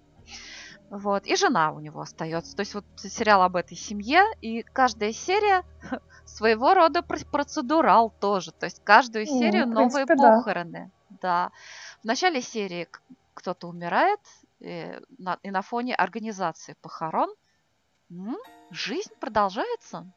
Вот. 0.92 1.26
И 1.26 1.38
жена 1.38 1.72
у 1.72 1.80
него 1.80 2.02
остается. 2.02 2.54
То 2.54 2.60
есть 2.60 2.74
вот 2.74 2.84
сериал 2.98 3.44
об 3.44 3.56
этой 3.56 3.78
семье, 3.78 4.26
и 4.42 4.62
каждая 4.62 5.14
серия 5.14 5.64
своего 6.26 6.74
рода 6.74 7.02
процедурал 7.02 8.14
тоже. 8.20 8.52
То 8.52 8.66
есть 8.66 8.84
каждую 8.84 9.26
серию 9.26 9.68
ну, 9.68 9.74
новые 9.86 10.06
принципе, 10.06 10.36
похороны. 10.36 10.92
Да. 11.10 11.18
да. 11.22 11.52
В 12.02 12.04
начале 12.04 12.42
серии 12.42 12.90
кто-то 13.34 13.70
умирает, 13.70 14.20
и 14.60 14.68
э, 14.68 15.00
на, 15.18 15.40
и 15.44 15.50
на 15.50 15.62
фоне 15.62 15.96
организации 15.96 16.76
похорон 16.82 17.34
жизнь 18.70 19.14
продолжается. 19.22 20.12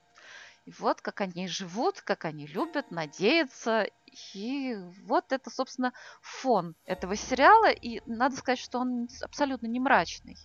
И 0.66 0.72
вот 0.80 1.00
как 1.02 1.20
они 1.20 1.46
живут, 1.46 2.00
как 2.00 2.24
они 2.24 2.48
любят, 2.48 2.90
надеются. 2.90 3.86
И 4.34 4.76
вот 5.04 5.30
это, 5.30 5.50
собственно, 5.50 5.92
фон 6.20 6.74
этого 6.84 7.14
сериала. 7.14 7.70
И 7.70 8.02
надо 8.06 8.34
сказать, 8.34 8.58
что 8.58 8.80
он 8.80 9.08
абсолютно 9.22 9.68
не 9.68 9.78
мрачный. 9.78 10.36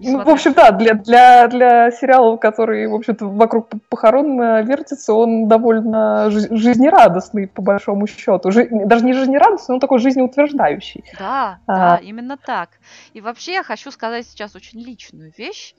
Ну, 0.00 0.24
в 0.24 0.28
общем, 0.28 0.52
да, 0.52 0.70
для, 0.70 0.94
для, 0.94 1.48
для 1.48 1.90
сериала, 1.90 2.36
который, 2.36 2.86
в 2.86 2.94
общем-то, 2.94 3.26
вокруг 3.26 3.68
похорон 3.88 4.40
э, 4.40 4.62
вертится, 4.62 5.12
он 5.12 5.48
довольно 5.48 6.30
жизнерадостный, 6.30 7.48
по 7.48 7.62
большому 7.62 8.06
счету. 8.06 8.50
Жи- 8.50 8.68
даже 8.70 9.04
не 9.04 9.12
жизнерадостный, 9.12 9.74
он 9.74 9.80
такой 9.80 9.98
жизнеутверждающий. 9.98 11.04
Да, 11.18 11.58
а. 11.66 11.76
да, 11.76 11.96
именно 11.96 12.36
так. 12.36 12.70
И 13.12 13.20
вообще 13.20 13.54
я 13.54 13.62
хочу 13.62 13.90
сказать 13.90 14.26
сейчас 14.26 14.54
очень 14.54 14.80
личную 14.80 15.32
вещь. 15.36 15.74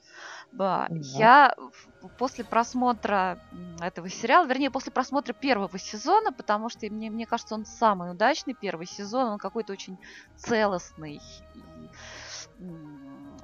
Да. 0.52 0.88
Я 0.90 1.54
после 2.18 2.44
просмотра 2.44 3.38
этого 3.80 4.08
сериала, 4.08 4.46
вернее, 4.46 4.70
после 4.70 4.92
просмотра 4.92 5.32
первого 5.32 5.78
сезона, 5.78 6.32
потому 6.32 6.68
что 6.68 6.86
мне, 6.86 7.10
мне 7.10 7.26
кажется, 7.26 7.54
он 7.54 7.64
самый 7.64 8.10
удачный 8.10 8.54
первый 8.54 8.86
сезон, 8.86 9.30
он 9.30 9.38
какой-то 9.38 9.72
очень 9.72 9.98
целостный. 10.36 11.20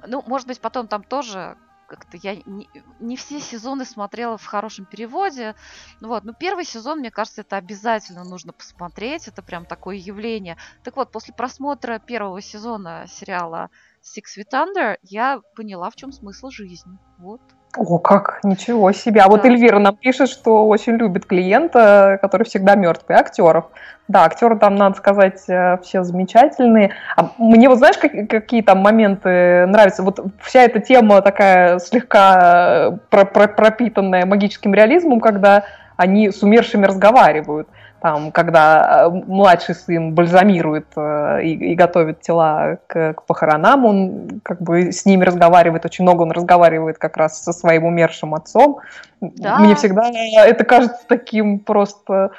Ну, 0.05 0.23
может 0.25 0.47
быть, 0.47 0.61
потом 0.61 0.87
там 0.87 1.03
тоже 1.03 1.57
как-то 1.87 2.17
я 2.17 2.35
не, 2.45 2.69
не 2.99 3.15
все 3.15 3.39
сезоны 3.39 3.85
смотрела 3.85 4.37
в 4.37 4.45
хорошем 4.45 4.85
переводе. 4.85 5.55
Ну 6.01 6.09
вот, 6.09 6.23
но 6.25 6.33
первый 6.33 6.65
сезон, 6.65 6.99
мне 6.99 7.11
кажется, 7.11 7.41
это 7.41 7.55
обязательно 7.55 8.23
нужно 8.23 8.53
посмотреть. 8.53 9.27
Это 9.27 9.41
прям 9.41 9.65
такое 9.65 9.95
явление. 9.95 10.57
Так 10.83 10.97
вот, 10.97 11.11
после 11.11 11.33
просмотра 11.33 11.99
первого 11.99 12.41
сезона 12.41 13.05
сериала 13.07 13.69
Six 14.03 14.37
Feet 14.37 14.51
Under 14.51 14.97
я 15.01 15.41
поняла, 15.55 15.89
в 15.89 15.95
чем 15.95 16.11
смысл 16.11 16.49
жизни. 16.49 16.97
Вот. 17.17 17.41
О, 17.77 17.99
как, 17.99 18.39
ничего 18.43 18.91
себе. 18.91 19.21
А 19.21 19.27
вот 19.27 19.43
Да. 19.43 19.49
Эльвира 19.49 19.77
нам 19.79 19.95
пишет, 19.95 20.29
что 20.29 20.67
очень 20.67 20.93
любит 20.93 21.25
клиента, 21.25 22.17
который 22.21 22.43
всегда 22.43 22.75
мертвый, 22.75 23.17
актеров. 23.17 23.65
Да, 24.07 24.23
актеры 24.23 24.57
там, 24.57 24.75
надо 24.75 24.95
сказать, 24.97 25.43
э, 25.47 25.77
все 25.83 26.03
замечательные. 26.03 26.91
А 27.17 27.29
мне 27.37 27.67
вот 27.69 27.77
знаешь, 27.77 27.97
как- 27.97 28.29
какие 28.29 28.61
там 28.61 28.79
моменты 28.79 29.65
нравятся? 29.67 30.01
Вот 30.01 30.19
вся 30.41 30.63
эта 30.63 30.79
тема 30.79 31.21
такая 31.21 31.77
слегка 31.79 32.89
э, 32.93 32.97
про- 33.09 33.25
про- 33.25 33.47
пропитанная 33.49 34.25
магическим 34.25 34.73
реализмом, 34.73 35.19
когда 35.19 35.63
они 35.97 36.31
с 36.31 36.41
умершими 36.41 36.85
разговаривают. 36.85 37.67
Там, 37.99 38.31
когда 38.31 39.07
э, 39.07 39.09
младший 39.09 39.73
сын 39.73 40.13
бальзамирует 40.13 40.85
э, 40.95 41.43
и, 41.43 41.71
и 41.71 41.75
готовит 41.75 42.21
тела 42.21 42.77
к, 42.85 43.13
к 43.13 43.23
похоронам, 43.23 43.85
он 43.85 44.41
как 44.43 44.61
бы 44.61 44.91
с 44.91 45.05
ними 45.05 45.23
разговаривает, 45.23 45.83
очень 45.85 46.03
много 46.03 46.21
он 46.21 46.31
разговаривает 46.31 46.99
как 46.99 47.17
раз 47.17 47.43
со 47.43 47.53
своим 47.53 47.85
умершим 47.85 48.35
отцом. 48.35 48.79
Да. 49.19 49.57
Мне 49.57 49.73
всегда 49.75 50.11
это 50.11 50.63
кажется 50.63 50.99
таким 51.07 51.59
просто 51.59 52.31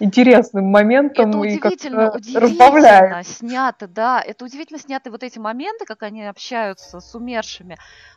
интересным 0.00 0.66
моментом 0.66 1.30
Это 1.30 1.38
и 1.38 1.40
удивительно, 1.40 1.96
как-то 2.04 2.18
удивительно 2.18 2.40
разбавляет. 2.40 3.26
снято, 3.26 3.88
да. 3.88 4.20
Это 4.20 4.44
удивительно 4.44 4.78
сняты 4.78 5.10
вот 5.10 5.22
эти 5.22 5.38
моменты, 5.38 5.86
как 5.86 6.02
они 6.02 6.24
общаются 6.24 7.00
с 7.00 7.14
умершими. 7.14 7.76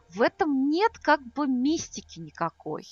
В 0.09 0.21
этом 0.21 0.69
нет 0.69 0.91
как 1.01 1.21
бы 1.21 1.47
мистики 1.47 2.19
никакой. 2.19 2.85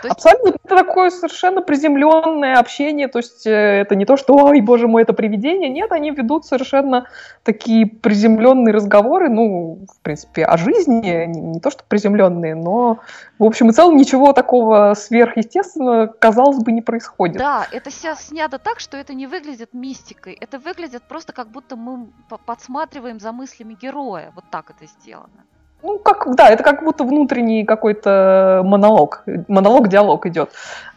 То 0.00 0.08
есть, 0.08 0.16
Абсолютно 0.16 0.48
это 0.48 0.76
такое 0.76 1.10
совершенно 1.10 1.62
приземленное 1.62 2.58
общение, 2.58 3.08
то 3.08 3.18
есть 3.18 3.46
э, 3.46 3.50
это 3.50 3.94
не 3.94 4.04
то, 4.04 4.16
что 4.16 4.34
ой, 4.34 4.60
боже 4.60 4.88
мой, 4.88 5.02
это 5.02 5.12
привидение, 5.12 5.68
нет, 5.68 5.92
они 5.92 6.10
ведут 6.10 6.44
совершенно 6.44 7.06
такие 7.42 7.86
приземленные 7.86 8.74
разговоры, 8.74 9.28
ну, 9.28 9.86
в 9.90 10.00
принципе, 10.02 10.44
о 10.44 10.56
жизни, 10.56 11.26
не, 11.26 11.40
не 11.54 11.60
то, 11.60 11.70
что 11.70 11.84
приземленные, 11.88 12.54
но, 12.54 12.98
в 13.38 13.44
общем 13.44 13.70
и 13.70 13.72
целом, 13.72 13.96
ничего 13.96 14.32
такого 14.32 14.94
сверхъестественного, 14.94 16.06
казалось 16.06 16.58
бы, 16.58 16.72
не 16.72 16.82
происходит. 16.82 17.38
да, 17.38 17.66
это 17.70 17.90
ся- 17.90 18.16
снято 18.16 18.58
так, 18.58 18.80
что 18.80 18.96
это 18.96 19.14
не 19.14 19.26
выглядит 19.26 19.74
мистикой. 19.74 20.34
Это 20.40 20.58
выглядит 20.58 21.02
просто 21.04 21.32
как 21.32 21.48
будто 21.48 21.76
мы 21.76 22.08
по- 22.28 22.38
подсматриваем 22.38 23.20
за 23.20 23.32
мыслями 23.32 23.76
героя. 23.80 24.32
Вот 24.34 24.44
так 24.50 24.70
это 24.70 24.86
сделано. 24.86 25.44
Ну, 25.86 25.98
как, 26.00 26.34
да, 26.34 26.48
это 26.48 26.64
как 26.64 26.82
будто 26.82 27.04
внутренний 27.04 27.64
какой-то 27.64 28.62
монолог, 28.64 29.22
монолог-диалог 29.46 30.26
идет 30.26 30.50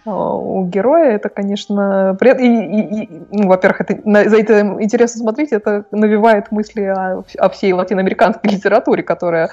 э, 0.06 0.10
у 0.10 0.66
героя. 0.66 1.12
Это, 1.12 1.30
конечно, 1.30 2.18
и, 2.20 2.46
и- 2.46 3.04
и, 3.04 3.10
ну, 3.32 3.48
во-первых, 3.48 3.82
это, 3.82 4.00
на- 4.04 4.28
за 4.28 4.38
это 4.40 4.62
интересно 4.80 5.22
смотреть, 5.22 5.52
это 5.52 5.84
навевает 5.92 6.52
мысли 6.52 6.82
о, 6.86 7.24
о 7.38 7.50
всей 7.50 7.74
латиноамериканской 7.74 8.50
литературе, 8.52 9.04
которая, 9.04 9.50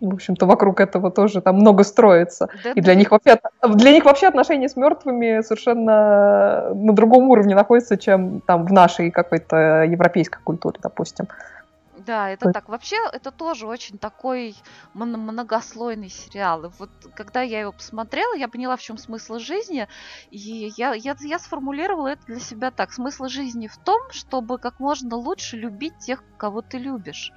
в 0.00 0.14
общем-то, 0.14 0.46
вокруг 0.46 0.80
этого 0.80 1.10
тоже 1.10 1.40
там 1.40 1.56
много 1.56 1.82
строится. 1.82 2.48
Да, 2.64 2.70
И 2.76 2.80
для 2.80 2.94
них 2.94 3.10
вообще, 3.10 3.38
для 3.74 3.90
них 3.90 4.04
вообще 4.04 4.28
отношения 4.28 4.68
с 4.68 4.76
мертвыми 4.76 5.42
совершенно 5.42 6.70
на 6.74 6.92
другом 6.92 7.28
уровне 7.30 7.54
находятся, 7.56 7.96
чем 7.96 8.40
там 8.46 8.66
в 8.66 8.72
нашей 8.72 9.10
какой-то 9.10 9.82
европейской 9.82 10.38
культуре, 10.44 10.78
допустим. 10.82 11.26
Да, 12.06 12.30
это 12.30 12.46
То- 12.46 12.52
так. 12.52 12.68
Вообще, 12.68 12.96
это 13.12 13.32
тоже 13.32 13.66
очень 13.66 13.98
такой 13.98 14.54
многослойный 14.94 16.08
сериал. 16.08 16.66
И 16.66 16.70
вот 16.78 16.90
когда 17.14 17.42
я 17.42 17.60
его 17.60 17.72
посмотрела, 17.72 18.34
я 18.36 18.48
поняла, 18.48 18.76
в 18.76 18.80
чем 18.80 18.96
смысл 18.96 19.38
жизни. 19.38 19.88
И 20.30 20.72
я, 20.76 20.94
я, 20.94 21.16
я 21.20 21.38
сформулировала 21.38 22.08
это 22.08 22.22
для 22.26 22.38
себя 22.40 22.70
так. 22.70 22.92
Смысл 22.92 23.26
жизни 23.26 23.66
в 23.66 23.76
том, 23.78 24.00
чтобы 24.12 24.58
как 24.58 24.78
можно 24.78 25.16
лучше 25.16 25.56
любить 25.56 25.98
тех, 25.98 26.22
кого 26.38 26.62
ты 26.62 26.78
любишь. 26.78 27.32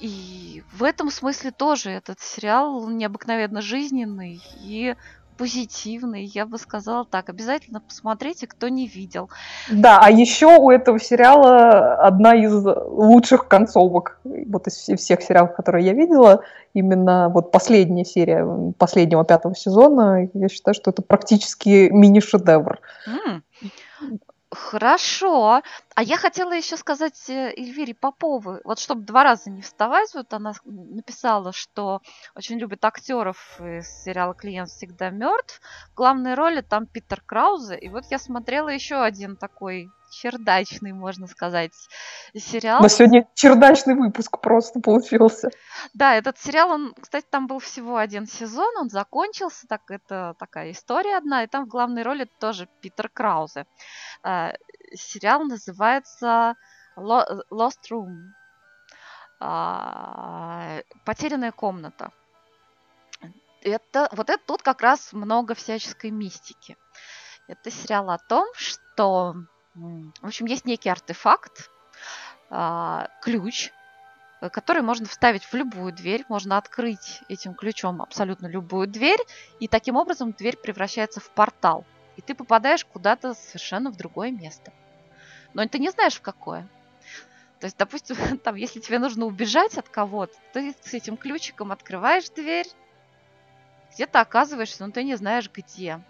И 0.00 0.64
в 0.72 0.82
этом 0.82 1.10
смысле 1.10 1.52
тоже 1.52 1.90
этот 1.90 2.18
сериал 2.18 2.88
необыкновенно 2.88 3.60
жизненный 3.60 4.42
и 4.60 4.96
позитивный. 5.42 6.24
Я 6.24 6.46
бы 6.46 6.56
сказала 6.56 7.04
так. 7.04 7.28
Обязательно 7.28 7.80
посмотрите, 7.80 8.46
кто 8.46 8.68
не 8.68 8.86
видел. 8.86 9.28
Да, 9.68 9.98
а 10.00 10.08
еще 10.08 10.56
у 10.56 10.70
этого 10.70 11.00
сериала 11.00 11.96
одна 11.96 12.36
из 12.36 12.52
лучших 12.64 13.48
концовок. 13.48 14.20
Вот 14.22 14.68
из 14.68 14.76
все- 14.76 14.94
всех 14.94 15.20
сериалов, 15.20 15.56
которые 15.56 15.84
я 15.84 15.94
видела, 15.94 16.42
именно 16.74 17.28
вот 17.28 17.50
последняя 17.50 18.04
серия 18.04 18.46
последнего 18.78 19.24
пятого 19.24 19.56
сезона, 19.56 20.28
я 20.32 20.48
считаю, 20.48 20.74
что 20.76 20.92
это 20.92 21.02
практически 21.02 21.88
мини-шедевр. 21.90 22.78
М, 23.08 23.42
Хорошо. 24.54 25.62
А 25.94 26.02
я 26.02 26.16
хотела 26.16 26.52
еще 26.52 26.76
сказать 26.76 27.28
э, 27.28 27.52
Эльвире 27.56 27.94
Поповой, 27.94 28.60
вот 28.64 28.78
чтобы 28.78 29.02
два 29.02 29.24
раза 29.24 29.50
не 29.50 29.62
вставать, 29.62 30.14
вот 30.14 30.32
она 30.32 30.52
написала, 30.64 31.52
что 31.52 32.00
очень 32.34 32.58
любит 32.58 32.84
актеров 32.84 33.60
из 33.60 33.86
сериала 34.02 34.34
«Клиент 34.34 34.70
всегда 34.70 35.10
мертв». 35.10 35.60
В 35.92 35.94
главной 35.94 36.34
роли 36.34 36.62
там 36.62 36.86
Питер 36.86 37.22
Краузе. 37.24 37.78
И 37.78 37.88
вот 37.88 38.04
я 38.10 38.18
смотрела 38.18 38.68
еще 38.68 38.96
один 38.96 39.36
такой 39.36 39.88
чердачный, 40.12 40.92
можно 40.92 41.26
сказать, 41.26 41.72
сериал. 42.34 42.80
Но 42.82 42.88
сегодня 42.88 43.26
чердачный 43.34 43.94
выпуск 43.94 44.38
просто 44.40 44.80
получился. 44.80 45.50
Да, 45.94 46.14
этот 46.14 46.38
сериал, 46.38 46.70
он, 46.70 46.94
кстати, 47.00 47.26
там 47.28 47.46
был 47.46 47.58
всего 47.58 47.96
один 47.96 48.26
сезон, 48.26 48.76
он 48.78 48.90
закончился, 48.90 49.66
так 49.66 49.82
это 49.90 50.34
такая 50.38 50.72
история 50.72 51.16
одна, 51.16 51.44
и 51.44 51.46
там 51.46 51.64
в 51.64 51.68
главной 51.68 52.02
роли 52.02 52.28
тоже 52.38 52.68
Питер 52.80 53.08
Краузе. 53.08 53.66
Сериал 54.94 55.44
называется 55.44 56.56
Lo- 56.96 57.42
Lost 57.50 57.90
Room. 57.90 58.32
А, 59.40 60.82
Потерянная 61.04 61.52
комната. 61.52 62.12
Это, 63.62 64.08
вот 64.12 64.30
это 64.30 64.42
тут 64.44 64.62
как 64.62 64.82
раз 64.82 65.12
много 65.12 65.54
всяческой 65.54 66.10
мистики. 66.10 66.76
Это 67.46 67.70
сериал 67.70 68.10
о 68.10 68.18
том, 68.18 68.46
что, 68.54 69.34
в 69.74 70.26
общем, 70.26 70.46
есть 70.46 70.64
некий 70.64 70.88
артефакт, 70.88 71.70
а, 72.50 73.08
ключ, 73.20 73.72
который 74.50 74.82
можно 74.82 75.06
вставить 75.06 75.44
в 75.44 75.54
любую 75.54 75.92
дверь, 75.92 76.24
можно 76.28 76.56
открыть 76.56 77.22
этим 77.28 77.54
ключом 77.54 78.02
абсолютно 78.02 78.46
любую 78.46 78.88
дверь, 78.88 79.20
и 79.60 79.68
таким 79.68 79.96
образом 79.96 80.32
дверь 80.32 80.56
превращается 80.56 81.20
в 81.20 81.30
портал, 81.30 81.84
и 82.16 82.22
ты 82.22 82.34
попадаешь 82.34 82.84
куда-то 82.84 83.34
совершенно 83.34 83.90
в 83.90 83.96
другое 83.96 84.32
место. 84.32 84.72
Но 85.54 85.66
ты 85.66 85.78
не 85.78 85.90
знаешь 85.90 86.14
в 86.14 86.20
какое. 86.20 86.68
То 87.60 87.66
есть, 87.66 87.76
допустим, 87.76 88.16
там, 88.38 88.56
если 88.56 88.80
тебе 88.80 88.98
нужно 88.98 89.26
убежать 89.26 89.78
от 89.78 89.88
кого-то, 89.88 90.34
ты 90.52 90.74
с 90.82 90.94
этим 90.94 91.16
ключиком 91.16 91.72
открываешь 91.72 92.28
дверь, 92.30 92.66
где-то 93.94 94.20
оказываешься, 94.20 94.84
но 94.84 94.92
ты 94.92 95.04
не 95.04 95.16
знаешь 95.16 95.50
где. 95.52 96.00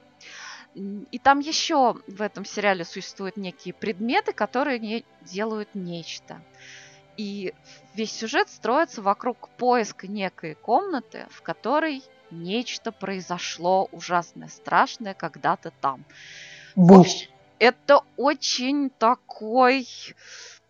И 0.74 1.18
там 1.18 1.40
еще 1.40 1.96
в 2.06 2.22
этом 2.22 2.46
сериале 2.46 2.84
существуют 2.84 3.36
некие 3.36 3.74
предметы, 3.74 4.32
которые 4.32 4.78
не 4.78 5.04
делают 5.20 5.74
нечто. 5.74 6.40
И 7.18 7.52
весь 7.94 8.12
сюжет 8.12 8.48
строится 8.48 9.02
вокруг 9.02 9.50
поиска 9.50 10.06
некой 10.06 10.54
комнаты, 10.54 11.26
в 11.30 11.42
которой 11.42 12.02
нечто 12.30 12.90
произошло 12.90 13.88
ужасное, 13.92 14.48
страшное 14.48 15.12
когда-то 15.12 15.72
там. 15.82 16.04
В 16.74 16.98
общем, 16.98 17.30
это 17.62 18.00
очень 18.16 18.90
такой... 18.90 19.86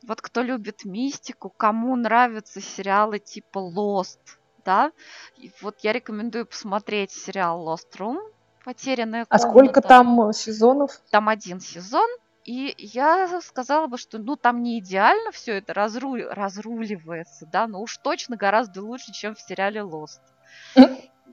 Вот 0.02 0.20
кто 0.20 0.42
любит 0.42 0.84
мистику, 0.84 1.48
кому 1.48 1.96
нравятся 1.96 2.60
сериалы 2.60 3.18
типа 3.18 3.58
Lost, 3.60 4.18
да? 4.64 4.92
И 5.38 5.50
вот 5.62 5.78
я 5.82 5.92
рекомендую 5.92 6.44
посмотреть 6.44 7.12
сериал 7.12 7.66
Lost 7.66 7.96
Room, 7.98 8.18
Потерянная 8.64 9.22
А 9.22 9.38
комната. 9.38 9.48
сколько 9.48 9.80
там 9.80 10.32
сезонов? 10.32 11.00
Там 11.10 11.28
один 11.28 11.60
сезон, 11.60 12.08
и 12.44 12.74
я 12.76 13.40
сказала 13.40 13.86
бы, 13.86 13.96
что 13.96 14.18
ну 14.18 14.36
там 14.36 14.62
не 14.62 14.78
идеально 14.78 15.30
все 15.30 15.52
это 15.58 15.72
разру- 15.72 16.28
разруливается, 16.28 17.46
да, 17.46 17.66
но 17.66 17.80
уж 17.80 17.96
точно 17.98 18.36
гораздо 18.36 18.82
лучше, 18.82 19.12
чем 19.12 19.34
в 19.34 19.40
сериале 19.40 19.80
Lost. 19.80 20.20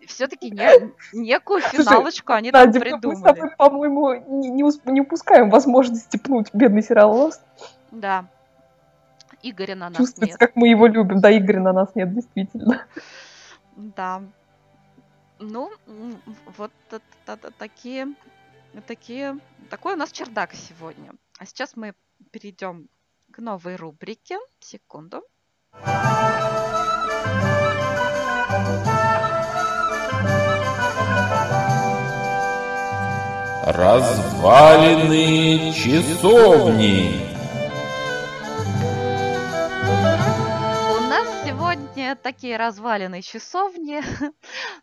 Все-таки 0.07 0.51
некую 1.13 1.61
Слушай, 1.61 1.83
финалочку 1.83 2.33
они 2.33 2.51
там 2.51 2.67
Надя, 2.67 2.79
мы 2.79 2.85
с 2.85 2.89
придумали. 2.89 3.21
тобой, 3.23 3.51
по-моему, 3.57 4.13
не, 4.41 4.49
не 4.49 4.63
ус- 4.63 4.81
не 4.85 5.01
упускаем 5.01 5.49
возможности 5.49 6.17
пнуть 6.17 6.47
бедный 6.53 6.81
сериал 6.83 7.13
Lost. 7.15 7.41
Да. 7.91 8.25
Игоря 9.41 9.75
на 9.75 9.89
нас 9.89 9.97
Чувствуется, 9.97 10.33
нет. 10.33 10.39
как 10.39 10.55
мы 10.55 10.67
его 10.67 10.87
любим. 10.87 11.21
Да, 11.21 11.35
Игоря 11.35 11.61
на 11.61 11.73
нас 11.73 11.95
нет, 11.95 12.13
действительно. 12.13 12.85
Да. 13.75 14.21
Ну, 15.39 15.71
вот 16.57 16.71
такие, 17.57 18.07
такие, 18.85 19.37
такой 19.69 19.93
у 19.93 19.97
нас 19.97 20.11
чердак 20.11 20.53
сегодня. 20.53 21.13
А 21.37 21.45
сейчас 21.45 21.77
мы 21.77 21.93
перейдем 22.31 22.89
к 23.31 23.37
новой 23.39 23.77
рубрике. 23.77 24.37
Секунду. 24.59 25.23
Развалины 33.71 35.71
часовни. 35.73 37.21
У 40.89 40.99
нас 41.07 41.45
сегодня 41.45 42.15
такие 42.15 42.57
развалины 42.57 43.21
часовни? 43.21 44.01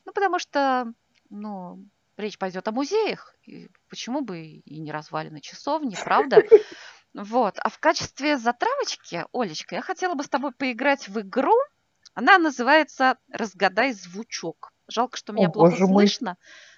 ну, 0.05 0.13
потому 0.13 0.39
что, 0.39 0.93
ну, 1.31 1.85
речь 2.17 2.39
пойдет 2.39 2.69
о 2.69 2.73
музеях. 2.73 3.35
И 3.45 3.69
почему 3.91 4.21
бы 4.21 4.39
и 4.41 4.79
не 4.79 4.93
развалины 4.93 5.41
часовни, 5.41 5.97
правда? 6.05 6.45
Вот. 7.13 7.59
А 7.59 7.71
в 7.71 7.81
качестве 7.81 8.39
затравочки, 8.39 9.25
Олечка, 9.33 9.75
я 9.75 9.81
хотела 9.81 10.15
бы 10.15 10.23
с 10.23 10.29
тобой 10.29 10.53
поиграть 10.53 11.09
в 11.09 11.19
игру. 11.23 11.57
Она 12.15 12.39
называется 12.39 13.17
«Разгадай 13.33 13.95
звучок». 13.95 14.71
Жалко, 14.87 15.17
что 15.17 15.33
меня 15.33 15.49
О, 15.49 15.51
плохо 15.51 15.71
боже 15.71 15.87
мой. 15.87 16.09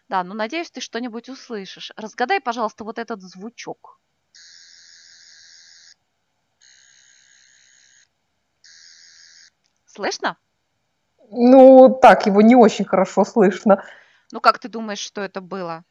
Да, 0.09 0.25
но 0.25 0.35
надеюсь, 0.35 0.71
ты 0.71 0.81
что-нибудь 0.81 1.29
услышишь. 1.29 1.93
Разгадай, 1.97 2.41
пожалуйста, 2.41 2.85
вот 2.85 2.99
этот 2.99 3.21
звучок. 3.21 4.01
Слышно? 9.87 10.39
Ну, 11.31 11.99
так, 12.01 12.27
его 12.27 12.41
не 12.41 12.57
очень 12.57 12.87
хорошо 12.87 13.25
слышно. 13.25 13.85
Ну, 14.33 14.41
как 14.41 14.59
ты 14.59 14.69
думаешь, 14.69 14.99
что 14.99 15.21
это 15.21 15.41
было? 15.41 15.85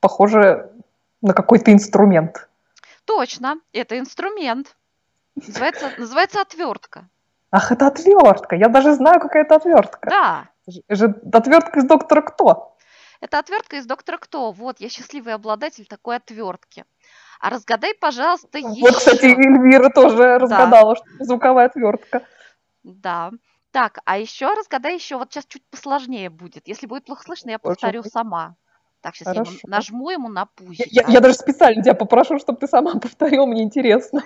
Похоже 0.00 0.70
на 1.22 1.32
какой-то 1.32 1.72
инструмент. 1.72 2.48
Точно, 3.06 3.60
это 3.72 3.98
инструмент. 3.98 4.76
Называется, 5.34 5.92
называется 5.96 6.40
отвертка. 6.40 7.08
Ах, 7.50 7.72
это 7.72 7.86
отвертка. 7.86 8.56
Я 8.56 8.68
даже 8.68 8.94
знаю, 8.94 9.20
какая 9.20 9.44
это 9.44 9.56
отвертка. 9.56 10.10
Да, 10.10 10.48
Это 10.66 10.96
же 10.96 11.20
отвертка 11.32 11.78
из 11.80 11.84
доктора 11.84 12.22
Кто. 12.22 12.76
это 13.20 13.38
отвертка 13.38 13.76
из 13.76 13.86
доктора 13.86 14.18
Кто. 14.18 14.50
Вот, 14.52 14.80
я 14.80 14.88
счастливый 14.88 15.34
обладатель 15.34 15.86
такой 15.86 16.16
отвертки. 16.16 16.84
А 17.40 17.50
разгадай, 17.50 17.94
пожалуйста, 17.94 18.58
еще. 18.58 18.80
Вот, 18.80 18.96
кстати, 18.96 19.26
Эльвира 19.26 19.90
тоже 19.90 20.38
разгадала, 20.38 20.96
что 20.96 21.04
это 21.14 21.24
звуковая 21.24 21.66
отвертка. 21.66 22.22
Да. 22.82 23.30
Так, 23.72 23.98
а 24.06 24.16
еще 24.18 24.54
разгадай 24.54 24.94
еще. 24.94 25.16
Вот 25.18 25.32
сейчас 25.32 25.44
чуть 25.46 25.62
посложнее 25.70 26.30
будет. 26.30 26.66
Если 26.66 26.86
будет 26.86 27.04
плохо 27.04 27.22
слышно, 27.24 27.50
я 27.50 27.58
повторю 27.58 28.02
сама. 28.04 28.56
Так, 29.02 29.14
сейчас 29.14 29.26
я 29.28 29.34
ему 29.34 29.44
Хорошо. 29.44 29.60
нажму 29.68 30.10
ему 30.10 30.28
на 30.28 30.40
Я, 30.40 30.46
пузик. 30.46 30.86
я- 30.90 31.04
я 31.06 31.20
даже 31.20 31.34
специально 31.34 31.82
тебя 31.82 31.94
попрошу, 31.94 32.38
чтобы 32.38 32.58
ты 32.58 32.66
сама 32.66 32.92
повторила, 33.00 33.44
мне 33.46 33.62
интересно. 33.62 34.22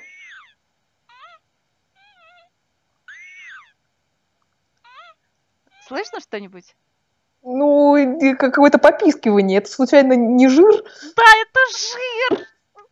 Слышно 5.91 6.21
что-нибудь? 6.21 6.77
Ну, 7.43 7.97
какое-то 8.39 8.79
попискивание. 8.79 9.59
Это 9.59 9.69
случайно 9.69 10.13
не 10.13 10.49
жир? 10.49 10.73
Да, 11.17 11.25
это 11.43 11.61
жир! 11.73 12.47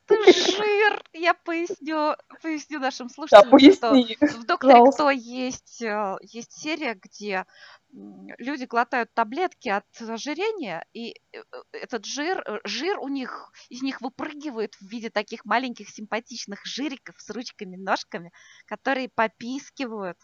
Это 0.09 0.33
жир! 0.33 1.01
Я 1.13 1.35
поясню, 1.35 2.17
поясню 2.43 2.81
нашим 2.81 3.07
Да, 3.07 3.15
слушателям, 3.15 3.73
что 3.73 3.91
поясни. 3.91 4.17
в 4.21 4.45
«Докторе 4.47 4.73
пожалуйста. 4.73 5.03
Кто» 5.03 5.11
есть, 5.11 5.81
э, 5.81 6.17
есть 6.23 6.61
серия, 6.61 6.99
где 7.01 7.45
люди 7.93 8.65
глотают 8.65 9.15
таблетки 9.15 9.69
от 9.69 9.85
ожирения, 10.01 10.85
и 10.93 11.15
э, 11.33 11.43
этот 11.71 12.05
жир, 12.05 12.43
э, 12.47 12.59
жир 12.65 12.99
у 12.99 13.09
них, 13.09 13.53
из 13.69 13.83
них 13.83 14.01
выпрыгивает 14.01 14.75
в 14.75 14.83
виде 14.89 15.09
таких 15.09 15.45
маленьких 15.45 15.89
симпатичных 15.89 16.67
жириков 16.67 17.15
с 17.19 17.31
ручками, 17.31 17.77
ножками, 17.77 18.33
которые 18.67 19.09
попискивают. 19.09 20.19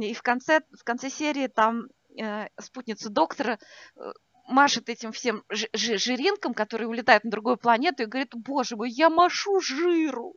И 0.00 0.14
в 0.14 0.22
конце, 0.22 0.60
в 0.78 0.84
конце 0.84 1.10
серии 1.10 1.48
там 1.48 1.88
э, 2.18 2.46
спутница 2.60 3.10
доктора 3.10 3.58
э, 3.96 4.12
машет 4.48 4.88
этим 4.88 5.12
всем 5.12 5.42
жи- 5.50 5.68
жи- 5.74 5.98
жиринкам, 5.98 6.54
которые 6.54 6.88
улетают 6.88 7.24
на 7.24 7.30
другую 7.30 7.56
планету, 7.56 8.02
и 8.02 8.06
говорит, 8.06 8.30
боже 8.34 8.76
мой, 8.76 8.90
я 8.90 9.10
машу 9.10 9.60
жиру. 9.60 10.34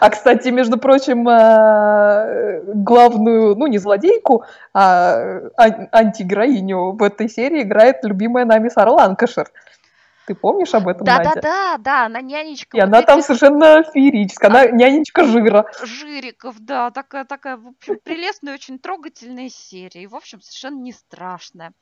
А, 0.00 0.10
кстати, 0.10 0.48
между 0.48 0.78
прочим, 0.78 1.28
э, 1.28 2.62
главную, 2.74 3.56
ну, 3.56 3.66
не 3.66 3.78
злодейку, 3.78 4.44
а 4.72 5.40
ан- 5.56 5.88
антигероиню 5.90 6.92
в 6.92 7.02
этой 7.02 7.28
серии 7.28 7.62
играет 7.62 8.04
любимая 8.04 8.44
нами 8.44 8.68
Сара 8.68 8.92
Ланкашер. 8.92 9.50
Ты 10.30 10.36
помнишь 10.36 10.72
об 10.74 10.86
этом, 10.86 11.04
Надя? 11.04 11.32
Да-да-да, 11.34 11.78
да, 11.78 12.06
она 12.06 12.20
нянечка. 12.20 12.76
И 12.76 12.80
вот 12.80 12.86
она 12.86 13.02
там 13.02 13.18
этих 13.18 13.26
совершенно 13.26 13.82
феерическая. 13.82 14.48
Она 14.48 14.66
нянечка 14.66 15.24
жира. 15.24 15.66
жириков, 15.82 16.60
да, 16.60 16.92
такая, 16.92 17.24
такая, 17.24 17.56
в 17.56 17.66
общем, 17.66 17.98
прелестная, 18.04 18.54
очень 18.54 18.78
трогательная 18.78 19.48
серия. 19.48 20.04
И, 20.04 20.06
в 20.06 20.14
общем, 20.14 20.40
совершенно 20.40 20.80
не 20.80 20.92
страшная. 20.92 21.72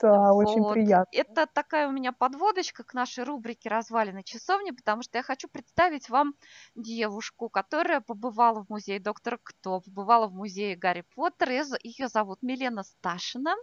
Да, 0.00 0.32
очень 0.32 0.60
Вот. 0.60 0.72
приятно. 0.72 1.06
Это 1.12 1.46
такая 1.46 1.86
у 1.86 1.92
меня 1.92 2.10
подводочка 2.10 2.82
к 2.82 2.94
нашей 2.94 3.22
рубрике 3.22 3.68
«Развалины 3.68 4.24
часовни», 4.24 4.72
потому 4.72 5.02
что 5.04 5.18
я 5.18 5.22
хочу 5.22 5.46
представить 5.46 6.08
вам 6.08 6.34
девушку, 6.74 7.48
которая 7.48 8.00
побывала 8.00 8.64
в 8.64 8.70
музее 8.70 8.98
Доктора 8.98 9.38
Кто, 9.40 9.82
побывала 9.82 10.26
в 10.26 10.34
музее 10.34 10.74
Гарри 10.74 11.04
Поттера. 11.14 11.52
Ее 11.84 12.08
зовут 12.08 12.42
Милена 12.42 12.82
Сташина. 12.82 13.54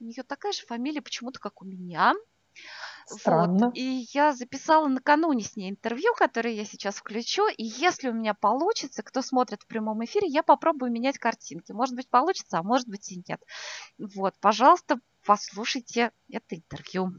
У 0.00 0.04
нее 0.04 0.22
такая 0.22 0.52
же 0.52 0.64
фамилия 0.64 1.02
почему-то, 1.02 1.38
как 1.38 1.60
у 1.60 1.66
меня. 1.66 2.14
Странно. 3.06 3.66
Вот. 3.66 3.76
И 3.76 4.06
я 4.12 4.32
записала 4.34 4.86
накануне 4.88 5.42
с 5.42 5.56
ней 5.56 5.70
интервью, 5.70 6.12
которое 6.14 6.54
я 6.54 6.64
сейчас 6.64 6.96
включу. 6.96 7.48
И 7.48 7.64
если 7.64 8.08
у 8.08 8.12
меня 8.12 8.34
получится, 8.34 9.02
кто 9.02 9.22
смотрит 9.22 9.62
в 9.62 9.66
прямом 9.66 10.04
эфире, 10.04 10.28
я 10.28 10.42
попробую 10.42 10.92
менять 10.92 11.18
картинки. 11.18 11.72
Может 11.72 11.94
быть, 11.94 12.08
получится, 12.08 12.58
а 12.58 12.62
может 12.62 12.88
быть 12.88 13.10
и 13.10 13.22
нет. 13.26 13.40
Вот, 13.98 14.34
пожалуйста, 14.40 15.00
послушайте 15.24 16.12
это 16.30 16.56
интервью. 16.56 17.12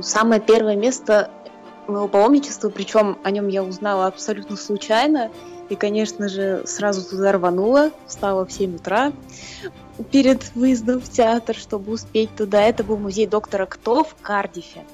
Самое 0.00 0.40
первое 0.40 0.74
место 0.74 1.30
моего 1.86 2.08
паломничества, 2.08 2.68
причем 2.70 3.18
о 3.22 3.30
нем 3.30 3.46
я 3.48 3.62
узнала 3.62 4.06
абсолютно 4.06 4.56
случайно. 4.56 5.30
И, 5.70 5.76
конечно 5.76 6.28
же, 6.28 6.62
сразу 6.66 7.08
туда 7.08 7.32
рванула, 7.32 7.90
встала 8.06 8.44
в 8.44 8.52
7 8.52 8.76
утра 8.76 9.12
перед 10.10 10.54
выездом 10.54 11.00
в 11.00 11.08
театр, 11.08 11.56
чтобы 11.56 11.92
успеть 11.92 12.34
туда. 12.36 12.62
Это 12.62 12.84
был 12.84 12.96
музей 12.96 13.26
доктора 13.26 13.66
Кто 13.66 14.04
в 14.04 14.14
Кардифе. 14.20 14.84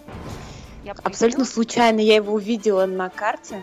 Я 0.85 0.95
Абсолютно 1.03 1.45
случайно 1.45 2.01
я 2.01 2.17
его 2.17 2.35
увидела 2.35 2.87
на 2.87 3.09
карте. 3.09 3.63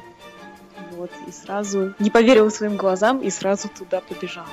Вот, 0.91 1.11
и 1.27 1.31
сразу 1.31 1.93
не 1.99 2.09
поверила 2.09 2.49
своим 2.49 2.75
глазам 2.75 3.21
и 3.21 3.29
сразу 3.29 3.69
туда 3.69 4.01
побежала. 4.01 4.47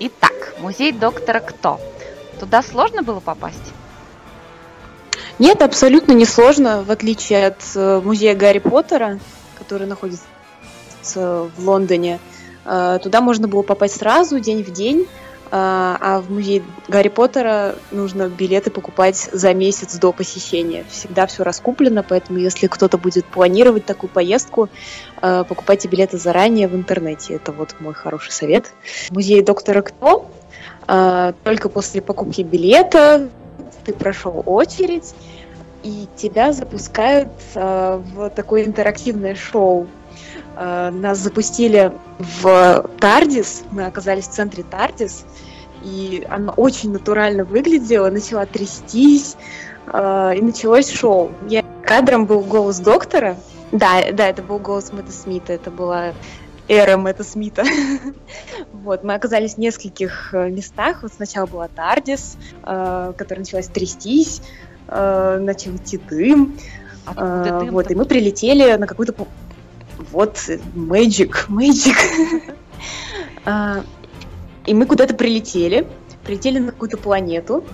Итак, 0.00 0.54
музей 0.58 0.92
доктора 0.92 1.40
Кто. 1.40 1.80
Туда 2.38 2.62
сложно 2.62 3.02
было 3.02 3.20
попасть? 3.20 3.72
Нет, 5.38 5.62
абсолютно 5.62 6.12
несложно, 6.12 6.82
в 6.82 6.90
отличие 6.90 7.46
от 7.46 7.62
э, 7.74 8.00
музея 8.04 8.34
Гарри 8.34 8.58
Поттера, 8.58 9.18
который 9.56 9.86
находится 9.86 10.24
в 11.02 11.50
Лондоне. 11.58 12.18
Э, 12.64 12.98
Туда 13.02 13.20
можно 13.20 13.48
было 13.48 13.62
попасть 13.62 13.98
сразу, 13.98 14.38
день 14.40 14.62
в 14.62 14.70
день, 14.70 15.02
э, 15.02 15.06
а 15.50 16.20
в 16.20 16.30
музей 16.30 16.62
Гарри 16.88 17.08
Поттера 17.08 17.74
нужно 17.90 18.28
билеты 18.28 18.70
покупать 18.70 19.28
за 19.32 19.54
месяц 19.54 19.96
до 19.96 20.12
посещения. 20.12 20.84
Всегда 20.90 21.26
все 21.26 21.42
раскуплено, 21.42 22.04
поэтому 22.06 22.38
если 22.38 22.66
кто-то 22.66 22.98
будет 22.98 23.24
планировать 23.24 23.84
такую 23.84 24.10
поездку, 24.10 24.68
э, 25.22 25.44
покупайте 25.48 25.88
билеты 25.88 26.18
заранее 26.18 26.68
в 26.68 26.74
интернете. 26.74 27.34
Это 27.34 27.52
вот 27.52 27.74
мой 27.80 27.94
хороший 27.94 28.32
совет. 28.32 28.72
В 29.08 29.12
музее 29.12 29.42
Доктора 29.42 29.82
Кто 29.82 30.26
только 31.44 31.68
после 31.68 32.00
покупки 32.00 32.40
билета 32.40 33.28
ты 33.84 33.92
прошел 33.92 34.42
очередь, 34.44 35.14
и 35.82 36.06
тебя 36.16 36.52
запускают 36.52 37.28
э, 37.54 38.02
в 38.14 38.30
такое 38.30 38.64
интерактивное 38.64 39.34
шоу. 39.34 39.86
Э, 40.58 40.90
нас 40.90 41.18
запустили 41.18 41.92
в 42.18 42.90
Тардис, 42.98 43.62
мы 43.70 43.86
оказались 43.86 44.26
в 44.26 44.32
центре 44.32 44.64
Тардис, 44.64 45.24
и 45.84 46.26
она 46.28 46.52
очень 46.52 46.90
натурально 46.92 47.44
выглядела, 47.44 48.10
начала 48.10 48.44
трястись, 48.44 49.36
э, 49.86 50.32
и 50.36 50.42
началось 50.42 50.90
шоу. 50.90 51.30
Я 51.48 51.64
кадром 51.84 52.26
был 52.26 52.40
голос 52.40 52.80
доктора. 52.80 53.36
Да, 53.70 54.10
да, 54.12 54.28
это 54.28 54.42
был 54.42 54.58
голос 54.58 54.92
Мэтта 54.92 55.12
Смита, 55.12 55.52
это 55.52 55.70
была 55.70 56.12
эра 56.66 56.96
Мэтта 56.96 57.24
Смита. 57.24 57.64
Вот, 58.72 59.04
мы 59.04 59.14
оказались 59.14 59.54
в 59.54 59.58
нескольких 59.58 60.32
э, 60.32 60.48
местах. 60.50 61.02
Вот 61.02 61.12
сначала 61.12 61.46
была 61.46 61.68
Тардис, 61.68 62.36
э, 62.64 63.12
которая 63.16 63.44
началась 63.44 63.68
трястись, 63.68 64.42
э, 64.88 65.38
начал 65.40 65.76
идти 65.76 65.98
дым. 65.98 66.58
Откуда 67.04 67.64
э? 67.64 67.70
Вот, 67.70 67.90
и 67.90 67.94
мы 67.94 68.04
прилетели 68.06 68.74
на 68.76 68.86
какую-то... 68.86 69.14
Вот, 70.12 70.36
Magic, 70.74 71.48
Magic. 71.48 72.54
А, 73.44 73.82
И 74.66 74.74
мы 74.74 74.84
куда-то 74.84 75.14
прилетели, 75.14 75.86
прилетели 76.24 76.58
на 76.58 76.72
какую-то 76.72 76.98
планету. 76.98 77.64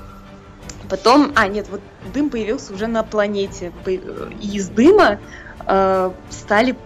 Потом, 0.88 1.32
а 1.34 1.48
нет, 1.48 1.66
вот 1.70 1.80
дым 2.12 2.30
появился 2.30 2.72
уже 2.72 2.86
на 2.86 3.02
планете. 3.02 3.72
И 3.86 4.56
из 4.56 4.68
дыма 4.68 5.18
э, 5.66 6.10
стали 6.30 6.76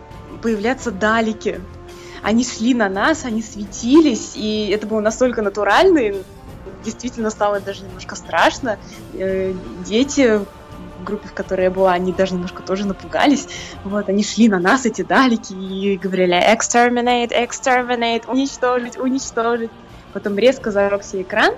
появляться 0.41 0.91
далики. 0.91 1.61
Они 2.23 2.45
шли 2.45 2.75
на 2.75 2.89
нас, 2.89 3.25
они 3.25 3.43
светились, 3.43 4.33
и 4.37 4.71
это 4.73 4.87
было 4.87 5.01
настолько 5.01 5.43
натурально, 5.43 5.99
и 5.99 6.23
действительно 6.85 7.31
стало 7.31 7.61
даже 7.61 7.85
немножко 7.85 8.15
страшно. 8.17 8.79
Э, 9.15 9.53
Дети 9.85 10.41
группе, 11.09 11.29
в 11.29 11.35
которой 11.35 11.63
я 11.63 11.71
была, 11.71 11.93
они 11.93 12.13
даже 12.13 12.35
немножко 12.35 12.63
тоже 12.63 12.87
напугались. 12.87 13.49
Вот, 13.85 14.09
они 14.09 14.23
шли 14.23 14.49
на 14.49 14.59
нас, 14.59 14.87
эти 14.87 15.03
далики, 15.03 15.53
и 15.53 15.97
говорили 15.97 16.37
«exterminate, 16.37 17.31
exterminate, 17.31 18.31
уничтожить, 18.31 18.99
уничтожить». 18.99 19.71
Потом 20.13 20.39
резко 20.39 20.71
зажегся 20.71 21.21
экран, 21.21 21.55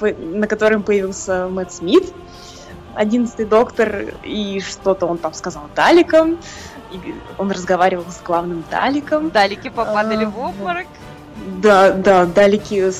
на 0.00 0.46
котором 0.46 0.82
появился 0.82 1.48
Мэтт 1.48 1.72
Смит, 1.72 2.12
одиннадцатый 2.94 3.46
доктор, 3.46 4.14
и 4.22 4.60
что-то 4.60 5.06
он 5.06 5.18
там 5.18 5.34
сказал 5.34 5.64
даликам, 5.74 6.38
и 6.92 7.14
он 7.38 7.50
разговаривал 7.50 8.06
с 8.10 8.20
главным 8.22 8.64
даликом. 8.70 9.30
Далики 9.30 9.68
попадали 9.68 10.24
А, 10.24 10.30
в 10.30 10.38
обморок. 10.38 10.86
Да, 11.62 11.92
да, 11.92 12.26
далики 12.26 12.90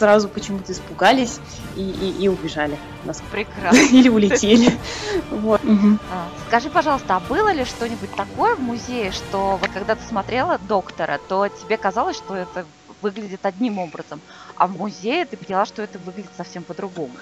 сразу 0.00 0.28
почему-то 0.28 0.72
испугались 0.72 1.38
и, 1.76 1.82
и, 1.82 2.24
и 2.24 2.28
убежали. 2.28 2.76
Нас- 3.04 3.22
Прекрасно. 3.30 3.78
Или 3.92 4.08
улетели. 4.08 4.72
Вот. 5.30 5.60
А, 6.10 6.28
Скажи, 6.48 6.70
пожалуйста, 6.70 7.16
а 7.16 7.20
было 7.20 7.52
ли 7.52 7.64
что-нибудь 7.66 8.10
такое 8.16 8.54
в 8.56 8.60
музее, 8.60 9.12
что 9.12 9.58
вот 9.60 9.68
когда 9.70 9.94
ты 9.94 10.02
смотрела 10.08 10.58
доктора, 10.66 11.20
то 11.28 11.46
тебе 11.48 11.76
казалось, 11.76 12.16
что 12.16 12.34
это 12.34 12.64
выглядит 13.02 13.40
одним 13.44 13.78
образом, 13.78 14.20
а 14.56 14.66
в 14.66 14.76
музее 14.78 15.26
ты 15.26 15.36
поняла, 15.36 15.66
что 15.66 15.82
это 15.82 15.98
выглядит 15.98 16.30
совсем 16.36 16.62
по-другому? 16.62 17.12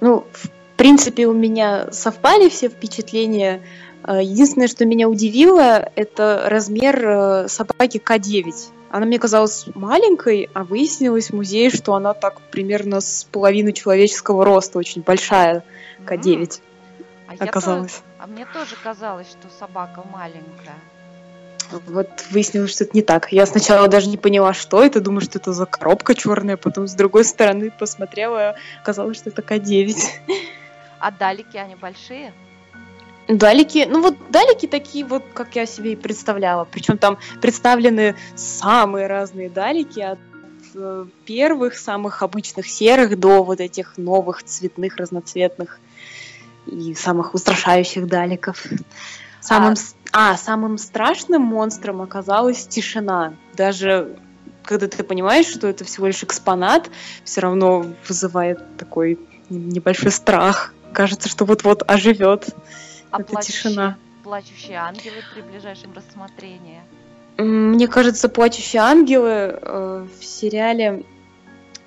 Ну, 0.00 0.26
в 0.32 0.50
принципе, 0.76 1.26
у 1.26 1.32
меня 1.32 1.90
совпали 1.92 2.48
все 2.48 2.68
впечатления. 2.68 3.62
Э, 4.04 4.20
Единственное, 4.22 4.68
что 4.68 4.84
меня 4.84 5.08
удивило, 5.08 5.90
это 5.96 6.44
размер 6.46 7.08
э, 7.08 7.48
собаки 7.48 7.98
К9. 8.04 8.52
Она 8.90 9.06
мне 9.06 9.18
казалась 9.18 9.66
маленькой, 9.74 10.48
а 10.54 10.64
выяснилось 10.64 11.30
в 11.30 11.34
музее, 11.34 11.70
что 11.70 11.94
она 11.94 12.14
так 12.14 12.40
примерно 12.50 13.00
с 13.00 13.24
половину 13.30 13.72
человеческого 13.72 14.44
роста, 14.44 14.78
очень 14.78 15.02
большая 15.02 15.64
К9 16.06 16.60
М, 16.98 17.04
а 17.28 17.34
я 17.34 17.50
оказалась. 17.50 17.92
тоже- 17.92 18.02
а 18.18 18.26
мне 18.26 18.46
тоже 18.46 18.76
казалось, 18.82 19.26
что 19.28 19.48
собака 19.58 20.02
маленькая. 20.12 20.76
Вот 21.88 22.08
выяснилось, 22.30 22.70
что 22.70 22.84
это 22.84 22.92
не 22.96 23.02
так. 23.02 23.32
Я 23.32 23.44
сначала 23.44 23.88
даже 23.88 24.08
не 24.08 24.16
поняла, 24.16 24.52
что 24.54 24.84
это, 24.84 25.00
думаю, 25.00 25.20
что 25.22 25.38
это 25.40 25.52
за 25.52 25.66
коробка 25.66 26.14
черная, 26.14 26.56
потом 26.56 26.86
с 26.86 26.92
другой 26.94 27.24
стороны 27.24 27.72
посмотрела, 27.76 28.54
оказалось, 28.80 29.16
что 29.16 29.30
это 29.30 29.42
К9. 29.42 29.96
А 31.00 31.10
далики, 31.10 31.56
они 31.56 31.74
большие? 31.74 32.32
Далики, 33.28 33.86
ну 33.88 34.02
вот 34.02 34.16
далики 34.30 34.66
такие 34.66 35.04
вот, 35.04 35.24
как 35.34 35.56
я 35.56 35.66
себе 35.66 35.92
и 35.92 35.96
представляла. 35.96 36.64
Причем 36.64 36.96
там 36.96 37.18
представлены 37.40 38.14
самые 38.36 39.08
разные 39.08 39.50
далики, 39.50 40.00
от 40.00 40.18
э, 40.74 41.06
первых, 41.24 41.76
самых 41.76 42.22
обычных 42.22 42.68
серых 42.68 43.18
до 43.18 43.42
вот 43.42 43.60
этих 43.60 43.98
новых 43.98 44.44
цветных, 44.44 44.96
разноцветных 44.96 45.80
и 46.66 46.94
самых 46.94 47.34
устрашающих 47.34 48.06
даликов. 48.06 48.64
Самым, 49.40 49.74
А- 50.12 50.32
а, 50.32 50.36
самым 50.36 50.78
страшным 50.78 51.42
монстром 51.42 52.02
оказалась 52.02 52.66
тишина. 52.66 53.34
Даже 53.54 54.16
когда 54.62 54.88
ты 54.88 55.02
понимаешь, 55.02 55.46
что 55.46 55.68
это 55.68 55.84
всего 55.84 56.08
лишь 56.08 56.22
экспонат, 56.22 56.90
все 57.24 57.40
равно 57.40 57.86
вызывает 58.08 58.76
такой 58.76 59.18
небольшой 59.48 60.10
страх. 60.10 60.74
Кажется, 60.92 61.28
что 61.28 61.44
вот-вот 61.44 61.82
оживет. 61.86 62.48
А 63.10 63.20
Это 63.20 63.32
плачущие- 63.32 63.52
тишина. 63.52 63.98
Плачущие 64.22 64.76
ангелы 64.78 65.22
при 65.32 65.40
ближайшем 65.42 65.92
рассмотрении. 65.94 66.80
Мне 67.38 67.86
кажется, 67.86 68.28
«Плачущие 68.28 68.82
ангелы» 68.82 69.28
э, 69.60 70.06
в 70.18 70.24
сериале 70.24 71.04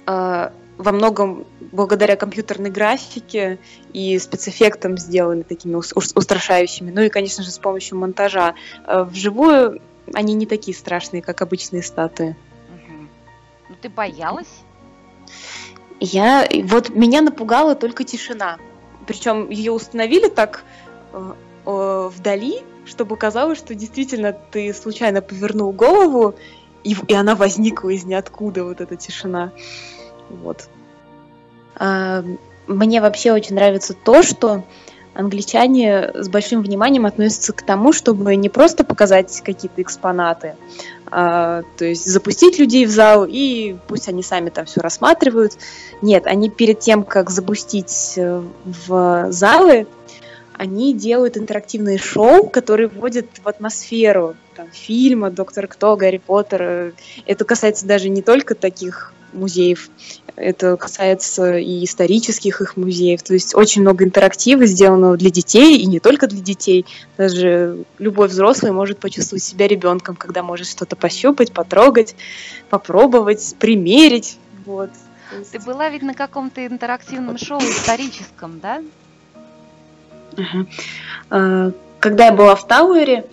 э, 0.08 0.50
во 0.78 0.92
многом 0.92 1.46
благодаря 1.72 2.16
компьютерной 2.16 2.70
графике 2.70 3.60
и 3.92 4.18
спецэффектам 4.20 4.98
сделаны 4.98 5.44
такими 5.44 5.76
ус- 5.76 5.92
ус- 5.96 6.14
устрашающими. 6.16 6.92
Ну 6.92 7.02
и, 7.02 7.10
конечно 7.10 7.44
же, 7.44 7.52
с 7.52 7.58
помощью 7.60 7.98
монтажа. 7.98 8.54
Э, 8.86 9.04
Вживую 9.04 9.82
они 10.14 10.34
не 10.36 10.46
такие 10.46 10.76
страшные, 10.78 11.22
как 11.22 11.42
обычные 11.42 11.84
статуи. 11.84 12.36
Мгм. 12.70 13.10
Ну 13.70 13.76
ты 13.82 13.90
боялась? 13.90 14.48
Я 16.00 16.48
вот 16.64 16.90
меня 16.90 17.22
напугала 17.22 17.76
только 17.76 18.04
тишина. 18.04 18.58
Причем 19.06 19.50
ее 19.50 19.72
установили 19.72 20.30
так 20.30 20.64
вдали, 21.66 22.62
чтобы 22.86 23.18
казалось, 23.18 23.58
что 23.58 23.76
действительно 23.76 24.34
ты 24.34 24.74
случайно 24.74 25.22
повернул 25.22 25.72
голову, 25.72 26.36
и, 26.84 26.96
и 27.08 27.14
она 27.14 27.36
возникла 27.36 27.90
из 27.90 28.06
ниоткуда, 28.06 28.64
вот 28.64 28.82
эта 28.82 28.96
тишина. 28.96 29.52
Вот. 30.30 30.70
А, 31.76 32.24
мне 32.68 33.02
вообще 33.02 33.32
очень 33.32 33.56
нравится 33.56 33.94
то, 33.94 34.24
что 34.24 34.64
англичане 35.14 36.12
с 36.14 36.30
большим 36.30 36.62
вниманием 36.62 37.06
относятся 37.06 37.52
к 37.52 37.62
тому, 37.62 37.92
чтобы 37.92 38.36
не 38.36 38.48
просто 38.48 38.84
показать 38.84 39.42
какие-то 39.42 39.82
экспонаты, 39.82 40.56
а, 41.12 41.64
то 41.78 41.86
есть 41.86 42.06
запустить 42.06 42.60
людей 42.60 42.86
в 42.86 42.92
зал 42.92 43.26
и 43.28 43.76
пусть 43.88 44.08
они 44.08 44.24
сами 44.24 44.50
там 44.50 44.66
все 44.66 44.82
рассматривают. 44.82 45.54
Нет, 46.02 46.26
они 46.28 46.50
перед 46.50 46.80
тем, 46.80 47.04
как 47.04 47.30
запустить 47.30 48.14
э, 48.16 48.42
в 48.88 49.28
залы, 49.32 49.88
они 50.60 50.94
делают 50.94 51.38
интерактивные 51.38 51.98
шоу, 51.98 52.50
которые 52.50 52.90
вводят 52.90 53.28
в 53.42 53.48
атмосферу 53.48 54.36
там, 54.58 54.68
фильма 54.74 55.32
«Доктор 55.32 55.68
Кто», 55.68 55.96
«Гарри 55.96 56.18
Поттер». 56.18 56.94
Это 57.26 57.46
касается 57.46 57.86
даже 57.88 58.10
не 58.10 58.22
только 58.22 58.56
таких 58.56 59.14
музеев, 59.32 59.90
это 60.36 60.76
касается 60.76 61.58
и 61.58 61.86
исторических 61.86 62.60
их 62.60 62.76
музеев. 62.76 63.24
То 63.24 63.36
есть 63.36 63.56
очень 63.56 63.84
много 63.84 64.04
интерактива 64.04 64.66
сделанного 64.66 65.16
для 65.16 65.30
детей, 65.30 65.78
и 65.78 65.86
не 65.86 66.02
только 66.02 66.28
для 66.28 66.42
детей. 66.42 66.86
Даже 67.18 67.86
любой 67.98 68.28
взрослый 68.28 68.74
может 68.74 69.00
почувствовать 69.00 69.44
себя 69.44 69.66
ребенком, 69.66 70.18
когда 70.18 70.44
может 70.44 70.68
что-то 70.68 70.98
пощупать, 70.98 71.54
потрогать, 71.54 72.16
попробовать, 72.70 73.56
примерить. 73.60 74.38
Вот. 74.66 74.90
Ты 75.54 75.60
была 75.60 75.88
ведь 75.88 76.02
на 76.02 76.14
каком-то 76.14 76.66
интерактивном 76.66 77.38
шоу 77.38 77.62
историческом, 77.62 78.60
да? 78.60 78.82
А, 81.30 81.72
Когда 82.00 82.28
я 82.28 82.32
была 82.32 82.56
в 82.56 82.68
Тауэре 82.68 83.26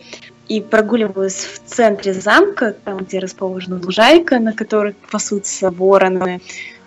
и 0.48 0.60
прогуливалась 0.60 1.44
в 1.44 1.60
центре 1.66 2.12
замка, 2.12 2.74
там, 2.84 2.98
где 2.98 3.18
расположена 3.18 3.80
лужайка, 3.82 4.38
на 4.38 4.52
которой 4.52 4.94
пасутся 5.10 5.70
вороны, 5.70 6.40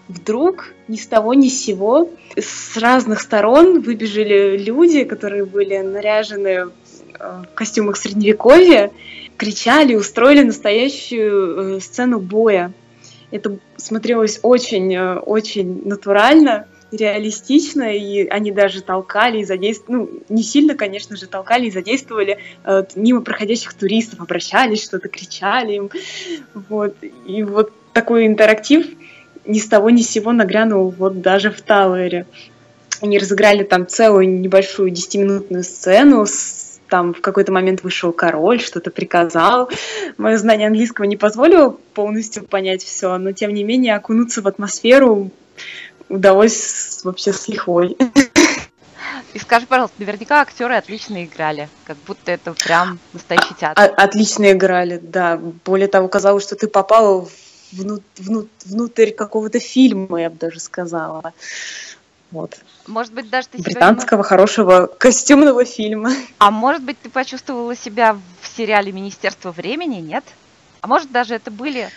вдруг 0.08 0.74
ни 0.88 0.98
с 0.98 1.08
того 1.08 1.34
ни 1.34 1.50
с 1.50 1.64
сего 1.64 2.10
с 2.36 2.76
разных 2.78 3.22
сторон 3.22 3.82
выбежали 3.82 4.58
люди, 4.58 5.04
которые 5.04 5.46
были 5.46 5.78
наряжены 5.78 6.48
э, 6.48 6.70
в 7.20 7.54
костюмах 7.54 7.98
средневековья, 7.98 8.92
кричали, 9.38 9.96
устроили 9.96 10.44
настоящую 10.44 11.78
э, 11.78 11.80
сцену 11.80 12.20
боя. 12.20 12.74
Это 13.32 13.60
смотрелось 13.78 14.40
очень, 14.42 14.94
э, 14.96 15.18
очень 15.20 15.88
натурально, 15.88 16.68
реалистично, 16.92 17.96
и 17.96 18.28
они 18.28 18.52
даже 18.52 18.82
толкали 18.82 19.40
и 19.40 19.46
задействовали, 19.46 20.02
ну, 20.02 20.10
не 20.30 20.44
сильно, 20.44 20.76
конечно 20.76 21.16
же, 21.16 21.28
толкали 21.28 21.68
и 21.68 21.72
задействовали 21.72 22.40
э, 22.66 22.84
мимо 22.96 23.22
проходящих 23.22 23.74
туристов, 23.74 24.22
обращались, 24.22 24.84
что-то 24.84 25.08
кричали 25.08 25.74
им, 25.74 25.90
вот, 26.54 26.96
и 27.28 27.44
вот 27.44 27.72
такой 27.94 28.26
интерактив 28.26 28.88
ни 29.46 29.60
с 29.60 29.68
того 29.68 29.90
ни 29.90 30.02
с 30.02 30.10
сего 30.10 30.32
нагрянул 30.32 30.90
вот 30.90 31.22
даже 31.22 31.52
в 31.52 31.62
Тауэре. 31.62 32.26
Они 33.02 33.18
разыграли 33.18 33.64
там 33.64 33.88
целую 33.88 34.30
небольшую 34.40 34.90
десятиминутную 34.90 35.64
сцену, 35.64 36.26
с- 36.26 36.80
там 36.90 37.14
в 37.14 37.22
какой-то 37.22 37.52
момент 37.52 37.84
вышел 37.84 38.12
король, 38.12 38.60
что-то 38.60 38.90
приказал. 38.90 39.70
Мое 40.18 40.38
знание 40.38 40.68
английского 40.68 41.06
не 41.06 41.18
позволило 41.18 41.78
полностью 41.94 42.44
понять 42.44 42.84
все, 42.84 43.18
но 43.18 43.32
тем 43.32 43.54
не 43.54 43.64
менее 43.64 43.96
окунуться 43.96 44.42
в 44.42 44.48
атмосферу 44.48 45.30
удалось 46.10 47.02
вообще 47.04 47.34
с 47.34 47.48
лихвой. 47.48 47.98
И 49.34 49.40
скажи, 49.40 49.68
пожалуйста, 49.68 49.96
наверняка 50.00 50.42
актеры 50.42 50.74
отлично 50.76 51.24
играли, 51.24 51.70
как 51.86 51.98
будто 52.08 52.32
это 52.32 52.54
прям 52.54 53.00
настоящий 53.14 53.54
театр. 53.54 53.84
О- 53.84 54.04
Отлично 54.04 54.52
играли, 54.52 54.98
да. 55.02 55.38
Более 55.66 55.88
того, 55.88 56.08
казалось, 56.08 56.44
что 56.44 56.56
ты 56.56 56.68
попала 56.68 57.28
вну- 57.72 58.02
вну- 58.18 58.48
внутрь 58.66 59.12
какого-то 59.12 59.60
фильма, 59.60 60.22
я 60.22 60.30
бы 60.32 60.38
даже 60.38 60.60
сказала. 60.60 61.34
Вот. 62.32 62.58
Может 62.88 63.14
быть, 63.14 63.30
даже 63.30 63.50
ты. 63.50 63.62
Британского 63.62 64.24
хорошего 64.24 64.88
костюмного 64.88 65.64
фильма. 65.66 66.12
А 66.40 66.50
может 66.50 66.84
быть, 66.84 67.00
ты 67.00 67.10
почувствовала 67.10 67.76
себя 67.76 68.18
в 68.42 68.48
сериале 68.58 68.92
«Министерство 68.92 69.52
времени», 69.52 69.98
нет? 69.98 70.24
А 70.82 70.88
может, 70.88 71.12
даже 71.12 71.36
это 71.36 71.52
были, 71.52 71.90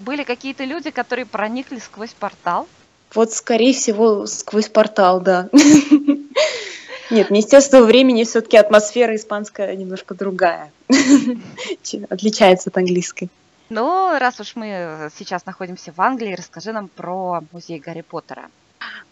были 0.00 0.22
какие-то 0.24 0.64
люди, 0.64 0.90
которые 0.90 1.24
проникли 1.26 1.78
сквозь 1.78 2.10
портал? 2.18 2.66
Вот, 3.14 3.32
скорее 3.32 3.72
всего, 3.72 4.26
сквозь 4.26 4.68
портал, 4.68 5.20
да. 5.20 5.48
Нет, 7.10 7.30
Министерство 7.30 7.80
времени 7.80 8.24
все-таки 8.24 8.58
атмосфера 8.58 9.16
испанская 9.16 9.74
немножко 9.74 10.14
другая. 10.14 10.70
Отличается 12.10 12.68
от 12.68 12.76
английской. 12.76 13.30
Ну, 13.70 14.18
раз 14.18 14.40
уж 14.40 14.56
мы 14.56 15.10
сейчас 15.18 15.46
находимся 15.46 15.92
в 15.92 16.00
Англии, 16.00 16.34
расскажи 16.34 16.72
нам 16.72 16.88
про 16.88 17.42
музей 17.52 17.78
Гарри 17.78 18.02
Поттера. 18.02 18.50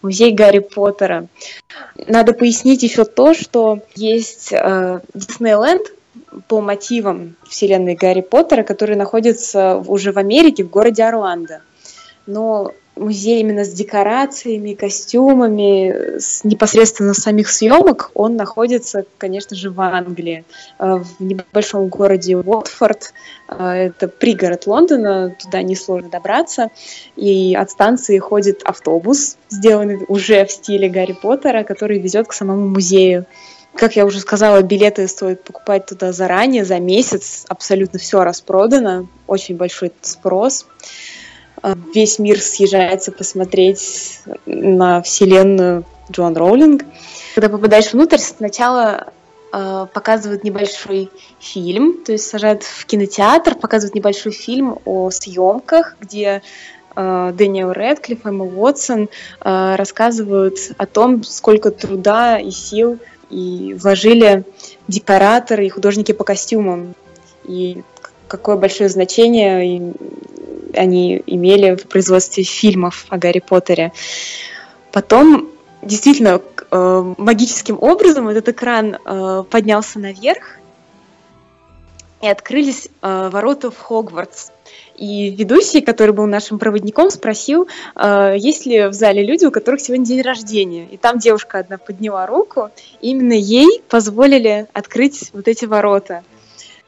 музей 0.03 0.33
Гарри 0.33 0.61
Поттера. 0.61 1.27
Надо 2.07 2.33
пояснить 2.33 2.83
еще 2.83 3.05
то, 3.05 3.35
что 3.35 3.81
есть 3.95 4.53
э, 4.53 5.01
Диснейленд 5.15 5.93
по 6.49 6.61
мотивам 6.61 7.37
вселенной 7.49 7.95
Гарри 7.95 8.23
Поттера, 8.23 8.63
который 8.63 8.97
находится 8.97 9.77
уже 9.77 10.13
в 10.13 10.19
Америке, 10.19 10.65
в 10.65 10.71
городе 10.71 11.05
Орландо. 11.05 11.63
Но 12.27 12.73
музей 12.97 13.41
именно 13.41 13.65
с 13.65 13.73
декорациями, 13.73 14.75
костюмами, 14.75 16.19
с 16.19 16.45
непосредственно 16.45 17.15
самих 17.15 17.49
съемок, 17.49 18.11
он 18.15 18.37
находится, 18.37 19.05
конечно 19.19 19.55
же, 19.55 19.71
в 19.71 19.81
Англии, 19.81 20.45
э, 20.79 20.97
в 20.97 21.23
небольшом 21.23 21.89
городе 21.89 22.37
Уотфорд. 22.37 23.13
Э, 23.49 23.89
это 23.89 24.09
пригород 24.09 24.67
Лондона, 24.67 25.37
туда 25.39 25.63
несложно 25.63 26.09
добраться. 26.09 26.71
И 27.17 27.55
от 27.55 27.71
станции 27.71 28.19
ходит 28.19 28.63
автобус, 28.65 29.37
сделанный 29.51 30.05
уже 30.09 30.45
в 30.47 30.51
стиле 30.51 30.89
Гарри 30.89 31.13
Поттера, 31.13 31.63
который 31.65 31.99
везет 31.99 32.27
к 32.29 32.33
самому 32.33 32.69
музею. 32.69 33.27
Как 33.75 33.95
я 33.95 34.07
уже 34.07 34.21
сказала, 34.21 34.63
билеты 34.63 35.07
стоит 35.07 35.45
покупать 35.45 35.85
туда 35.85 36.13
заранее, 36.13 36.65
за 36.65 36.79
месяц. 36.81 37.45
Абсолютно 37.49 37.99
все 37.99 38.25
распродано. 38.25 39.07
Очень 39.27 39.57
большой 39.57 39.93
спрос. 40.01 40.67
Э, 41.63 41.75
весь 41.95 42.19
мир 42.19 42.41
съезжается 42.41 43.13
посмотреть 43.13 44.21
на 44.47 45.03
вселенную 45.03 45.85
Джон 46.11 46.37
Роулинг. 46.37 46.85
Когда 47.35 47.49
попадаешь 47.49 47.93
внутрь, 47.93 48.19
сначала 48.19 49.13
э, 49.53 49.87
показывают 49.93 50.45
небольшой 50.45 51.11
фильм, 51.39 52.03
то 52.05 52.13
есть 52.13 52.29
сажают 52.29 52.63
в 52.63 52.87
кинотеатр, 52.87 53.55
показывают 53.55 53.95
небольшой 53.95 54.33
фильм 54.33 54.79
о 54.85 55.11
съемках, 55.11 55.97
где 56.01 56.43
э, 56.95 57.33
Дэниел 57.35 57.73
Рэдклифф, 57.73 58.25
Эмма 58.25 58.45
Уотсон 58.45 59.09
э, 59.41 59.75
рассказывают 59.77 60.59
о 60.79 60.87
том, 60.87 61.23
сколько 61.25 61.71
труда 61.71 62.39
и 62.39 62.51
сил 62.51 62.99
и 63.29 63.75
вложили 63.75 64.45
декораторы 64.89 65.67
и 65.67 65.69
художники 65.69 66.13
по 66.13 66.25
костюмам. 66.25 66.95
И 67.45 67.83
какое 68.29 68.57
большое 68.57 68.89
значение 68.89 69.93
они 70.77 71.23
имели 71.27 71.75
в 71.75 71.87
производстве 71.87 72.45
фильмов 72.45 73.07
о 73.09 73.19
Гарри 73.19 73.41
Поттере. 73.41 73.93
Потом 74.93 75.51
действительно 75.83 76.41
э, 76.71 77.15
магическим 77.19 77.79
образом 77.81 78.29
этот 78.29 78.49
экран 78.49 78.97
э, 78.97 79.45
поднялся 79.49 79.99
наверх, 79.99 80.59
и 82.23 82.29
открылись 82.29 82.89
э, 83.03 83.29
ворота 83.31 83.71
в 83.71 83.79
Хогвартс. 83.79 84.51
И 84.97 85.31
ведущий, 85.31 85.83
который 85.83 86.13
был 86.13 86.27
нашим 86.27 86.59
проводником, 86.59 87.11
спросил, 87.11 87.69
есть 87.95 88.65
ли 88.65 88.87
в 88.87 88.95
зале 88.95 89.23
люди, 89.23 89.45
у 89.45 89.51
которых 89.51 89.83
сегодня 89.83 90.07
день 90.07 90.23
рождения. 90.23 90.87
И 90.91 90.97
там 90.97 91.19
девушка 91.19 91.59
одна 91.59 91.77
подняла 91.77 92.27
руку, 92.27 92.71
и 93.03 93.11
именно 93.11 93.35
ей 93.35 93.83
позволили 93.91 94.67
открыть 94.73 95.29
вот 95.35 95.49
эти 95.49 95.67
ворота. 95.67 96.25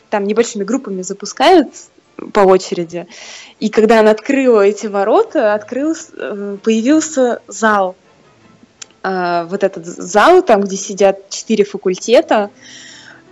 Там 0.09 0.25
небольшими 0.25 0.65
группами 0.65 1.03
запускают 1.03 1.69
по 2.33 2.41
очереди. 2.41 3.07
И 3.61 3.69
когда 3.69 4.01
она 4.01 4.11
открыла 4.11 4.63
эти 4.63 4.87
ворота, 4.87 5.55
открылся, 5.55 6.13
э, 6.17 6.57
появился 6.63 7.41
зал. 7.47 7.97
А, 9.03 9.45
вот 9.45 9.65
этот 9.65 9.87
зал, 9.87 10.43
там, 10.43 10.63
где 10.63 10.77
сидят 10.77 11.31
четыре 11.31 11.65
факультета. 11.65 12.51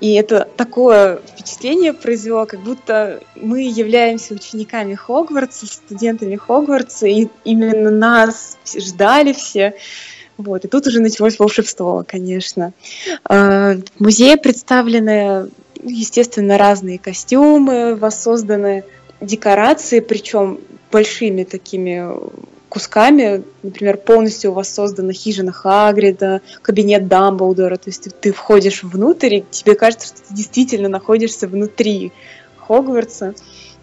И 0.01 0.12
это 0.14 0.47
такое 0.57 1.20
впечатление 1.26 1.95
произвело, 1.95 2.45
как 2.45 2.61
будто 2.61 3.20
мы 3.34 3.62
являемся 3.62 4.34
учениками 4.34 4.95
Хогвартса, 4.95 5.66
студентами 5.66 6.37
Хогвартса, 6.37 7.07
и 7.07 7.28
именно 7.45 7.91
нас 7.91 8.59
ждали 8.76 9.32
все. 9.32 9.74
Вот, 10.37 10.66
и 10.66 10.68
тут 10.68 10.87
уже 10.87 11.01
началось 11.01 11.39
волшебство, 11.39 12.05
конечно. 12.07 12.74
В 13.24 13.80
музее 13.99 14.37
представлены 14.37 15.49
естественно, 15.89 16.59
разные 16.59 16.99
костюмы, 16.99 17.95
воссозданы 17.95 18.84
декорации, 19.20 20.01
причем 20.01 20.61
большими 20.91 21.45
такими 21.45 22.07
кусками, 22.68 23.43
например, 23.62 23.97
полностью 23.97 24.53
воссоздана 24.53 25.12
хижина 25.12 25.53
Хагрида, 25.53 26.43
кабинет 26.62 27.09
Дамблдора, 27.09 27.76
то 27.76 27.89
есть 27.89 28.03
ты, 28.05 28.11
ты 28.11 28.32
входишь 28.32 28.82
внутрь, 28.82 29.37
и 29.37 29.45
тебе 29.51 29.74
кажется, 29.74 30.09
что 30.09 30.18
ты 30.18 30.34
действительно 30.34 30.89
находишься 30.89 31.49
внутри 31.49 32.12
Хогвартса. 32.59 33.34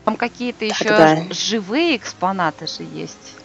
Там 0.05 0.17
какие-то 0.17 0.65
еще 0.65 0.89
да. 0.89 1.23
живые 1.31 1.95
экспонаты 1.95 2.67
же 2.67 2.83
есть. 2.93 3.35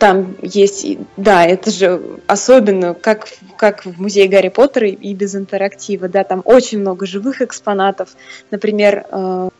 Там 0.00 0.34
есть, 0.40 0.86
да, 1.18 1.44
это 1.44 1.70
же 1.70 2.00
особенно, 2.26 2.94
как, 2.94 3.28
как 3.58 3.84
в 3.84 4.00
музее 4.00 4.28
Гарри 4.28 4.48
Поттера 4.48 4.88
и 4.88 5.12
без 5.12 5.34
интерактива, 5.36 6.08
да, 6.08 6.24
там 6.24 6.40
очень 6.46 6.80
много 6.80 7.04
живых 7.04 7.42
экспонатов. 7.42 8.08
Например, 8.50 9.04
э, 9.10 9.50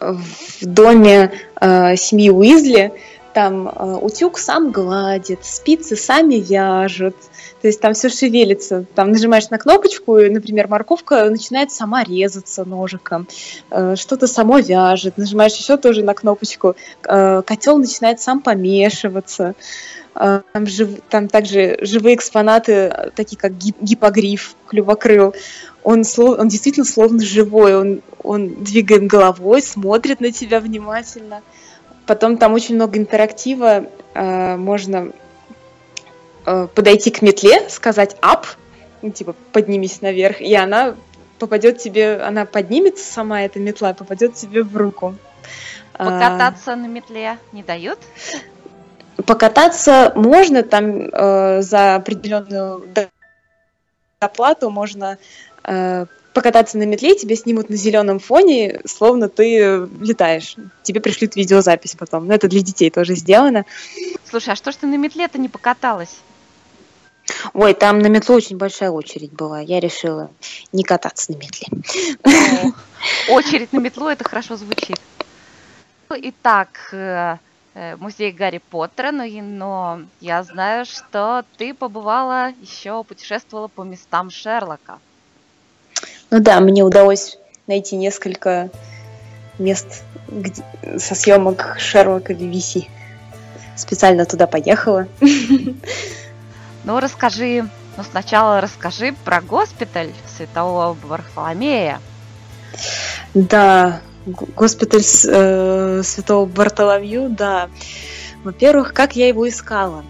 в 0.00 0.66
доме 0.66 1.30
э, 1.60 1.94
семьи 1.94 2.28
Уизли 2.28 2.92
там 3.34 3.68
э, 3.68 3.98
утюг 4.00 4.38
сам 4.38 4.72
гладит, 4.72 5.44
спицы 5.44 5.94
сами 5.94 6.36
вяжут, 6.40 7.14
то 7.64 7.68
есть 7.68 7.80
там 7.80 7.94
все 7.94 8.10
шевелится. 8.10 8.84
Там 8.94 9.10
нажимаешь 9.10 9.48
на 9.48 9.56
кнопочку, 9.56 10.18
и, 10.18 10.28
например, 10.28 10.68
морковка 10.68 11.30
начинает 11.30 11.72
сама 11.72 12.04
резаться 12.04 12.66
ножиком, 12.66 13.26
э, 13.70 13.96
что-то 13.96 14.26
само 14.26 14.58
вяжет. 14.58 15.16
Нажимаешь 15.16 15.54
еще 15.54 15.78
тоже 15.78 16.02
на 16.02 16.12
кнопочку, 16.12 16.76
э, 17.04 17.40
котел 17.40 17.78
начинает 17.78 18.20
сам 18.20 18.42
помешиваться. 18.42 19.54
Э, 20.14 20.42
там, 20.52 20.66
жив, 20.66 20.90
там 21.08 21.28
также 21.28 21.78
живые 21.80 22.16
экспонаты, 22.16 23.10
такие 23.16 23.38
как 23.38 23.56
гип, 23.56 23.78
гипогриф, 23.80 24.56
клювокрыл. 24.66 25.34
Он, 25.84 26.04
слов, 26.04 26.38
он 26.38 26.48
действительно 26.48 26.84
словно 26.84 27.22
живой, 27.22 27.78
он, 27.78 28.02
он 28.22 28.62
двигает 28.62 29.06
головой, 29.06 29.62
смотрит 29.62 30.20
на 30.20 30.32
тебя 30.32 30.60
внимательно. 30.60 31.40
Потом 32.04 32.36
там 32.36 32.52
очень 32.52 32.74
много 32.74 32.98
интерактива, 32.98 33.86
можно 34.14 35.12
э, 36.46 36.68
подойти 36.74 37.10
к 37.10 37.22
метле, 37.22 37.68
сказать 37.68 38.16
«up», 38.20 38.46
ну, 39.02 39.10
типа 39.10 39.34
«поднимись 39.52 40.00
наверх», 40.00 40.40
и 40.40 40.54
она 40.54 40.94
попадет 41.38 41.78
тебе, 41.78 42.16
она 42.16 42.46
поднимется 42.46 43.04
сама, 43.04 43.42
эта 43.42 43.58
метла, 43.58 43.92
попадет 43.94 44.34
тебе 44.34 44.62
в 44.62 44.76
руку. 44.76 45.14
Покататься 45.92 46.72
а... 46.72 46.76
на 46.76 46.86
метле 46.86 47.38
не 47.52 47.62
дают? 47.62 47.98
Покататься 49.26 50.12
можно, 50.16 50.62
там 50.62 51.08
э, 51.08 51.62
за 51.62 51.96
определенную 51.96 52.84
оплату 54.18 54.70
можно 54.70 55.18
э, 55.62 56.06
покататься 56.34 56.78
на 56.78 56.82
метле, 56.82 57.14
тебе 57.14 57.36
снимут 57.36 57.70
на 57.70 57.76
зеленом 57.76 58.18
фоне, 58.18 58.80
словно 58.84 59.28
ты 59.28 59.88
летаешь. 60.00 60.56
Тебе 60.82 61.00
пришлют 61.00 61.36
видеозапись 61.36 61.94
потом. 61.94 62.26
Но 62.26 62.34
это 62.34 62.48
для 62.48 62.60
детей 62.60 62.90
тоже 62.90 63.14
сделано. 63.14 63.64
Слушай, 64.28 64.54
а 64.54 64.56
что 64.56 64.72
ж 64.72 64.76
ты 64.76 64.86
на 64.86 64.96
метле-то 64.96 65.38
не 65.38 65.48
покаталась? 65.48 66.16
Ой, 67.52 67.74
там 67.74 67.98
на 67.98 68.06
метлу 68.06 68.36
очень 68.36 68.56
большая 68.56 68.90
очередь 68.90 69.32
была. 69.32 69.60
Я 69.60 69.80
решила 69.80 70.30
не 70.72 70.82
кататься 70.82 71.32
на 71.32 71.36
метле. 71.36 71.68
О, 73.28 73.32
очередь 73.32 73.72
на 73.72 73.78
метлу, 73.78 74.08
это 74.08 74.24
хорошо 74.24 74.56
звучит. 74.56 75.00
Итак, 76.10 76.68
э, 76.92 77.36
э, 77.74 77.96
музей 77.96 78.30
Гарри 78.30 78.60
Поттера, 78.70 79.10
но, 79.10 79.24
но 79.24 80.02
я 80.20 80.42
знаю, 80.44 80.84
что 80.84 81.44
ты 81.56 81.74
побывала 81.74 82.52
еще, 82.60 83.02
путешествовала 83.04 83.68
по 83.68 83.82
местам 83.82 84.30
Шерлока. 84.30 84.98
Ну 86.30 86.40
да, 86.40 86.60
мне 86.60 86.84
удалось 86.84 87.38
найти 87.66 87.96
несколько 87.96 88.70
мест 89.58 90.04
где, 90.28 90.62
со 90.98 91.14
съемок 91.14 91.76
Шерлока 91.78 92.32
BBC. 92.32 92.86
Специально 93.76 94.24
туда 94.24 94.46
поехала. 94.46 95.08
Ну, 96.84 97.00
расскажи, 97.00 97.68
ну 97.96 98.02
сначала 98.02 98.60
расскажи 98.60 99.14
про 99.24 99.40
госпиталь 99.40 100.12
Святого 100.36 100.96
Варфоломея. 101.02 102.00
Да, 103.32 104.00
госпиталь 104.26 105.02
э, 105.02 106.02
Святого 106.02 106.46
Бартоломью, 106.46 107.30
да. 107.30 107.68
Во-первых, 108.42 108.92
как 108.92 109.16
я 109.16 109.28
его 109.28 109.48
искала? 109.48 110.04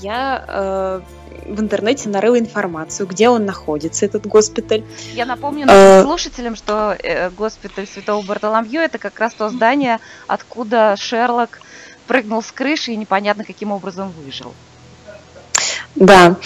Я 0.00 0.44
э, 0.46 1.00
в 1.46 1.60
интернете 1.60 2.08
нарыла 2.08 2.38
информацию, 2.38 3.06
где 3.06 3.28
он 3.28 3.44
находится, 3.44 4.06
этот 4.06 4.26
госпиталь. 4.26 4.84
Я 5.12 5.26
напомню 5.26 5.66
нашим 5.66 5.82
э, 5.82 6.02
слушателям, 6.02 6.56
что 6.56 6.96
э, 7.02 7.30
госпиталь 7.30 7.86
Святого 7.86 8.24
Бартоломью 8.24 8.80
это 8.80 8.98
как 8.98 9.18
раз 9.18 9.34
то 9.34 9.48
здание, 9.48 9.98
откуда 10.26 10.94
Шерлок 10.96 11.60
прыгнул 12.06 12.42
с 12.42 12.52
крыши 12.52 12.92
и 12.92 12.96
непонятно 12.96 13.44
каким 13.44 13.72
образом 13.72 14.12
выжил. 14.24 14.54
Да. 15.94 16.36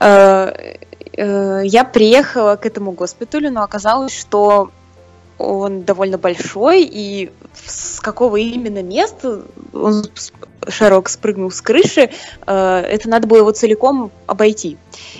Э, 0.00 0.52
я 1.64 1.84
приехала 1.84 2.56
к 2.56 2.66
этому 2.66 2.92
госпиталю, 2.92 3.50
но 3.50 3.62
оказалось, 3.62 4.16
что 4.16 4.70
он 5.38 5.82
довольно 5.82 6.18
большой, 6.18 6.82
и 6.82 7.30
с 7.54 8.00
какого 8.00 8.36
именно 8.36 8.82
места 8.82 9.42
он 9.72 10.04
Шерлок 10.68 11.08
спрыгнул 11.08 11.50
с 11.50 11.60
крыши, 11.60 12.10
э, 12.46 12.80
это 12.80 13.08
надо 13.08 13.26
было 13.26 13.38
его 13.38 13.50
целиком 13.52 14.10
обойти. 14.26 14.76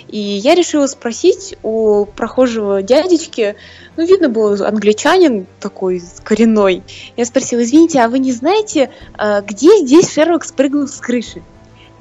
И 0.08 0.18
я 0.18 0.54
решила 0.54 0.86
спросить 0.86 1.56
у 1.62 2.04
прохожего 2.04 2.82
дядечки, 2.82 3.56
ну, 3.96 4.04
видно 4.04 4.28
было, 4.28 4.66
англичанин 4.66 5.46
такой 5.60 6.02
коренной. 6.24 6.82
Я 7.16 7.24
спросила, 7.24 7.62
извините, 7.62 8.00
а 8.00 8.08
вы 8.08 8.18
не 8.18 8.32
знаете, 8.32 8.90
э, 9.16 9.42
где 9.42 9.78
здесь 9.78 10.12
Шерлок 10.12 10.44
спрыгнул 10.44 10.86
с 10.86 10.96
крыши? 10.96 11.42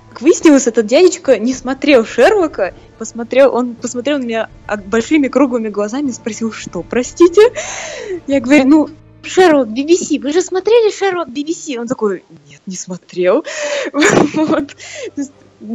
Как 0.10 0.22
выяснилось, 0.22 0.68
этот 0.68 0.86
дядечка 0.86 1.38
не 1.38 1.54
смотрел 1.54 2.06
Шерлока, 2.06 2.74
посмотрел, 2.98 3.54
он 3.54 3.76
посмотрел 3.76 4.18
на 4.20 4.24
меня 4.24 4.50
большими 4.86 5.28
круглыми 5.28 5.70
глазами 5.70 6.10
и 6.10 6.14
спросил, 6.14 6.52
что, 6.52 6.82
простите? 6.82 7.42
Я 8.26 8.40
говорю, 8.40 8.68
ну, 8.68 8.90
Шерлок 9.24 9.68
BBC, 9.68 10.20
вы 10.20 10.32
же 10.32 10.42
смотрели 10.42 10.92
Шерлок 10.92 11.28
BBC? 11.30 11.78
Он 11.78 11.88
такой, 11.88 12.24
нет, 12.50 12.62
не 12.66 12.76
смотрел. 12.76 13.46
Вот. 14.34 14.76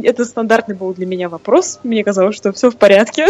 Это 0.01 0.23
стандартный 0.23 0.75
был 0.75 0.93
для 0.93 1.05
меня 1.05 1.27
вопрос. 1.27 1.79
Мне 1.83 2.05
казалось, 2.05 2.35
что 2.35 2.53
все 2.53 2.71
в 2.71 2.77
порядке. 2.77 3.27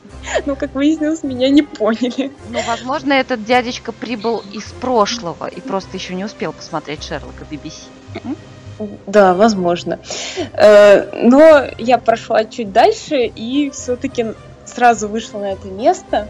Но, 0.46 0.54
как 0.54 0.74
выяснилось, 0.74 1.24
меня 1.24 1.48
не 1.48 1.62
поняли. 1.62 2.30
Ну, 2.50 2.60
возможно, 2.66 3.12
этот 3.12 3.44
дядечка 3.44 3.90
прибыл 3.90 4.42
из 4.52 4.64
прошлого 4.80 5.48
и 5.48 5.60
просто 5.60 5.96
еще 5.96 6.14
не 6.14 6.24
успел 6.24 6.52
посмотреть 6.52 7.02
Шерлока 7.02 7.44
BBC. 7.50 7.88
Да, 9.06 9.34
возможно. 9.34 9.98
Э, 10.52 11.08
но 11.22 11.62
я 11.78 11.98
прошла 11.98 12.44
чуть 12.44 12.72
дальше 12.72 13.24
и 13.24 13.70
все-таки 13.70 14.26
сразу 14.64 15.08
вышла 15.08 15.38
на 15.38 15.52
это 15.52 15.68
место. 15.68 16.28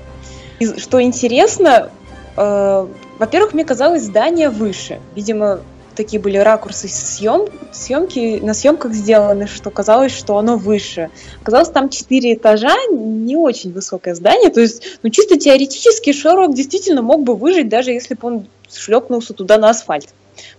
И 0.60 0.78
что 0.78 1.02
интересно, 1.02 1.90
э, 2.36 2.86
во-первых, 3.18 3.54
мне 3.54 3.64
казалось 3.64 4.04
здание 4.04 4.50
выше. 4.50 5.00
Видимо, 5.14 5.60
такие 5.96 6.20
были 6.20 6.36
ракурсы 6.36 6.88
съем, 6.88 7.48
съемки, 7.72 8.38
на 8.42 8.54
съемках 8.54 8.92
сделаны, 8.92 9.46
что 9.46 9.70
казалось, 9.70 10.12
что 10.12 10.38
оно 10.38 10.56
выше. 10.56 11.10
Оказалось, 11.42 11.70
там 11.70 11.88
четыре 11.88 12.34
этажа, 12.34 12.74
не 12.90 13.36
очень 13.36 13.72
высокое 13.72 14.14
здание, 14.14 14.50
то 14.50 14.60
есть, 14.60 14.98
ну, 15.02 15.10
чисто 15.10 15.38
теоретически 15.38 16.12
Шерлок 16.12 16.54
действительно 16.54 17.02
мог 17.02 17.22
бы 17.22 17.34
выжить, 17.34 17.68
даже 17.68 17.90
если 17.90 18.14
бы 18.14 18.28
он 18.28 18.46
шлепнулся 18.70 19.32
туда 19.32 19.58
на 19.58 19.70
асфальт 19.70 20.08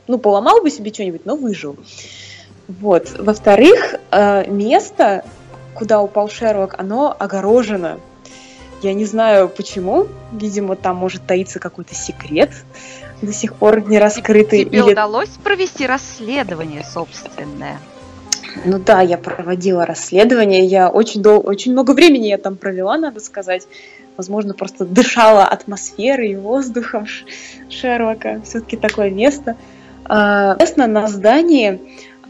ну, 0.08 0.18
поломал 0.18 0.62
бы 0.62 0.70
себе 0.70 0.94
что-нибудь, 0.94 1.26
но 1.26 1.36
выжил. 1.36 1.76
Вот. 2.68 3.12
Во-вторых, 3.18 3.96
э, 4.12 4.50
место, 4.50 5.24
куда 5.74 6.02
упал 6.02 6.30
Шерлок, 6.30 6.76
оно 6.78 7.16
огорожено. 7.18 8.00
Я 8.82 8.94
не 8.94 9.06
знаю 9.06 9.50
почему. 9.50 10.08
Видимо, 10.32 10.76
там 10.76 10.98
может 10.98 11.26
таиться 11.26 11.60
какой-то 11.60 11.96
секрет 11.96 12.52
до 13.22 13.34
сих 13.34 13.56
пор 13.56 13.88
не 13.88 13.98
раскрытый. 14.00 14.66
Тебе 14.66 14.80
или... 14.80 14.92
удалось 14.92 15.30
провести 15.44 15.88
расследование 15.88 16.84
собственное? 16.84 17.80
Ну 18.66 18.80
да, 18.80 19.02
я 19.02 19.18
проводила 19.18 19.86
расследование. 19.86 20.66
Я 20.66 20.90
очень 20.90 21.22
дол... 21.22 21.42
очень 21.46 21.72
много 21.72 21.92
времени 21.92 22.28
я 22.28 22.38
там 22.38 22.56
провела, 22.56 22.98
надо 22.98 23.20
сказать. 23.20 23.68
Возможно, 24.18 24.54
просто 24.54 24.84
дышала 24.84 25.46
атмосферой 25.46 26.32
и 26.32 26.36
воздухом 26.36 27.06
Шерлока. 27.70 28.42
Все-таки 28.44 28.76
такое 28.76 29.12
место. 29.12 29.56
А, 30.06 30.56
на 30.88 31.08
здании 31.08 31.80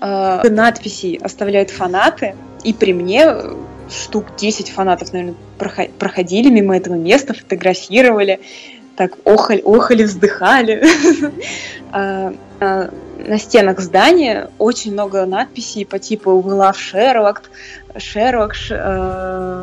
э, 0.01 0.49
надписи 0.49 1.19
оставляют 1.21 1.69
фанаты, 1.69 2.35
и 2.63 2.73
при 2.73 2.93
мне 2.93 3.23
э, 3.25 3.55
штук 3.89 4.35
10 4.35 4.69
фанатов, 4.69 5.13
наверное, 5.13 5.35
проходили 5.57 6.49
мимо 6.49 6.75
этого 6.75 6.95
места, 6.95 7.33
фотографировали, 7.33 8.39
так 8.97 9.13
охали, 9.23 9.61
охали 9.61 10.03
вздыхали. 10.03 10.83
На 12.59 13.39
стенах 13.39 13.79
здания 13.79 14.49
очень 14.57 14.93
много 14.93 15.25
надписей 15.25 15.85
по 15.85 15.97
типу 15.99 16.39
«We 16.39 16.53
love 16.53 16.75
Sherlock», 16.75 17.41
«Sherlock», 17.95 18.53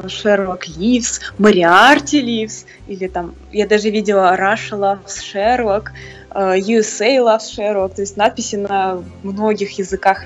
«Sherlock 0.06 0.62
lives», 0.76 1.20
«Moriarty 1.38 2.22
lives», 2.22 2.66
или 2.88 3.06
там, 3.06 3.34
я 3.52 3.66
даже 3.66 3.90
видела 3.90 4.36
«Russia 4.36 4.76
loves 4.78 5.18
Sherlock», 5.32 5.90
Э, 6.34 6.56
USA 6.58 7.18
loves 7.18 7.48
Sherlock, 7.56 7.94
то 7.94 8.02
есть 8.02 8.16
надписи 8.16 8.56
на 8.56 9.02
многих 9.22 9.78
языках 9.78 10.24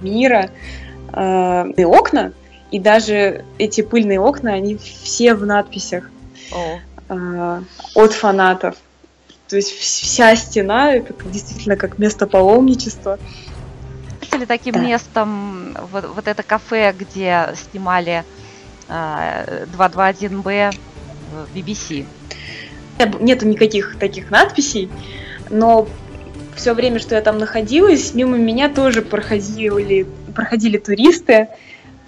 мира, 0.00 0.50
э, 1.12 1.64
и 1.76 1.84
окна, 1.84 2.32
и 2.70 2.78
даже 2.78 3.44
эти 3.58 3.80
пыльные 3.80 4.20
окна, 4.20 4.52
они 4.52 4.76
все 4.76 5.34
в 5.34 5.44
надписях 5.44 6.10
oh. 6.52 6.78
От 7.08 8.12
фанатов. 8.12 8.76
То 9.48 9.56
есть 9.56 9.70
вся 9.72 10.36
стена 10.36 10.92
это 10.92 11.14
действительно 11.24 11.76
как 11.76 11.98
место 11.98 12.26
паломничества. 12.26 13.18
Или 14.34 14.44
таким 14.44 14.74
да. 14.74 14.80
местом 14.80 15.76
вот, 15.90 16.04
вот 16.14 16.28
это 16.28 16.42
кафе, 16.42 16.94
где 16.96 17.48
снимали 17.70 18.24
э, 18.88 19.66
221Б 19.76 20.74
в 21.32 21.56
BBC? 21.56 22.04
Нету 23.20 23.46
никаких 23.46 23.96
таких 23.98 24.30
надписей 24.30 24.90
но 25.50 25.88
все 26.56 26.74
время, 26.74 26.98
что 26.98 27.14
я 27.14 27.20
там 27.20 27.38
находилась, 27.38 28.14
мимо 28.14 28.36
меня 28.36 28.68
тоже 28.68 29.02
проходили, 29.02 30.06
проходили 30.34 30.78
туристы, 30.78 31.48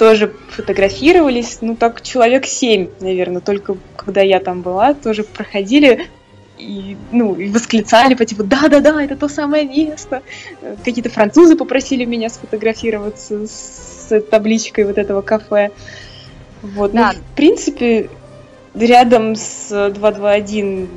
тоже 0.00 0.32
фотографировались, 0.48 1.58
ну 1.60 1.76
так 1.76 2.00
человек 2.00 2.46
семь, 2.46 2.88
наверное, 3.00 3.42
только 3.42 3.76
когда 3.96 4.22
я 4.22 4.40
там 4.40 4.62
была, 4.62 4.94
тоже 4.94 5.24
проходили 5.24 6.08
и, 6.56 6.96
ну, 7.12 7.34
и 7.34 7.50
восклицали 7.50 8.14
по 8.14 8.24
типу 8.24 8.42
«да-да-да, 8.42 9.04
это 9.04 9.14
то 9.14 9.28
самое 9.28 9.66
место». 9.66 10.22
Какие-то 10.86 11.10
французы 11.10 11.54
попросили 11.54 12.06
меня 12.06 12.30
сфотографироваться 12.30 13.46
с 13.46 14.22
табличкой 14.30 14.84
вот 14.84 14.96
этого 14.96 15.20
кафе. 15.20 15.70
Вот, 16.62 16.94
ну, 16.94 17.00
да. 17.00 17.12
ну, 17.12 17.18
в 17.18 17.36
принципе, 17.36 18.08
рядом 18.72 19.36
с 19.36 19.68
221 19.68 20.88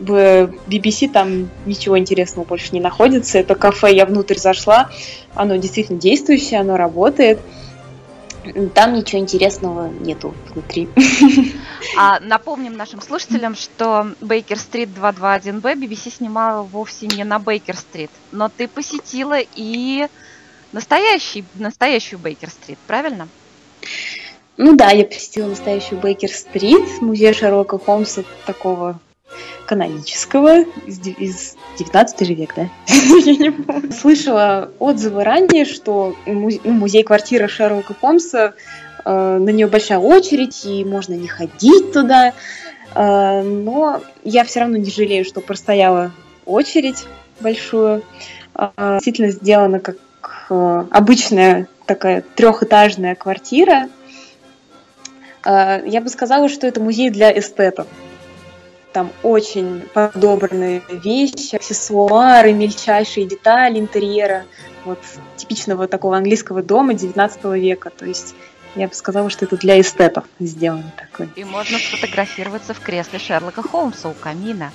в 0.00 0.50
BBC 0.66 1.10
там 1.10 1.50
ничего 1.66 1.98
интересного 1.98 2.46
больше 2.46 2.70
не 2.72 2.80
находится. 2.80 3.36
Это 3.36 3.54
кафе, 3.54 3.94
я 3.94 4.06
внутрь 4.06 4.38
зашла, 4.38 4.88
оно 5.34 5.56
действительно 5.56 6.00
действующее, 6.00 6.60
оно 6.60 6.78
работает. 6.78 7.38
Там 8.74 8.94
ничего 8.94 9.20
интересного 9.20 9.88
нету 9.88 10.34
внутри. 10.50 10.88
А 11.98 12.20
напомним 12.20 12.76
нашим 12.76 13.00
слушателям, 13.00 13.54
что 13.54 14.08
Бейкер-стрит 14.20 14.90
221Б 14.90 15.74
BBC 15.74 16.10
снимала 16.16 16.62
вовсе 16.62 17.06
не 17.06 17.24
на 17.24 17.38
Бейкер-стрит, 17.38 18.10
но 18.32 18.48
ты 18.48 18.68
посетила 18.68 19.38
и 19.54 20.06
настоящий, 20.72 21.44
настоящую 21.54 22.18
Бейкер-стрит, 22.18 22.78
правильно? 22.86 23.28
Ну 24.56 24.74
да, 24.76 24.90
я 24.90 25.04
посетила 25.04 25.48
настоящую 25.48 26.00
Бейкер-стрит, 26.00 27.00
музей 27.00 27.32
Шерлока 27.32 27.78
Холмса 27.78 28.24
такого 28.46 28.98
канонического 29.66 30.62
из, 30.86 31.00
из 31.00 31.56
19 31.78 32.20
века, 32.22 32.54
да? 32.56 32.68
Я 33.24 33.36
не 33.36 33.50
помню. 33.50 33.92
Слышала 33.92 34.70
отзывы 34.78 35.24
ранее, 35.24 35.64
что 35.64 36.16
музей, 36.26 36.60
ну, 36.64 36.72
музей-квартира 36.72 37.48
Шерлока 37.48 37.94
Холмса, 38.00 38.54
э, 39.04 39.38
на 39.38 39.50
нее 39.50 39.66
большая 39.66 39.98
очередь, 39.98 40.64
и 40.64 40.84
можно 40.84 41.14
не 41.14 41.28
ходить 41.28 41.92
туда. 41.92 42.32
Э, 42.94 43.42
но 43.42 44.00
я 44.24 44.44
все 44.44 44.60
равно 44.60 44.76
не 44.76 44.90
жалею, 44.90 45.24
что 45.24 45.40
простояла 45.40 46.12
очередь 46.44 47.04
большую. 47.40 48.02
Э, 48.54 48.70
действительно 48.76 49.30
сделана 49.30 49.80
как 49.80 49.96
э, 50.50 50.84
обычная 50.90 51.68
такая 51.86 52.22
трехэтажная 52.34 53.14
квартира 53.14 53.88
я 55.48 56.00
бы 56.02 56.08
сказала, 56.08 56.48
что 56.48 56.66
это 56.66 56.80
музей 56.80 57.08
для 57.08 57.30
эстетов. 57.30 57.86
Там 58.96 59.12
очень 59.22 59.82
подобранные 59.92 60.80
вещи, 60.88 61.56
аксессуары, 61.56 62.54
мельчайшие 62.54 63.26
детали 63.26 63.78
интерьера. 63.78 64.46
Вот 64.86 64.98
типичного 65.36 65.86
такого 65.86 66.16
английского 66.16 66.62
дома 66.62 66.94
19 66.94 67.44
века. 67.60 67.90
То 67.90 68.06
есть 68.06 68.34
я 68.74 68.88
бы 68.88 68.94
сказала, 68.94 69.28
что 69.28 69.44
это 69.44 69.58
для 69.58 69.78
эстетов 69.78 70.24
сделано 70.40 70.90
такой. 70.96 71.28
И 71.36 71.44
можно 71.44 71.76
сфотографироваться 71.78 72.72
в 72.72 72.80
кресле 72.80 73.18
Шерлока 73.18 73.60
Холмса 73.60 74.08
у 74.08 74.14
камина. 74.14 74.72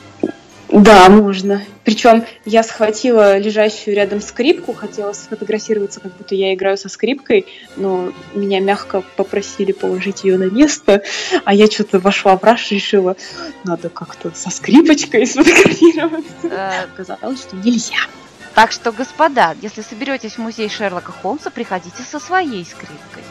Да, 0.71 1.09
можно. 1.09 1.61
Причем 1.83 2.23
я 2.45 2.63
схватила 2.63 3.37
лежащую 3.37 3.93
рядом 3.93 4.21
скрипку, 4.21 4.73
хотела 4.73 5.11
сфотографироваться, 5.11 5.99
как 5.99 6.15
будто 6.15 6.33
я 6.33 6.53
играю 6.53 6.77
со 6.77 6.87
скрипкой, 6.87 7.45
но 7.75 8.13
меня 8.33 8.61
мягко 8.61 9.03
попросили 9.17 9.73
положить 9.73 10.23
ее 10.23 10.37
на 10.37 10.49
место, 10.49 11.03
а 11.43 11.53
я 11.53 11.67
что-то 11.67 11.99
вошла 11.99 12.37
в 12.37 12.43
раш, 12.43 12.71
решила, 12.71 13.17
надо 13.65 13.89
как-то 13.89 14.31
со 14.33 14.49
скрипочкой 14.49 15.27
сфотографироваться. 15.27 16.47
Э, 16.47 16.83
Оказалось, 16.83 17.41
что 17.41 17.57
нельзя. 17.57 17.97
Так 18.55 18.71
что, 18.71 18.93
господа, 18.93 19.55
если 19.61 19.81
соберетесь 19.81 20.33
в 20.33 20.37
музей 20.37 20.69
Шерлока 20.69 21.11
Холмса, 21.11 21.49
приходите 21.49 22.03
со 22.03 22.19
своей 22.19 22.65
скрипкой. 22.65 23.23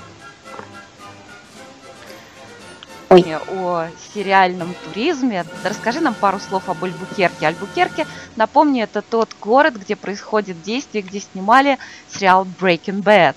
Сегодня 3.10 3.40
о 3.48 3.86
сериальном 4.14 4.74
туризме. 4.84 5.44
Расскажи 5.64 6.00
нам 6.00 6.14
пару 6.14 6.38
слов 6.38 6.68
об 6.68 6.84
Альбукерке. 6.84 7.46
Альбукерке, 7.46 8.06
напомню, 8.36 8.84
это 8.84 9.02
тот 9.02 9.30
город, 9.40 9.74
где 9.74 9.96
происходит 9.96 10.62
действие, 10.62 11.02
где 11.02 11.20
снимали 11.20 11.78
сериал 12.08 12.46
Breaking 12.60 13.02
Bad. 13.02 13.34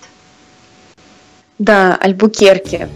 Да, 1.57 1.95
Альбукерке. 1.95 2.89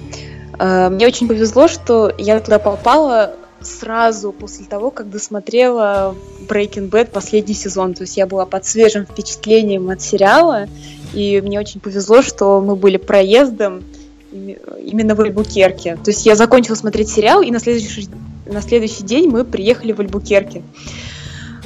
Э, 0.59 0.89
Мне 0.89 1.07
очень 1.07 1.27
повезло, 1.27 1.67
что 1.67 2.13
я 2.17 2.39
туда 2.39 2.59
попала 2.59 3.35
сразу 3.59 4.31
после 4.31 4.65
того, 4.65 4.91
как 4.91 5.09
досмотрела 5.09 6.15
Breaking 6.47 6.91
Bad 6.91 7.09
последний 7.09 7.55
сезон. 7.55 7.95
То 7.95 8.03
есть 8.03 8.17
я 8.17 8.27
была 8.27 8.45
под 8.45 8.65
свежим 8.67 9.05
впечатлением 9.05 9.89
от 9.89 10.01
сериала, 10.01 10.67
и 11.13 11.41
мне 11.41 11.59
очень 11.59 11.79
повезло, 11.79 12.21
что 12.21 12.61
мы 12.61 12.75
были 12.75 12.97
проездом 12.97 13.83
именно 14.31 15.15
в 15.15 15.21
Альбукерке. 15.21 15.95
То 15.95 16.11
есть 16.11 16.25
я 16.25 16.35
закончила 16.35 16.75
смотреть 16.75 17.09
сериал, 17.09 17.41
и 17.41 17.51
на 17.51 17.59
следующий, 17.59 18.09
на 18.45 18.61
следующий 18.61 19.03
день 19.03 19.29
мы 19.29 19.43
приехали 19.43 19.91
в 19.91 19.99
Альбукерке. 19.99 20.63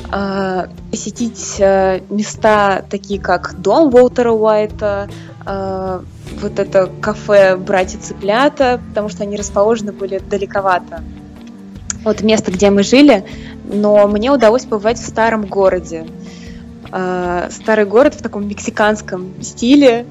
А, 0.09 0.67
Посетить 0.91 1.55
э, 1.59 2.01
места 2.09 2.83
такие, 2.89 3.19
как 3.19 3.61
дом 3.61 3.93
Уолтера 3.93 4.31
Уайта, 4.31 5.09
а, 5.45 6.03
вот 6.41 6.59
это 6.59 6.89
кафе 7.01 7.55
«Братья 7.55 7.97
Цыплята», 7.97 8.81
потому 8.89 9.09
что 9.09 9.23
они 9.23 9.37
расположены 9.37 9.93
были 9.93 10.19
далековато 10.19 11.01
от 12.03 12.21
места, 12.21 12.51
где 12.51 12.69
мы 12.69 12.83
жили, 12.83 13.23
но 13.63 14.07
мне 14.07 14.31
удалось 14.31 14.65
побывать 14.65 14.99
в 14.99 15.07
старом 15.07 15.45
городе. 15.45 16.05
А, 16.91 17.47
Старый 17.49 17.85
город 17.85 18.15
в 18.15 18.21
таком 18.21 18.47
мексиканском 18.47 19.41
стиле 19.41 20.05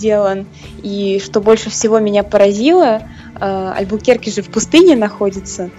сделан. 0.00 0.46
И 0.82 1.20
что 1.22 1.40
больше 1.40 1.68
всего 1.68 1.98
меня 1.98 2.22
поразило, 2.22 3.02
а, 3.38 3.74
Альбукерки 3.76 4.30
же 4.30 4.42
в 4.42 4.48
пустыне 4.48 4.96
находится. 4.96 5.70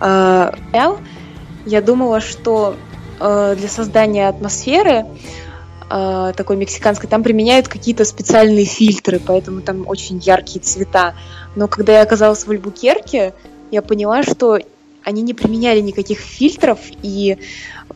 а, 0.00 0.54
Я 1.66 1.82
думала, 1.82 2.20
что 2.20 2.76
а, 3.18 3.56
для 3.56 3.68
создания 3.68 4.28
атмосферы 4.28 5.04
такой 5.88 6.56
мексиканской, 6.56 7.08
там 7.08 7.22
применяют 7.22 7.68
какие-то 7.68 8.04
специальные 8.04 8.64
фильтры, 8.64 9.20
поэтому 9.24 9.60
там 9.60 9.86
очень 9.86 10.18
яркие 10.18 10.60
цвета. 10.60 11.14
Но 11.54 11.68
когда 11.68 11.92
я 11.98 12.02
оказалась 12.02 12.44
в 12.44 12.50
Альбукерке, 12.50 13.34
я 13.70 13.82
поняла, 13.82 14.24
что 14.24 14.58
они 15.04 15.22
не 15.22 15.32
применяли 15.32 15.78
никаких 15.78 16.18
фильтров, 16.18 16.80
и 17.04 17.38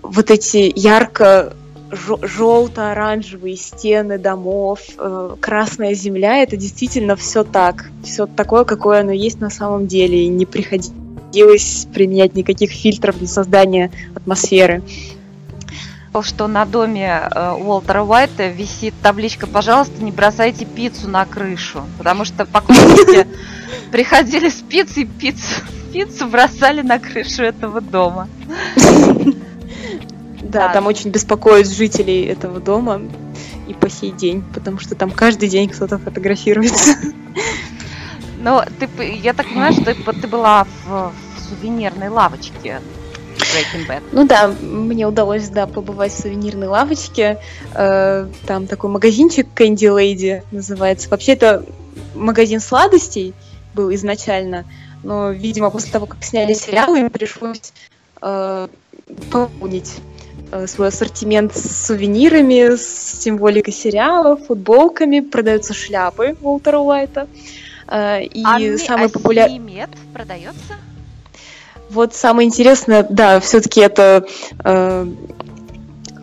вот 0.03 0.31
эти 0.31 0.73
ярко 0.77 1.53
желто-оранжевые 1.91 3.57
стены 3.57 4.19
домов, 4.19 4.81
э, 4.97 5.37
красная 5.41 5.95
земля, 5.95 6.43
это 6.43 6.57
действительно 6.57 7.17
все 7.17 7.45
так. 7.45 7.91
Все 8.05 8.27
такое, 8.27 8.65
какое 8.65 9.01
оно 9.01 9.13
есть 9.13 9.41
на 9.41 9.51
самом 9.51 9.87
деле. 9.87 10.25
И 10.25 10.29
не 10.29 10.47
приходилось 10.47 11.87
применять 11.93 12.35
никаких 12.35 12.71
фильтров 12.71 13.19
для 13.19 13.27
создания 13.27 13.91
атмосферы. 14.15 14.83
что 16.23 16.47
на 16.47 16.65
доме 16.65 17.23
э, 17.23 17.53
Уолтера 17.53 18.03
Уайта 18.03 18.49
висит 18.49 18.95
табличка 19.03 19.47
«Пожалуйста, 19.47 20.03
не 20.03 20.13
бросайте 20.13 20.65
пиццу 20.65 21.09
на 21.09 21.25
крышу», 21.25 21.83
потому 21.99 22.25
что 22.25 22.47
поклонники 22.47 23.27
приходили 23.93 24.49
с 24.49 24.57
пиццей, 24.57 25.07
пиццу, 25.07 25.63
пиццу 25.93 26.27
бросали 26.27 26.83
на 26.83 26.99
крышу 26.99 27.43
этого 27.43 27.81
дома. 27.81 28.29
Да, 30.43 30.69
Да. 30.69 30.73
там 30.73 30.87
очень 30.87 31.11
беспокоят 31.11 31.69
жителей 31.69 32.25
этого 32.25 32.61
дома 32.61 33.01
и 33.69 33.75
по 33.75 33.89
сей 33.91 34.11
день, 34.11 34.43
потому 34.55 34.79
что 34.81 34.95
там 34.95 35.11
каждый 35.11 35.49
день 35.49 35.69
кто-то 35.69 35.99
фотографируется. 35.99 36.97
Но 38.39 38.65
ты, 38.79 38.89
п- 38.89 39.17
я 39.17 39.35
так 39.35 39.47
понимаю, 39.49 39.73
что 39.75 39.85
ты, 39.85 39.95
ты 39.95 40.27
была 40.27 40.65
в, 40.65 40.89
в 40.89 41.13
сувенирной 41.49 42.09
лавочке 42.09 42.81
Breaking 43.37 43.87
Bad. 43.89 44.03
Ну 44.13 44.27
да, 44.27 44.49
мне 44.63 45.07
удалось, 45.07 45.49
да, 45.51 45.67
побывать 45.67 46.13
в 46.13 46.19
сувенирной 46.21 46.67
лавочке. 46.69 47.39
Э, 47.75 48.27
Там 48.47 48.67
такой 48.67 48.89
магазинчик 48.91 49.47
Candy 49.55 49.95
Lady 49.95 50.43
называется. 50.53 51.09
Вообще 51.11 51.33
это 51.33 51.65
магазин 52.15 52.61
сладостей 52.61 53.35
был 53.75 53.93
изначально, 53.95 54.65
но, 55.03 55.31
видимо, 55.31 55.71
после 55.71 55.93
того, 55.93 56.07
как 56.07 56.25
сняли 56.25 56.55
сериал, 56.55 56.95
им 56.95 57.11
пришлось 57.11 57.73
э, 58.23 58.69
пополнить 59.31 59.97
свой 60.67 60.89
ассортимент 60.89 61.55
с 61.55 61.87
сувенирами, 61.87 62.77
с 62.77 63.23
символикой 63.23 63.73
сериала, 63.73 64.37
футболками, 64.37 65.21
продаются 65.21 65.75
шляпы 65.75 66.37
Уолтера 66.41 66.79
Уайта. 66.79 67.29
Э, 67.87 68.23
И 68.23 68.43
а 68.45 68.59
ми- 68.59 68.77
самый 68.77 69.09
популярный... 69.09 69.57
Симед 69.57 69.91
продается? 70.13 70.75
Вот 71.91 72.15
самое 72.15 72.47
интересное, 72.47 73.05
да, 73.09 73.41
все-таки 73.41 73.81
это 73.81 74.25
э, 74.65 75.07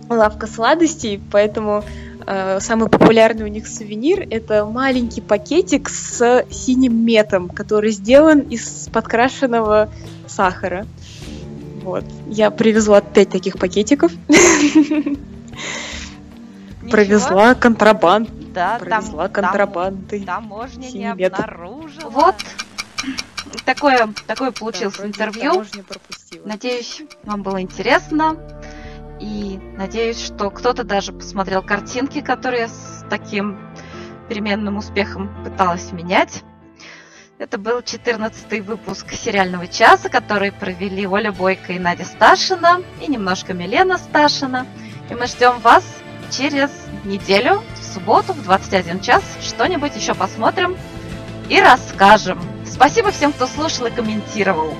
лавка 0.09 0.47
сладостей, 0.47 1.19
поэтому 1.29 1.83
э, 2.25 2.59
самый 2.61 2.87
популярный 2.87 3.43
у 3.43 3.47
них 3.47 3.67
сувенир 3.67 4.25
это 4.29 4.65
маленький 4.65 5.19
пакетик 5.19 5.89
с 5.89 6.45
синим 6.49 7.05
метом, 7.05 7.49
который 7.49 7.91
сделан 7.91 8.39
из 8.39 8.87
подкрашенного 8.93 9.89
сахара. 10.25 10.85
Вот. 11.87 12.03
Я 12.27 12.51
привезла 12.51 12.99
пять 12.99 13.29
таких 13.29 13.57
пакетиков. 13.57 14.11
Провезла 16.91 17.55
контрабанд. 17.55 18.29
Да, 18.51 18.77
Провезла 18.77 19.29
там 19.29 19.45
контрабандой. 19.45 20.25
таможня 20.25 20.89
не 20.91 21.05
обнаружила. 21.05 22.09
Вот. 22.09 22.35
Такое, 23.63 24.13
такое 24.25 24.51
получилось 24.51 24.99
интервью. 24.99 25.63
Надеюсь, 26.43 27.03
вам 27.23 27.41
было 27.41 27.61
интересно. 27.61 28.35
И 29.21 29.57
надеюсь, 29.77 30.21
что 30.21 30.49
кто-то 30.49 30.83
даже 30.83 31.13
посмотрел 31.13 31.63
картинки, 31.63 32.19
которые 32.19 32.67
с 32.67 33.05
таким 33.09 33.57
переменным 34.27 34.75
успехом 34.75 35.29
пыталась 35.45 35.93
менять. 35.93 36.43
Это 37.39 37.59
был 37.59 37.83
14 37.83 38.65
выпуск 38.65 39.13
сериального 39.13 39.67
часа, 39.67 40.09
который 40.09 40.51
провели 40.51 41.05
Оля 41.05 41.31
Бойко 41.31 41.73
и 41.73 41.77
Надя 41.77 42.03
Сташина, 42.03 42.81
и 42.99 43.07
немножко 43.07 43.53
Милена 43.53 43.99
Сташина. 43.99 44.65
И 45.11 45.13
мы 45.13 45.27
ждем 45.27 45.59
вас 45.59 45.85
через 46.31 46.71
неделю, 47.05 47.61
в 47.79 47.93
субботу, 47.93 48.33
в 48.33 48.41
21 48.41 49.01
час. 49.01 49.23
Что-нибудь 49.43 49.95
еще 49.95 50.15
посмотрим 50.15 50.75
и 51.47 51.61
расскажем. 51.61 52.41
Спасибо 52.65 53.11
всем, 53.11 53.31
кто 53.31 53.45
слушал 53.45 53.85
и 53.85 53.91
комментировал. 53.91 54.73